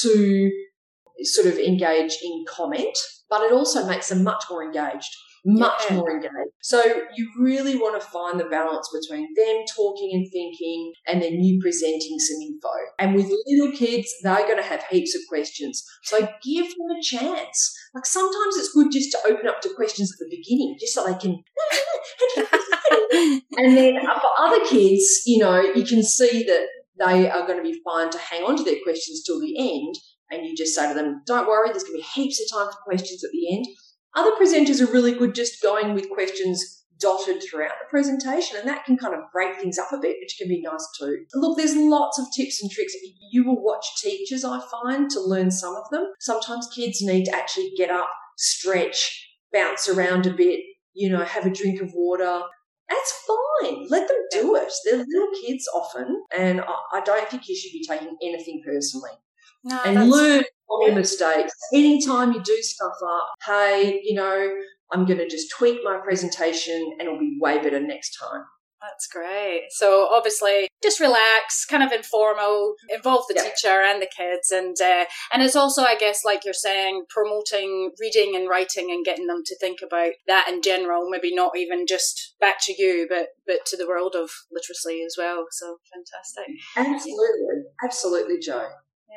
to 0.00 0.50
sort 1.22 1.46
of 1.46 1.58
engage 1.58 2.18
in 2.22 2.44
comment, 2.48 2.96
but 3.28 3.42
it 3.42 3.52
also 3.52 3.86
makes 3.86 4.08
them 4.08 4.22
much 4.22 4.44
more 4.50 4.64
engaged 4.64 5.14
much 5.46 5.82
yeah. 5.88 5.96
more 5.96 6.10
engaged. 6.10 6.34
So 6.60 6.82
you 7.14 7.30
really 7.38 7.76
want 7.76 8.00
to 8.00 8.06
find 8.08 8.38
the 8.38 8.46
balance 8.46 8.90
between 8.92 9.28
them 9.36 9.64
talking 9.74 10.10
and 10.12 10.26
thinking 10.32 10.92
and 11.06 11.22
then 11.22 11.40
you 11.40 11.60
presenting 11.62 12.18
some 12.18 12.42
info. 12.42 12.68
And 12.98 13.14
with 13.14 13.32
little 13.46 13.72
kids, 13.76 14.12
they're 14.22 14.46
going 14.46 14.56
to 14.56 14.64
have 14.64 14.82
heaps 14.90 15.14
of 15.14 15.20
questions. 15.28 15.84
So 16.02 16.28
give 16.42 16.66
them 16.66 16.90
a 16.98 17.02
chance. 17.02 17.78
Like 17.94 18.06
sometimes 18.06 18.56
it's 18.56 18.72
good 18.74 18.90
just 18.90 19.12
to 19.12 19.18
open 19.26 19.46
up 19.46 19.60
to 19.62 19.72
questions 19.76 20.12
at 20.12 20.18
the 20.18 20.36
beginning, 20.36 20.76
just 20.80 20.94
so 20.94 21.06
they 21.06 21.16
can. 21.16 21.44
and 23.56 23.76
then 23.76 24.00
for 24.04 24.30
other 24.38 24.64
kids, 24.66 25.22
you 25.26 25.38
know, 25.38 25.60
you 25.60 25.84
can 25.84 26.02
see 26.02 26.42
that 26.42 26.66
they 26.98 27.30
are 27.30 27.46
going 27.46 27.58
to 27.58 27.62
be 27.62 27.80
fine 27.84 28.10
to 28.10 28.18
hang 28.18 28.42
on 28.42 28.56
to 28.56 28.64
their 28.64 28.82
questions 28.82 29.22
till 29.22 29.40
the 29.40 29.54
end 29.56 29.94
and 30.30 30.46
you 30.46 30.56
just 30.56 30.74
say 30.74 30.88
to 30.88 30.94
them, 30.94 31.22
don't 31.26 31.48
worry, 31.48 31.70
there's 31.70 31.84
going 31.84 32.00
to 32.00 32.04
be 32.04 32.22
heaps 32.22 32.40
of 32.40 32.58
time 32.58 32.72
for 32.72 32.78
questions 32.84 33.22
at 33.24 33.30
the 33.32 33.54
end. 33.54 33.66
Other 34.14 34.32
presenters 34.32 34.80
are 34.80 34.92
really 34.92 35.12
good 35.12 35.34
just 35.34 35.62
going 35.62 35.94
with 35.94 36.10
questions 36.10 36.84
dotted 36.98 37.42
throughout 37.42 37.72
the 37.78 37.90
presentation, 37.90 38.56
and 38.58 38.66
that 38.66 38.84
can 38.86 38.96
kind 38.96 39.14
of 39.14 39.20
break 39.32 39.58
things 39.60 39.78
up 39.78 39.92
a 39.92 39.98
bit, 39.98 40.16
which 40.20 40.36
can 40.38 40.48
be 40.48 40.62
nice 40.62 40.86
too. 40.98 41.18
Look, 41.34 41.58
there's 41.58 41.76
lots 41.76 42.18
of 42.18 42.26
tips 42.34 42.62
and 42.62 42.70
tricks. 42.70 42.94
You 43.30 43.44
will 43.44 43.62
watch 43.62 43.84
teachers, 44.02 44.44
I 44.44 44.60
find, 44.70 45.10
to 45.10 45.20
learn 45.20 45.50
some 45.50 45.76
of 45.76 45.84
them. 45.90 46.06
Sometimes 46.20 46.68
kids 46.74 47.02
need 47.02 47.26
to 47.26 47.36
actually 47.36 47.72
get 47.76 47.90
up, 47.90 48.08
stretch, 48.38 49.28
bounce 49.52 49.88
around 49.88 50.26
a 50.26 50.32
bit, 50.32 50.60
you 50.94 51.10
know, 51.10 51.22
have 51.22 51.44
a 51.44 51.50
drink 51.50 51.82
of 51.82 51.92
water. 51.94 52.40
That's 52.88 53.24
fine. 53.26 53.86
Let 53.90 54.08
them 54.08 54.16
do 54.30 54.56
it. 54.56 54.72
They're 54.84 54.96
little 54.96 55.40
kids 55.44 55.68
often, 55.74 56.22
and 56.36 56.62
I 56.62 57.00
don't 57.04 57.28
think 57.28 57.48
you 57.48 57.56
should 57.56 57.72
be 57.72 57.84
taking 57.86 58.16
anything 58.22 58.62
personally. 58.64 59.10
No, 59.66 59.82
and 59.84 60.08
learn 60.08 60.44
from 60.68 60.82
your 60.82 60.94
mistakes. 60.94 61.52
Anytime 61.74 62.32
you 62.32 62.40
do 62.40 62.56
stuff 62.62 62.94
up, 63.04 63.28
hey, 63.44 64.00
you 64.04 64.14
know, 64.14 64.54
I'm 64.92 65.04
going 65.04 65.18
to 65.18 65.28
just 65.28 65.50
tweak 65.50 65.80
my 65.82 65.98
presentation 66.04 66.92
and 66.98 67.08
it'll 67.08 67.18
be 67.18 67.36
way 67.40 67.58
better 67.58 67.80
next 67.80 68.16
time. 68.16 68.44
That's 68.80 69.08
great. 69.08 69.64
So 69.70 70.06
obviously, 70.12 70.68
just 70.82 71.00
relax, 71.00 71.64
kind 71.64 71.82
of 71.82 71.90
informal, 71.90 72.74
involve 72.94 73.24
the 73.26 73.34
yeah. 73.34 73.42
teacher 73.42 73.82
and 73.82 74.00
the 74.00 74.08
kids, 74.16 74.52
and 74.52 74.76
uh, 74.80 75.06
and 75.32 75.42
it's 75.42 75.56
also, 75.56 75.82
I 75.82 75.96
guess, 75.96 76.24
like 76.24 76.44
you're 76.44 76.54
saying, 76.54 77.04
promoting 77.08 77.90
reading 77.98 78.36
and 78.36 78.48
writing 78.48 78.92
and 78.92 79.04
getting 79.04 79.26
them 79.26 79.42
to 79.46 79.58
think 79.58 79.78
about 79.82 80.12
that 80.28 80.48
in 80.48 80.62
general. 80.62 81.10
Maybe 81.10 81.34
not 81.34 81.56
even 81.56 81.86
just 81.88 82.36
back 82.38 82.58
to 82.66 82.74
you, 82.80 83.06
but 83.08 83.28
but 83.44 83.66
to 83.66 83.76
the 83.76 83.88
world 83.88 84.14
of 84.14 84.30
literacy 84.52 85.02
as 85.04 85.16
well. 85.18 85.46
So 85.50 85.78
fantastic. 85.92 86.54
Absolutely, 86.76 87.64
absolutely, 87.82 88.38
Joe. 88.38 88.68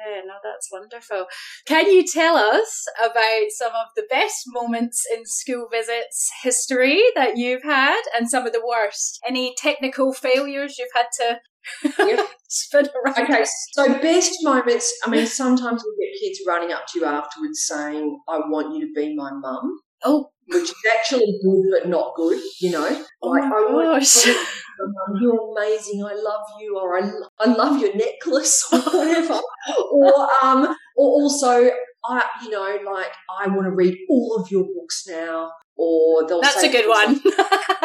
Yeah, 0.07 0.21
no, 0.25 0.35
that's 0.43 0.69
wonderful. 0.71 1.25
Can 1.65 1.91
you 1.91 2.05
tell 2.05 2.37
us 2.37 2.85
about 3.03 3.47
some 3.49 3.71
of 3.73 3.87
the 3.95 4.05
best 4.09 4.43
moments 4.47 5.05
in 5.13 5.25
school 5.25 5.67
visits 5.69 6.29
history 6.41 7.01
that 7.15 7.37
you've 7.37 7.63
had 7.63 8.01
and 8.15 8.29
some 8.29 8.45
of 8.45 8.53
the 8.53 8.63
worst? 8.65 9.19
Any 9.27 9.53
technical 9.57 10.13
failures 10.13 10.77
you've 10.77 10.89
had 10.95 11.07
to 11.19 11.39
around? 12.95 13.29
Okay, 13.29 13.43
so 13.73 13.93
best 13.99 14.37
moments, 14.41 14.93
I 15.05 15.09
mean, 15.09 15.25
sometimes 15.25 15.83
we 15.83 16.05
get 16.05 16.19
kids 16.19 16.39
running 16.47 16.71
up 16.71 16.83
to 16.93 16.99
you 16.99 17.05
afterwards 17.05 17.65
saying, 17.65 18.19
I 18.29 18.37
want 18.37 18.75
you 18.75 18.87
to 18.87 18.93
be 18.93 19.15
my 19.15 19.31
mum. 19.33 19.79
Oh, 20.03 20.31
which 20.47 20.63
is 20.63 20.75
actually 20.97 21.39
good 21.43 21.65
but 21.71 21.89
not 21.89 22.15
good, 22.15 22.39
you 22.59 22.71
know. 22.71 23.05
Oh 23.21 23.29
like, 23.29 23.43
my 23.43 23.99
gosh. 23.99 24.25
you're 25.19 25.51
amazing, 25.51 26.03
I 26.03 26.13
love 26.13 26.41
you, 26.59 26.79
or 26.79 26.97
I, 26.97 27.11
I 27.39 27.53
love 27.53 27.79
your 27.81 27.95
necklace, 27.95 28.67
or 28.73 28.79
whatever. 28.79 29.39
or, 29.91 30.27
um, 30.41 30.75
or 30.95 31.07
also, 31.21 31.69
I, 32.05 32.23
you 32.43 32.49
know, 32.49 32.79
like, 32.91 33.11
I 33.39 33.47
want 33.47 33.63
to 33.63 33.71
read 33.71 33.97
all 34.09 34.37
of 34.41 34.49
your 34.51 34.63
books 34.63 35.05
now. 35.07 35.51
Or 35.81 36.27
they'll 36.27 36.41
That's 36.41 36.61
a 36.61 36.69
good 36.69 36.89
one. 36.89 37.21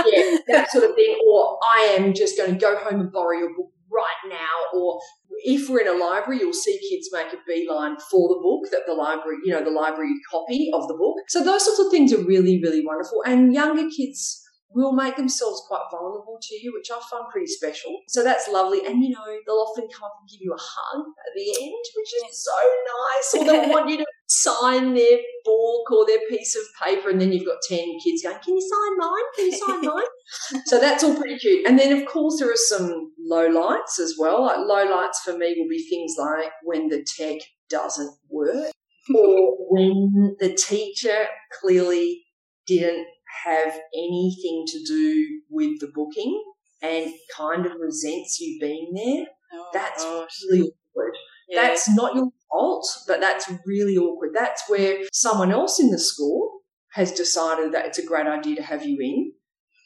yeah, 0.07 0.39
that 0.49 0.69
sort 0.73 0.83
of 0.83 0.97
thing. 0.97 1.17
Or 1.31 1.61
I 1.62 1.97
am 1.97 2.12
just 2.12 2.37
going 2.37 2.53
to 2.53 2.59
go 2.59 2.77
home 2.77 3.01
and 3.01 3.12
borrow 3.12 3.39
your 3.39 3.55
book 3.55 3.71
right 3.89 4.29
now. 4.29 4.77
Or 4.77 5.01
if 5.45 5.68
we're 5.68 5.80
in 5.80 5.89
a 5.89 5.99
library, 5.99 6.41
you'll 6.41 6.53
see 6.53 6.78
kids 6.91 7.09
make 7.12 7.32
a 7.32 7.37
beeline 7.47 7.97
for 8.11 8.28
the 8.28 8.41
book 8.43 8.70
that 8.72 8.82
the 8.87 8.95
library, 8.95 9.39
you 9.45 9.53
know, 9.53 9.64
the 9.64 9.70
library 9.70 10.12
copy 10.30 10.70
of 10.72 10.89
the 10.89 10.95
book. 10.95 11.16
So 11.28 11.43
those 11.43 11.64
sorts 11.64 11.80
of 11.80 11.91
things 11.91 12.12
are 12.12 12.22
really, 12.24 12.61
really 12.62 12.85
wonderful. 12.85 13.22
And 13.24 13.53
younger 13.53 13.89
kids 13.95 14.45
will 14.74 14.93
make 14.93 15.16
themselves 15.16 15.62
quite 15.68 15.85
vulnerable 15.91 16.39
to 16.43 16.55
you, 16.57 16.72
which 16.74 16.91
I 16.91 17.01
find 17.09 17.24
pretty 17.30 17.47
special. 17.47 18.01
So 18.09 18.24
that's 18.24 18.49
lovely. 18.49 18.85
And 18.85 19.03
you 19.03 19.11
know, 19.11 19.24
they'll 19.47 19.55
often 19.57 19.89
come 19.89 20.05
up 20.05 20.16
and 20.20 20.28
give 20.28 20.41
you 20.43 20.53
a 20.53 20.61
hug 20.61 21.05
at 21.07 21.32
the 21.35 21.64
end, 21.64 21.85
which 21.97 22.14
is 22.14 22.45
so 22.45 22.59
nice. 22.99 23.35
Or 23.35 23.45
they'll 23.45 23.70
want 23.70 23.89
you 23.89 23.99
to 23.99 24.07
sign 24.26 24.95
their 24.95 25.18
book 25.45 25.91
or 25.93 26.07
their 26.07 26.20
piece 26.28 26.57
of 26.57 26.62
paper, 26.82 27.11
and 27.11 27.20
then 27.20 27.32
you've 27.32 27.47
got 27.47 27.59
10 27.68 27.78
kids 28.03 28.22
going, 28.22 28.39
Can 28.45 28.57
you 28.57 28.61
sign 28.61 28.99
mine? 28.99 29.24
Can 29.37 29.47
you 29.47 29.59
sign 29.59 29.80
mine? 29.95 30.62
so 30.66 30.80
that's 30.80 31.05
all 31.05 31.16
pretty 31.16 31.39
cute. 31.39 31.66
And 31.66 31.78
then, 31.78 31.97
of 31.97 32.07
course, 32.07 32.39
there 32.41 32.51
are 32.51 32.57
some 32.57 33.12
low 33.35 33.49
lights 33.49 33.99
as 33.99 34.14
well. 34.18 34.43
Like 34.43 34.59
low 34.59 34.85
lights 34.97 35.20
for 35.20 35.37
me 35.37 35.55
will 35.59 35.68
be 35.68 35.87
things 35.89 36.14
like 36.18 36.53
when 36.62 36.89
the 36.89 37.05
tech 37.05 37.41
doesn't 37.68 38.14
work 38.28 38.72
or 39.14 39.57
when 39.70 40.37
the 40.39 40.55
teacher 40.55 41.26
clearly 41.61 42.22
didn't 42.66 43.07
have 43.45 43.74
anything 43.95 44.64
to 44.66 44.85
do 44.87 45.41
with 45.51 45.80
the 45.80 45.91
booking 45.95 46.43
and 46.82 47.12
kind 47.37 47.66
of 47.66 47.72
resents 47.78 48.41
you 48.41 48.59
being 48.61 48.93
there. 48.95 49.26
Oh, 49.53 49.70
that's 49.72 50.05
gosh. 50.05 50.41
really 50.51 50.72
awkward. 50.93 51.16
Yeah. 51.49 51.62
That's 51.62 51.89
not 51.91 52.14
your 52.14 52.30
fault, 52.51 52.87
but 53.07 53.20
that's 53.20 53.51
really 53.66 53.97
awkward. 53.97 54.30
That's 54.35 54.62
where 54.68 55.01
someone 55.12 55.53
else 55.53 55.80
in 55.80 55.91
the 55.91 55.99
school 55.99 56.61
has 56.93 57.12
decided 57.12 57.72
that 57.72 57.87
it's 57.87 57.99
a 57.99 58.07
great 58.07 58.26
idea 58.26 58.57
to 58.57 58.62
have 58.62 58.87
you 58.87 58.99
in, 59.01 59.32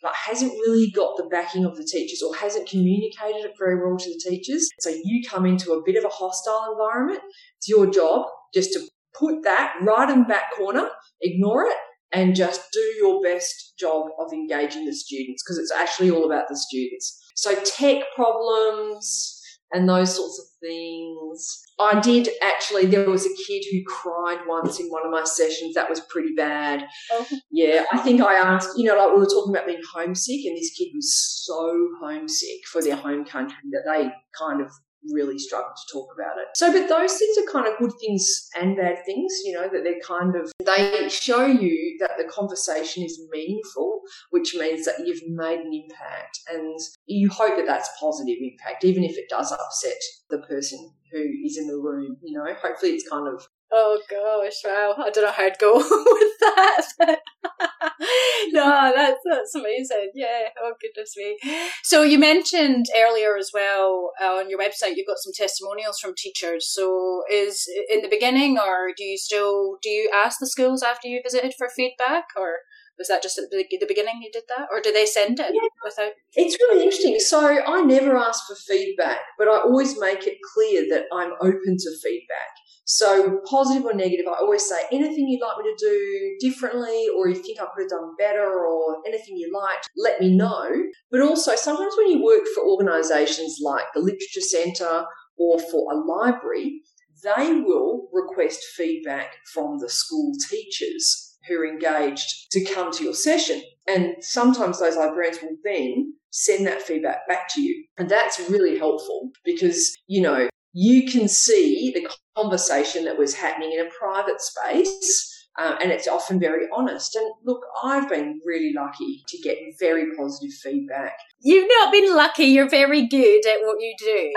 but 0.02 0.14
hasn't 0.14 0.52
really 0.52 0.90
got 0.90 1.16
the 1.16 1.24
backing 1.24 1.64
of 1.64 1.76
the 1.76 1.84
teachers 1.84 2.22
or 2.22 2.34
hasn't 2.36 2.68
communicated 2.68 3.44
it 3.44 3.52
very 3.58 3.76
well 3.76 3.96
to 3.96 4.08
the 4.08 4.30
teachers. 4.30 4.68
So 4.80 4.90
you 4.90 5.22
come 5.28 5.46
into 5.46 5.72
a 5.72 5.82
bit 5.84 5.96
of 5.96 6.04
a 6.04 6.08
hostile 6.08 6.72
environment. 6.72 7.20
It's 7.58 7.68
your 7.68 7.86
job 7.86 8.26
just 8.54 8.72
to 8.72 8.80
put 9.18 9.42
that 9.42 9.74
right 9.82 10.08
in 10.08 10.20
the 10.20 10.28
back 10.28 10.54
corner, 10.56 10.88
ignore 11.20 11.64
it, 11.64 11.76
and 12.12 12.34
just 12.34 12.62
do 12.72 12.80
your 12.98 13.20
best 13.22 13.74
job 13.78 14.06
of 14.18 14.32
engaging 14.32 14.86
the 14.86 14.94
students 14.94 15.42
because 15.42 15.58
it's 15.58 15.72
actually 15.72 16.10
all 16.10 16.24
about 16.24 16.48
the 16.48 16.56
students. 16.56 17.20
So 17.34 17.54
tech 17.64 18.04
problems, 18.14 19.38
and 19.72 19.88
those 19.88 20.14
sorts 20.16 20.38
of 20.38 20.46
things. 20.60 21.62
I 21.80 22.00
did 22.00 22.28
actually, 22.42 22.86
there 22.86 23.08
was 23.08 23.24
a 23.24 23.34
kid 23.46 23.64
who 23.70 23.82
cried 23.86 24.40
once 24.46 24.80
in 24.80 24.88
one 24.88 25.04
of 25.04 25.12
my 25.12 25.24
sessions. 25.24 25.74
That 25.74 25.88
was 25.88 26.00
pretty 26.00 26.34
bad. 26.34 26.84
Oh. 27.12 27.26
Yeah, 27.50 27.84
I 27.92 27.98
think 27.98 28.20
I 28.20 28.34
asked, 28.34 28.76
you 28.76 28.84
know, 28.84 28.96
like 28.96 29.12
we 29.12 29.20
were 29.20 29.26
talking 29.26 29.54
about 29.54 29.66
being 29.66 29.80
homesick, 29.94 30.44
and 30.44 30.56
this 30.56 30.72
kid 30.76 30.88
was 30.94 31.42
so 31.44 31.88
homesick 32.00 32.66
for 32.70 32.82
their 32.82 32.96
home 32.96 33.24
country 33.24 33.56
that 33.70 33.82
they 33.86 34.10
kind 34.38 34.60
of 34.60 34.70
really 35.12 35.38
struggle 35.38 35.72
to 35.74 35.92
talk 35.92 36.08
about 36.14 36.38
it. 36.38 36.48
So, 36.54 36.72
but 36.72 36.88
those 36.88 37.16
things 37.16 37.36
are 37.38 37.52
kind 37.52 37.66
of 37.66 37.78
good 37.78 37.92
things 38.00 38.48
and 38.60 38.76
bad 38.76 38.98
things, 39.06 39.32
you 39.44 39.52
know, 39.52 39.68
that 39.68 39.84
they're 39.84 40.00
kind 40.06 40.34
of, 40.36 40.50
they 40.64 41.08
show 41.08 41.46
you 41.46 41.96
that 42.00 42.12
the 42.18 42.24
conversation 42.24 43.04
is 43.04 43.20
meaningful, 43.30 44.00
which 44.30 44.54
means 44.54 44.84
that 44.84 45.06
you've 45.06 45.22
made 45.28 45.60
an 45.60 45.72
impact 45.72 46.40
and 46.52 46.78
you 47.06 47.28
hope 47.30 47.56
that 47.56 47.66
that's 47.66 47.90
positive 48.00 48.36
impact, 48.40 48.84
even 48.84 49.04
if 49.04 49.16
it 49.16 49.28
does 49.28 49.52
upset 49.52 49.98
the 50.30 50.38
person 50.48 50.90
who 51.12 51.24
is 51.44 51.56
in 51.56 51.66
the 51.66 51.76
room, 51.76 52.16
you 52.22 52.38
know, 52.38 52.44
hopefully 52.60 52.92
it's 52.92 53.08
kind 53.08 53.28
of 53.28 53.46
Oh 53.70 54.00
gosh, 54.08 54.54
wow! 54.64 54.94
I 54.98 55.10
don't 55.10 55.24
know 55.24 55.32
how 55.32 55.44
I'd 55.44 55.58
go 55.58 55.74
with 55.76 56.32
that. 56.40 57.18
no, 58.52 58.92
that's 58.94 59.20
that's 59.30 59.54
amazing. 59.54 60.12
Yeah. 60.14 60.48
Oh 60.62 60.72
goodness 60.80 61.14
me. 61.16 61.38
So 61.82 62.02
you 62.02 62.18
mentioned 62.18 62.86
earlier 62.96 63.36
as 63.36 63.50
well 63.52 64.12
uh, 64.22 64.36
on 64.36 64.48
your 64.48 64.58
website 64.58 64.96
you've 64.96 65.06
got 65.06 65.18
some 65.18 65.32
testimonials 65.34 65.98
from 65.98 66.14
teachers. 66.16 66.66
So 66.72 67.22
is 67.30 67.68
in 67.90 68.00
the 68.00 68.08
beginning, 68.08 68.58
or 68.58 68.92
do 68.96 69.04
you 69.04 69.18
still 69.18 69.78
do 69.82 69.90
you 69.90 70.10
ask 70.14 70.38
the 70.40 70.46
schools 70.46 70.82
after 70.82 71.08
you 71.08 71.20
visited 71.22 71.52
for 71.58 71.68
feedback, 71.68 72.24
or 72.36 72.60
was 72.98 73.08
that 73.08 73.22
just 73.22 73.38
at 73.38 73.50
the, 73.50 73.64
beginning 73.86 74.22
you 74.22 74.30
did 74.32 74.44
that, 74.48 74.68
or 74.72 74.80
do 74.80 74.92
they 74.92 75.06
send 75.06 75.38
it 75.38 75.52
yeah. 75.54 75.68
without? 75.84 76.12
It's 76.34 76.56
really 76.60 76.84
interesting. 76.84 77.18
So 77.20 77.40
I 77.40 77.82
never 77.82 78.16
ask 78.16 78.46
for 78.46 78.56
feedback, 78.56 79.20
but 79.38 79.46
I 79.46 79.60
always 79.60 79.98
make 80.00 80.26
it 80.26 80.38
clear 80.54 80.86
that 80.90 81.04
I'm 81.12 81.32
open 81.40 81.76
to 81.78 81.90
feedback. 82.02 82.52
So, 82.90 83.40
positive 83.44 83.84
or 83.84 83.92
negative, 83.92 84.24
I 84.26 84.40
always 84.40 84.66
say 84.66 84.80
anything 84.90 85.28
you'd 85.28 85.42
like 85.42 85.58
me 85.58 85.70
to 85.70 85.76
do 85.78 86.36
differently, 86.40 87.06
or 87.14 87.28
you 87.28 87.34
think 87.34 87.60
I 87.60 87.66
could 87.66 87.82
have 87.82 87.90
done 87.90 88.14
better, 88.18 88.64
or 88.64 88.96
anything 89.06 89.36
you 89.36 89.52
liked, 89.54 89.90
let 89.94 90.20
me 90.20 90.34
know. 90.34 90.70
But 91.10 91.20
also, 91.20 91.54
sometimes 91.54 91.92
when 91.98 92.10
you 92.10 92.24
work 92.24 92.46
for 92.54 92.64
organisations 92.64 93.58
like 93.62 93.84
the 93.92 94.00
Literature 94.00 94.40
Centre 94.40 95.04
or 95.36 95.58
for 95.58 95.92
a 95.92 95.96
library, 95.96 96.80
they 97.22 97.60
will 97.60 98.08
request 98.10 98.64
feedback 98.74 99.34
from 99.52 99.78
the 99.80 99.90
school 99.90 100.32
teachers 100.48 101.36
who 101.46 101.60
are 101.60 101.66
engaged 101.66 102.50
to 102.52 102.64
come 102.64 102.90
to 102.92 103.04
your 103.04 103.14
session. 103.14 103.60
And 103.86 104.14
sometimes 104.20 104.80
those 104.80 104.96
librarians 104.96 105.42
will 105.42 105.56
then 105.62 106.14
send 106.30 106.66
that 106.66 106.80
feedback 106.80 107.28
back 107.28 107.48
to 107.54 107.60
you. 107.60 107.84
And 107.98 108.08
that's 108.08 108.40
really 108.48 108.78
helpful 108.78 109.30
because, 109.44 109.94
you 110.06 110.22
know, 110.22 110.48
you 110.72 111.10
can 111.10 111.28
see 111.28 111.92
the 111.94 112.08
conversation 112.36 113.04
that 113.04 113.18
was 113.18 113.34
happening 113.34 113.72
in 113.72 113.86
a 113.86 113.90
private 113.98 114.40
space. 114.40 115.34
Uh, 115.58 115.74
and 115.82 115.90
it's 115.90 116.06
often 116.06 116.38
very 116.38 116.66
honest. 116.72 117.16
And 117.16 117.32
look, 117.44 117.60
I've 117.82 118.08
been 118.08 118.40
really 118.46 118.72
lucky 118.76 119.24
to 119.26 119.38
get 119.38 119.58
very 119.80 120.06
positive 120.16 120.54
feedback. 120.62 121.14
You've 121.40 121.68
not 121.68 121.90
been 121.90 122.14
lucky. 122.14 122.44
You're 122.44 122.68
very 122.68 123.08
good 123.08 123.44
at 123.44 123.60
what 123.62 123.78
you 123.80 123.92
do. 123.98 124.32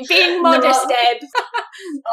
Being 0.08 0.42
modest, 0.42 0.90
Ed. 0.90 1.20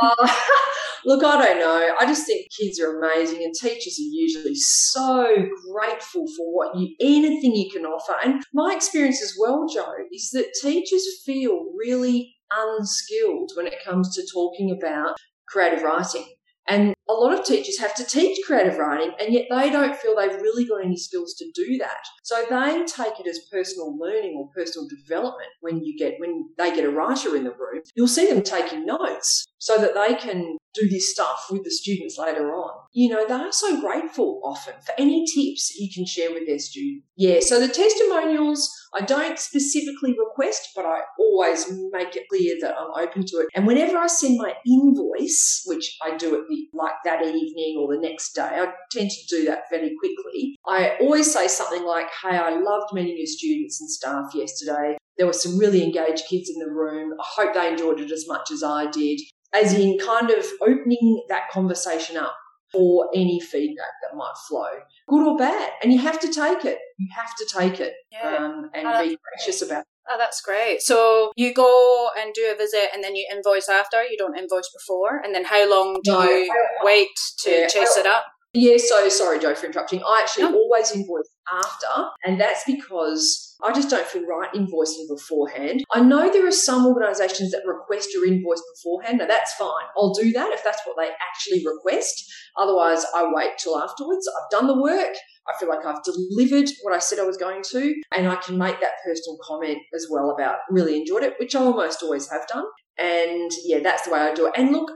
uh, 0.01 0.28
look, 1.06 1.24
I 1.24 1.43
don't 1.43 1.60
know. 1.60 1.95
I 1.99 2.06
just 2.06 2.26
think 2.26 2.47
kids 2.51 2.80
are 2.80 2.99
amazing, 2.99 3.43
and 3.43 3.54
teachers 3.54 3.97
are 3.99 4.12
usually 4.12 4.56
so 4.56 5.26
grateful 5.72 6.26
for 6.38 6.54
what 6.54 6.78
you 6.78 6.95
anything 6.99 7.56
you 7.56 7.70
can 7.72 7.86
offer. 7.86 8.14
And 8.24 8.43
my 8.54 8.74
experience 8.76 9.22
as 9.22 9.36
well, 9.39 9.68
Joe, 9.74 9.93
is 10.12 10.32
that 10.32 10.54
teachers 10.62 11.06
feel 11.26 11.66
really 11.78 12.36
unskilled 12.58 13.51
when 13.56 13.68
it 13.68 13.84
comes 13.84 14.16
to 14.16 14.28
talking 14.34 14.72
about 14.72 15.16
creative 15.47 15.84
writing. 15.84 16.26
And 16.68 16.93
a 17.10 17.14
lot 17.14 17.38
of 17.38 17.45
teachers 17.45 17.80
have 17.80 17.93
to 17.95 18.06
teach 18.06 18.39
creative 18.45 18.78
writing, 18.78 19.12
and 19.20 19.34
yet 19.34 19.45
they 19.49 19.70
don't 19.70 19.95
feel 19.95 20.16
they've 20.16 20.41
really 20.41 20.66
got 20.66 20.84
any 20.84 20.97
skills 20.97 21.34
to 21.36 21.51
do 21.54 21.78
that. 21.80 22.06
So 22.24 22.45
they 22.49 22.86
take 22.86 23.20
it 23.20 23.28
as 23.28 23.39
personal 23.51 23.97
learning 23.97 24.36
or 24.38 24.49
personal 24.56 24.88
development 24.88 25.49
when 25.62 25.84
you 25.84 25.97
get 25.97 26.16
when 26.20 26.49
they 26.58 26.74
get 26.74 26.86
a 26.86 26.89
writer 26.89 27.36
in 27.36 27.43
the 27.43 27.51
room. 27.51 27.82
You'll 27.95 28.08
see 28.08 28.28
them 28.28 28.41
taking 28.41 28.86
notes 28.86 29.45
so 29.58 29.78
that 29.78 29.93
they 29.93 30.16
can 30.16 30.58
do 30.74 30.89
this 30.89 31.12
stuff 31.12 31.45
with 31.51 31.64
the 31.64 31.72
students 31.72 32.18
later 32.18 32.51
on. 32.54 32.72
You 32.93 33.10
know, 33.10 33.26
they 33.28 33.34
are 33.34 33.51
so 33.51 33.80
grateful 33.80 34.41
often 34.43 34.74
for 34.86 34.93
any 34.97 35.26
tips 35.26 35.70
that 35.70 35.80
you 35.80 35.89
can 35.93 36.06
share 36.06 36.32
with 36.34 36.47
their 36.47 36.60
students. 36.60 37.06
Yeah, 37.16 37.39
so 37.41 37.60
the 37.60 37.68
testimonials 37.68 38.70
I 38.93 39.01
don't 39.01 39.39
specifically 39.39 40.16
request, 40.18 40.70
but 40.76 40.86
I 40.86 40.99
always 41.20 41.72
make 41.91 42.16
it 42.16 42.28
clear 42.30 42.56
that 42.62 42.76
I'm 42.78 43.08
open 43.08 43.26
to 43.26 43.38
it. 43.38 43.47
And 43.56 43.66
whenever 43.66 43.97
I 43.97 44.08
send 44.08 44.38
my 44.38 44.54
invoice, 44.68 45.64
which 45.66 45.97
I 46.01 46.16
do 46.16 46.36
at 46.36 46.47
the 46.47 46.68
like 46.74 46.93
that 47.06 47.26
evening 47.26 47.78
or 47.80 47.94
the 47.94 48.02
next 48.02 48.34
day, 48.34 48.41
I 48.41 48.72
tend 48.91 49.12
to 49.12 49.36
do 49.36 49.46
that 49.46 49.70
fairly 49.70 49.94
quickly. 50.00 50.56
I 50.66 50.98
always 51.00 51.32
say 51.32 51.48
something 51.48 51.84
like, 51.86 52.08
Hey, 52.22 52.38
I 52.38 52.52
loved 52.52 52.94
meeting 52.94 53.18
your 53.18 53.28
students 53.28 53.82
and 53.82 53.89
staff 53.89 54.34
yesterday. 54.34 54.98
There 55.18 55.28
were 55.28 55.34
some 55.34 55.58
really 55.58 55.84
engaged 55.84 56.26
kids 56.30 56.50
in 56.50 56.60
the 56.60 56.72
room. 56.72 57.14
I 57.20 57.24
hope 57.24 57.54
they 57.54 57.70
enjoyed 57.70 58.00
it 58.00 58.12
as 58.12 58.28
much 58.28 58.52
as 58.52 58.64
I 58.64 58.89
did. 58.89 59.20
As 59.54 59.74
in, 59.74 60.00
kind 60.00 60.32
of 60.32 60.46
opening 60.62 61.24
that 61.30 61.50
conversation 61.52 62.18
up 62.18 62.36
for 62.72 63.08
any 63.14 63.39
feedback 63.39 63.91
that 64.02 64.18
might 64.18 64.34
flow, 64.48 64.66
good 65.08 65.28
or 65.28 65.38
bad. 65.38 65.72
And 65.84 65.94
you 65.94 66.00
have 66.00 66.20
to 66.22 66.28
take 66.28 66.66
it. 66.66 66.80
You 66.98 67.08
have 67.16 67.36
to 67.36 67.46
take 67.46 67.80
it 67.80 67.94
yeah. 68.12 68.36
um, 68.36 68.72
and 68.74 68.88
uh, 68.88 69.04
be 69.04 69.18
gracious 69.38 69.62
about 69.62 69.82
it. 69.82 69.88
Oh, 70.10 70.18
that's 70.18 70.41
great. 70.41 70.82
So 70.82 71.32
you 71.36 71.54
go 71.54 72.10
and 72.20 72.34
do 72.34 72.51
a 72.54 72.58
visit 72.58 72.89
and 72.93 73.04
then 73.04 73.16
you 73.16 73.26
invoice 73.32 73.70
after, 73.70 74.04
you 74.04 74.18
don't 74.18 74.38
invoice 74.38 74.70
before. 74.74 75.22
And 75.24 75.34
then 75.34 75.45
how 75.45 75.70
long 75.70 76.01
do 76.04 76.12
no, 76.12 76.24
you 76.24 76.54
wait 76.82 77.08
to 77.43 77.51
yeah, 77.51 77.68
chase 77.68 77.95
it 77.97 78.06
up? 78.06 78.26
Yeah, 78.56 78.78
so 78.78 79.10
sorry, 79.10 79.39
Joe, 79.39 79.56
for 79.56 79.66
interrupting. 79.66 80.04
I 80.08 80.20
actually 80.22 80.43
no. 80.43 80.56
always 80.56 80.91
invoice 80.91 81.28
after, 81.51 82.10
and 82.24 82.39
that's 82.39 82.64
because 82.66 83.56
I 83.64 83.74
just 83.74 83.89
don't 83.89 84.06
feel 84.06 84.28
right 84.28 84.54
invoicing 84.54 85.08
beforehand. 85.10 85.84
I 85.91 86.01
know 86.01 86.32
there 86.32 86.45
are 86.45 86.51
some 86.51 86.86
organisations 86.86 87.49
that 87.51 87.64
request 87.66 88.14
your 88.14 88.28
invoice 88.28 88.62
beforehand. 88.76 89.18
Now, 89.18 89.26
that's 89.26 89.56
fine. 89.56 89.86
I'll 89.97 90.14
do 90.14 90.32
that 90.34 90.51
if 90.51 90.64
that's 90.64 90.82
what 90.86 90.97
they 90.97 91.10
actually 91.10 91.66
request. 91.66 92.32
Otherwise, 92.56 93.04
I 93.16 93.32
wait 93.34 93.54
till 93.58 93.80
afterwards. 93.80 94.30
I've 94.30 94.51
done 94.51 94.68
the 94.68 94.80
work. 94.80 95.16
I 95.47 95.60
feel 95.60 95.70
like 95.70 95.84
I've 95.84 96.04
delivered 96.04 96.70
what 96.84 96.93
I 96.93 96.99
said 96.99 97.18
I 97.18 97.24
was 97.24 97.38
going 97.38 97.64
to, 97.72 97.95
and 98.16 98.28
I 98.28 98.36
can 98.36 98.60
make 98.60 98.80
that 98.82 99.01
personal 99.04 99.39
comment 99.43 99.80
as 99.95 100.08
well 100.12 100.30
about 100.30 100.58
really 100.70 100.95
enjoyed 100.95 101.24
it, 101.24 101.34
which 101.39 101.56
I 101.56 101.62
almost 101.62 102.04
always 102.04 102.30
have 102.30 102.47
done. 102.47 102.66
And 102.99 103.51
yeah, 103.66 103.80
that's 103.80 104.04
the 104.04 104.14
way 104.14 104.20
I 104.20 104.34
do 104.36 104.45
it. 104.45 104.54
And 104.56 104.72
look, 104.72 104.91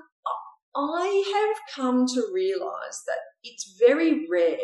I 0.77 1.23
have 1.33 1.75
come 1.75 2.05
to 2.05 2.29
realise 2.31 3.01
that 3.07 3.17
it's 3.47 3.75
very 3.79 4.27
rare 4.29 4.57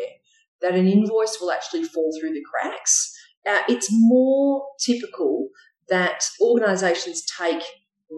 that 0.60 0.74
an 0.74 0.86
invoice 0.86 1.38
will 1.40 1.52
actually 1.52 1.84
fall 1.84 2.16
through 2.18 2.32
the 2.32 2.42
cracks. 2.50 3.12
Uh, 3.46 3.60
it's 3.68 3.88
more 3.90 4.64
typical 4.80 5.48
that 5.88 6.24
organisations 6.40 7.24
take 7.38 7.62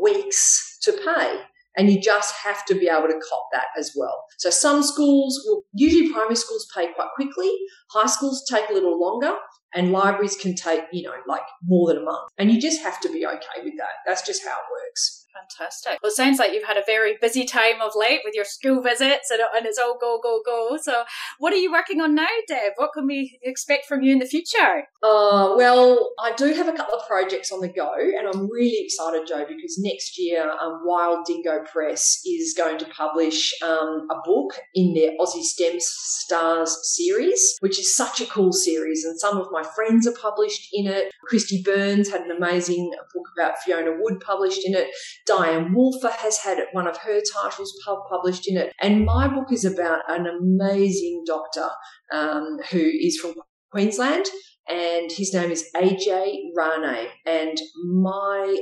weeks 0.02 0.78
to 0.82 0.92
pay. 0.92 1.40
And 1.78 1.90
you 1.90 2.00
just 2.00 2.34
have 2.36 2.64
to 2.66 2.74
be 2.74 2.88
able 2.88 3.08
to 3.08 3.20
cop 3.28 3.48
that 3.52 3.66
as 3.78 3.92
well. 3.94 4.24
So 4.38 4.48
some 4.48 4.82
schools 4.82 5.42
will, 5.44 5.62
usually 5.74 6.10
primary 6.10 6.36
schools 6.36 6.66
pay 6.74 6.90
quite 6.94 7.08
quickly. 7.14 7.52
High 7.90 8.06
schools 8.06 8.46
take 8.50 8.70
a 8.70 8.72
little 8.72 8.98
longer 8.98 9.34
and 9.74 9.92
libraries 9.92 10.36
can 10.36 10.54
take, 10.54 10.84
you 10.90 11.02
know, 11.02 11.16
like 11.28 11.42
more 11.62 11.88
than 11.88 11.98
a 11.98 12.04
month. 12.04 12.30
And 12.38 12.50
you 12.50 12.58
just 12.58 12.80
have 12.80 12.98
to 13.00 13.12
be 13.12 13.26
okay 13.26 13.62
with 13.62 13.74
that. 13.76 13.90
That's 14.06 14.26
just 14.26 14.42
how 14.42 14.52
it 14.52 14.64
works. 14.72 15.25
Fantastic. 15.36 15.98
Well, 16.02 16.10
it 16.10 16.16
sounds 16.16 16.38
like 16.38 16.52
you've 16.52 16.66
had 16.66 16.78
a 16.78 16.84
very 16.86 17.16
busy 17.20 17.44
time 17.44 17.82
of 17.82 17.92
late 17.94 18.20
with 18.24 18.34
your 18.34 18.44
school 18.44 18.80
visits 18.80 19.30
and, 19.30 19.40
and 19.54 19.66
it's 19.66 19.78
all 19.78 19.98
go, 20.00 20.18
go, 20.22 20.40
go. 20.44 20.78
So, 20.80 21.04
what 21.38 21.52
are 21.52 21.56
you 21.56 21.70
working 21.70 22.00
on 22.00 22.14
now, 22.14 22.26
Deb? 22.48 22.72
What 22.76 22.92
can 22.94 23.06
we 23.06 23.38
expect 23.42 23.86
from 23.86 24.02
you 24.02 24.12
in 24.12 24.18
the 24.18 24.26
future? 24.26 24.84
Uh, 25.02 25.54
well, 25.56 26.12
I 26.18 26.32
do 26.32 26.52
have 26.54 26.68
a 26.68 26.72
couple 26.72 26.94
of 26.94 27.06
projects 27.06 27.52
on 27.52 27.60
the 27.60 27.68
go, 27.68 27.92
and 27.96 28.26
I'm 28.26 28.50
really 28.50 28.82
excited, 28.82 29.26
Joe, 29.26 29.44
because 29.46 29.78
next 29.78 30.18
year, 30.18 30.50
um, 30.50 30.80
Wild 30.84 31.26
Dingo 31.26 31.62
Press 31.70 32.20
is 32.24 32.54
going 32.56 32.78
to 32.78 32.86
publish 32.86 33.52
um, 33.62 34.08
a 34.10 34.16
book 34.24 34.58
in 34.74 34.94
their 34.94 35.12
Aussie 35.20 35.42
STEM 35.42 35.76
Stars 35.78 36.76
series, 36.82 37.56
which 37.60 37.78
is 37.78 37.94
such 37.94 38.20
a 38.20 38.26
cool 38.26 38.52
series. 38.52 39.04
And 39.04 39.18
some 39.20 39.36
of 39.36 39.48
my 39.50 39.62
friends 39.62 40.06
are 40.06 40.12
published 40.12 40.68
in 40.72 40.86
it. 40.86 41.12
Christy 41.24 41.62
Burns 41.62 42.10
had 42.10 42.22
an 42.22 42.30
amazing 42.30 42.90
book 43.14 43.28
about 43.36 43.58
Fiona 43.64 43.92
Wood 43.98 44.20
published 44.20 44.66
in 44.66 44.74
it. 44.74 44.88
Dianne 45.28 45.74
Wolfer 45.74 46.10
has 46.10 46.38
had 46.38 46.58
one 46.72 46.86
of 46.86 46.96
her 46.98 47.20
titles 47.20 47.74
published 48.08 48.48
in 48.48 48.56
it. 48.56 48.72
And 48.80 49.04
my 49.04 49.28
book 49.28 49.52
is 49.52 49.64
about 49.64 50.02
an 50.08 50.26
amazing 50.26 51.24
doctor 51.26 51.68
um, 52.12 52.58
who 52.70 52.78
is 52.78 53.18
from 53.18 53.34
Queensland 53.72 54.26
and 54.68 55.10
his 55.12 55.32
name 55.32 55.50
is 55.50 55.68
Ajay 55.76 56.36
Rane. 56.54 57.08
And 57.24 57.58
my 57.92 58.58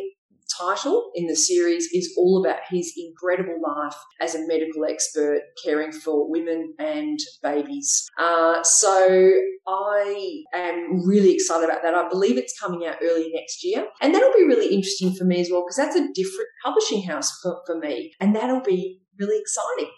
title 0.58 1.10
in 1.14 1.26
the 1.26 1.36
series 1.36 1.88
is 1.92 2.14
all 2.16 2.44
about 2.44 2.60
his 2.70 2.92
incredible 2.96 3.60
life 3.60 3.96
as 4.20 4.34
a 4.34 4.46
medical 4.46 4.84
expert 4.84 5.40
caring 5.64 5.92
for 5.92 6.30
women 6.30 6.74
and 6.78 7.18
babies. 7.42 8.06
Uh, 8.18 8.62
so 8.62 9.32
I 9.66 10.42
am 10.54 11.06
really 11.06 11.34
excited 11.34 11.68
about 11.68 11.82
that. 11.82 11.94
I 11.94 12.08
believe 12.08 12.38
it's 12.38 12.58
coming 12.58 12.86
out 12.86 12.96
early 13.02 13.30
next 13.32 13.64
year. 13.64 13.86
And 14.00 14.14
that'll 14.14 14.32
be 14.36 14.44
really 14.44 14.74
interesting 14.74 15.14
for 15.14 15.24
me 15.24 15.40
as 15.40 15.48
well 15.50 15.64
because 15.64 15.76
that's 15.76 15.96
a 15.96 16.12
different 16.12 16.48
publishing 16.64 17.02
house 17.02 17.38
for, 17.42 17.60
for 17.66 17.78
me. 17.78 18.12
And 18.20 18.34
that'll 18.34 18.62
be 18.62 19.00
really 19.18 19.40
exciting. 19.40 19.90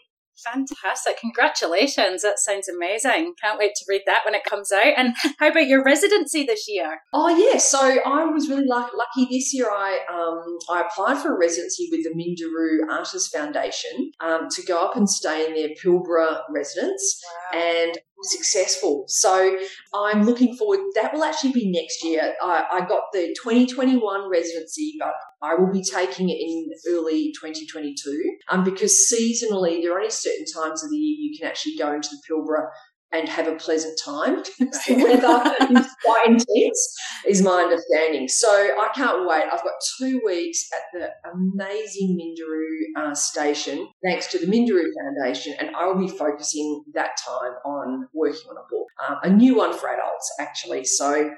Fantastic. 0.45 1.19
Congratulations. 1.19 2.23
That 2.23 2.39
sounds 2.39 2.69
amazing. 2.69 3.35
Can't 3.41 3.59
wait 3.59 3.73
to 3.77 3.85
read 3.89 4.03
that 4.07 4.23
when 4.25 4.35
it 4.35 4.45
comes 4.45 4.71
out. 4.73 4.93
And 4.97 5.15
how 5.39 5.49
about 5.49 5.67
your 5.67 5.83
residency 5.83 6.45
this 6.45 6.67
year? 6.69 7.01
Oh, 7.13 7.29
yeah. 7.29 7.59
So 7.59 7.81
I 7.81 8.25
was 8.27 8.49
really 8.49 8.67
lucky, 8.67 9.27
this 9.31 9.55
year. 9.55 9.71
I, 9.71 9.99
um, 10.13 10.59
I 10.71 10.83
applied 10.83 11.23
for 11.23 11.35
a 11.35 11.39
residency 11.39 11.89
with 11.91 12.05
the 12.05 12.11
Minderoo 12.11 12.93
Artists 12.93 13.29
Foundation 13.29 14.13
um, 14.21 14.49
to 14.51 14.63
go 14.63 14.81
up 14.81 14.97
and 14.97 15.09
stay 15.09 15.47
in 15.47 15.55
their 15.55 15.71
Pilbara 15.71 16.41
residence. 16.51 17.23
Wow. 17.53 17.61
And 17.61 17.99
successful. 18.23 19.05
So 19.09 19.57
I'm 19.95 20.25
looking 20.25 20.57
forward. 20.57 20.81
That 20.95 21.13
will 21.13 21.25
actually 21.25 21.53
be 21.53 21.71
next 21.71 22.03
year. 22.05 22.35
I, 22.43 22.65
I, 22.73 22.81
got 22.87 23.03
the 23.13 23.35
2021 23.43 24.31
residency, 24.31 24.95
but 24.99 25.13
I 25.43 25.55
will 25.55 25.71
be 25.71 25.83
taking 25.83 26.31
it 26.31 26.39
in 26.41 26.71
early 26.89 27.33
2022. 27.41 28.37
Um, 28.51 28.65
because 28.65 29.13
seasonally, 29.13 29.83
there 29.83 29.93
are 29.93 29.99
only 29.99 30.11
certain 30.11 30.47
times 30.47 30.83
of 30.83 30.91
the 30.91 30.97
year 30.97 31.31
you 31.31 31.39
can 31.39 31.49
actually 31.49 31.77
go 31.77 31.93
into 31.93 32.09
the 32.09 32.23
Pilbara 32.29 32.69
and 33.13 33.29
have 33.29 33.47
a 33.47 33.55
pleasant 33.57 33.99
time. 34.05 34.37
the 34.59 34.75
weather 34.89 35.81
is 35.81 35.87
quite 36.05 36.27
intense, 36.27 36.97
is 37.27 37.43
my 37.43 37.63
understanding. 37.63 38.29
So 38.29 38.49
I 38.51 38.89
can't 38.95 39.27
wait. 39.27 39.45
I've 39.45 39.63
got 39.63 39.75
two 39.99 40.21
weeks 40.25 40.69
at 40.73 40.99
the 40.99 41.31
amazing 41.33 42.19
Minderoo 42.19 43.03
uh, 43.03 43.15
station, 43.15 43.89
thanks 44.05 44.27
to 44.29 44.39
the 44.39 44.47
Minderoo 44.47 44.87
Foundation, 45.03 45.55
and 45.59 45.75
I 45.77 45.87
will 45.87 45.99
be 45.99 46.09
focusing 46.09 46.85
that 46.95 47.11
time 47.27 47.53
on 47.65 48.09
working 48.13 48.51
on 48.51 48.57
a 48.57 48.67
book, 48.71 48.87
um, 49.09 49.19
a 49.23 49.31
new 49.31 49.57
one 49.57 49.73
for 49.73 49.89
adults, 49.89 50.33
actually. 50.41 50.85
So 50.85 51.31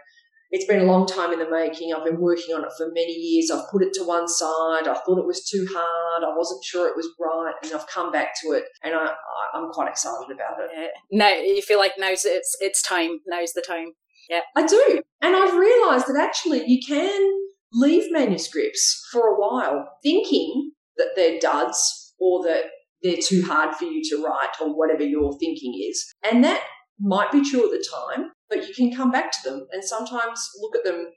it's 0.51 0.65
been 0.65 0.81
a 0.81 0.85
long 0.85 1.07
time 1.07 1.33
in 1.33 1.39
the 1.39 1.51
making. 1.51 1.93
I've 1.93 2.05
been 2.05 2.21
working 2.21 2.55
on 2.55 2.65
it 2.65 2.73
for 2.77 2.89
many 2.89 3.13
years. 3.13 3.51
I've 3.51 3.71
put 3.71 3.83
it 3.83 3.93
to 3.95 4.05
one 4.05 4.27
side. 4.27 4.89
I 4.89 4.95
thought 5.05 5.19
it 5.19 5.27
was 5.27 5.45
too 5.45 5.67
hard. 5.71 6.25
I 6.25 6.35
wasn't 6.35 6.65
sure 6.65 6.89
it 6.89 6.97
was 6.97 7.09
right, 7.21 7.53
and 7.63 7.73
I've 7.73 7.87
come 7.87 8.11
back 8.11 8.31
to 8.43 8.53
it, 8.53 8.65
and 8.83 8.95
I, 8.95 9.11
am 9.55 9.71
quite 9.73 9.89
excited 9.89 10.31
about 10.33 10.61
it. 10.61 10.71
Yeah. 10.75 10.89
No, 11.11 11.29
you 11.29 11.61
feel 11.63 11.79
like 11.79 11.93
now's 11.99 12.25
it's 12.25 12.57
it's 12.61 12.83
time. 12.83 13.21
Now's 13.27 13.53
the 13.53 13.63
time. 13.67 13.93
Yeah, 14.31 14.41
I 14.57 14.67
do, 14.67 15.03
and 15.23 15.37
I've 15.37 15.55
realised 15.55 16.07
that 16.07 16.19
actually 16.21 16.65
you 16.67 16.81
can 16.87 17.49
leave 17.73 18.11
manuscripts 18.11 19.07
for 19.13 19.29
a 19.29 19.41
while, 19.41 19.99
thinking 20.03 20.73
that 20.97 21.09
they're 21.15 21.39
duds 21.39 22.15
or 22.19 22.43
that 22.45 22.65
they're 23.03 23.23
too 23.23 23.45
hard 23.47 23.75
for 23.75 23.85
you 23.85 24.03
to 24.11 24.23
write 24.23 24.51
or 24.61 24.77
whatever 24.77 25.03
your 25.03 25.39
thinking 25.39 25.75
is, 25.89 26.13
and 26.31 26.43
that 26.45 26.63
might 27.01 27.31
be 27.31 27.49
true 27.49 27.65
at 27.65 27.71
the 27.71 27.85
time, 27.91 28.31
but 28.49 28.67
you 28.69 28.75
can 28.75 28.95
come 28.95 29.11
back 29.11 29.31
to 29.33 29.49
them 29.49 29.67
and 29.73 29.85
sometimes 29.85 30.51
look 30.61 30.77
at 30.77 30.85
them, 30.85 31.13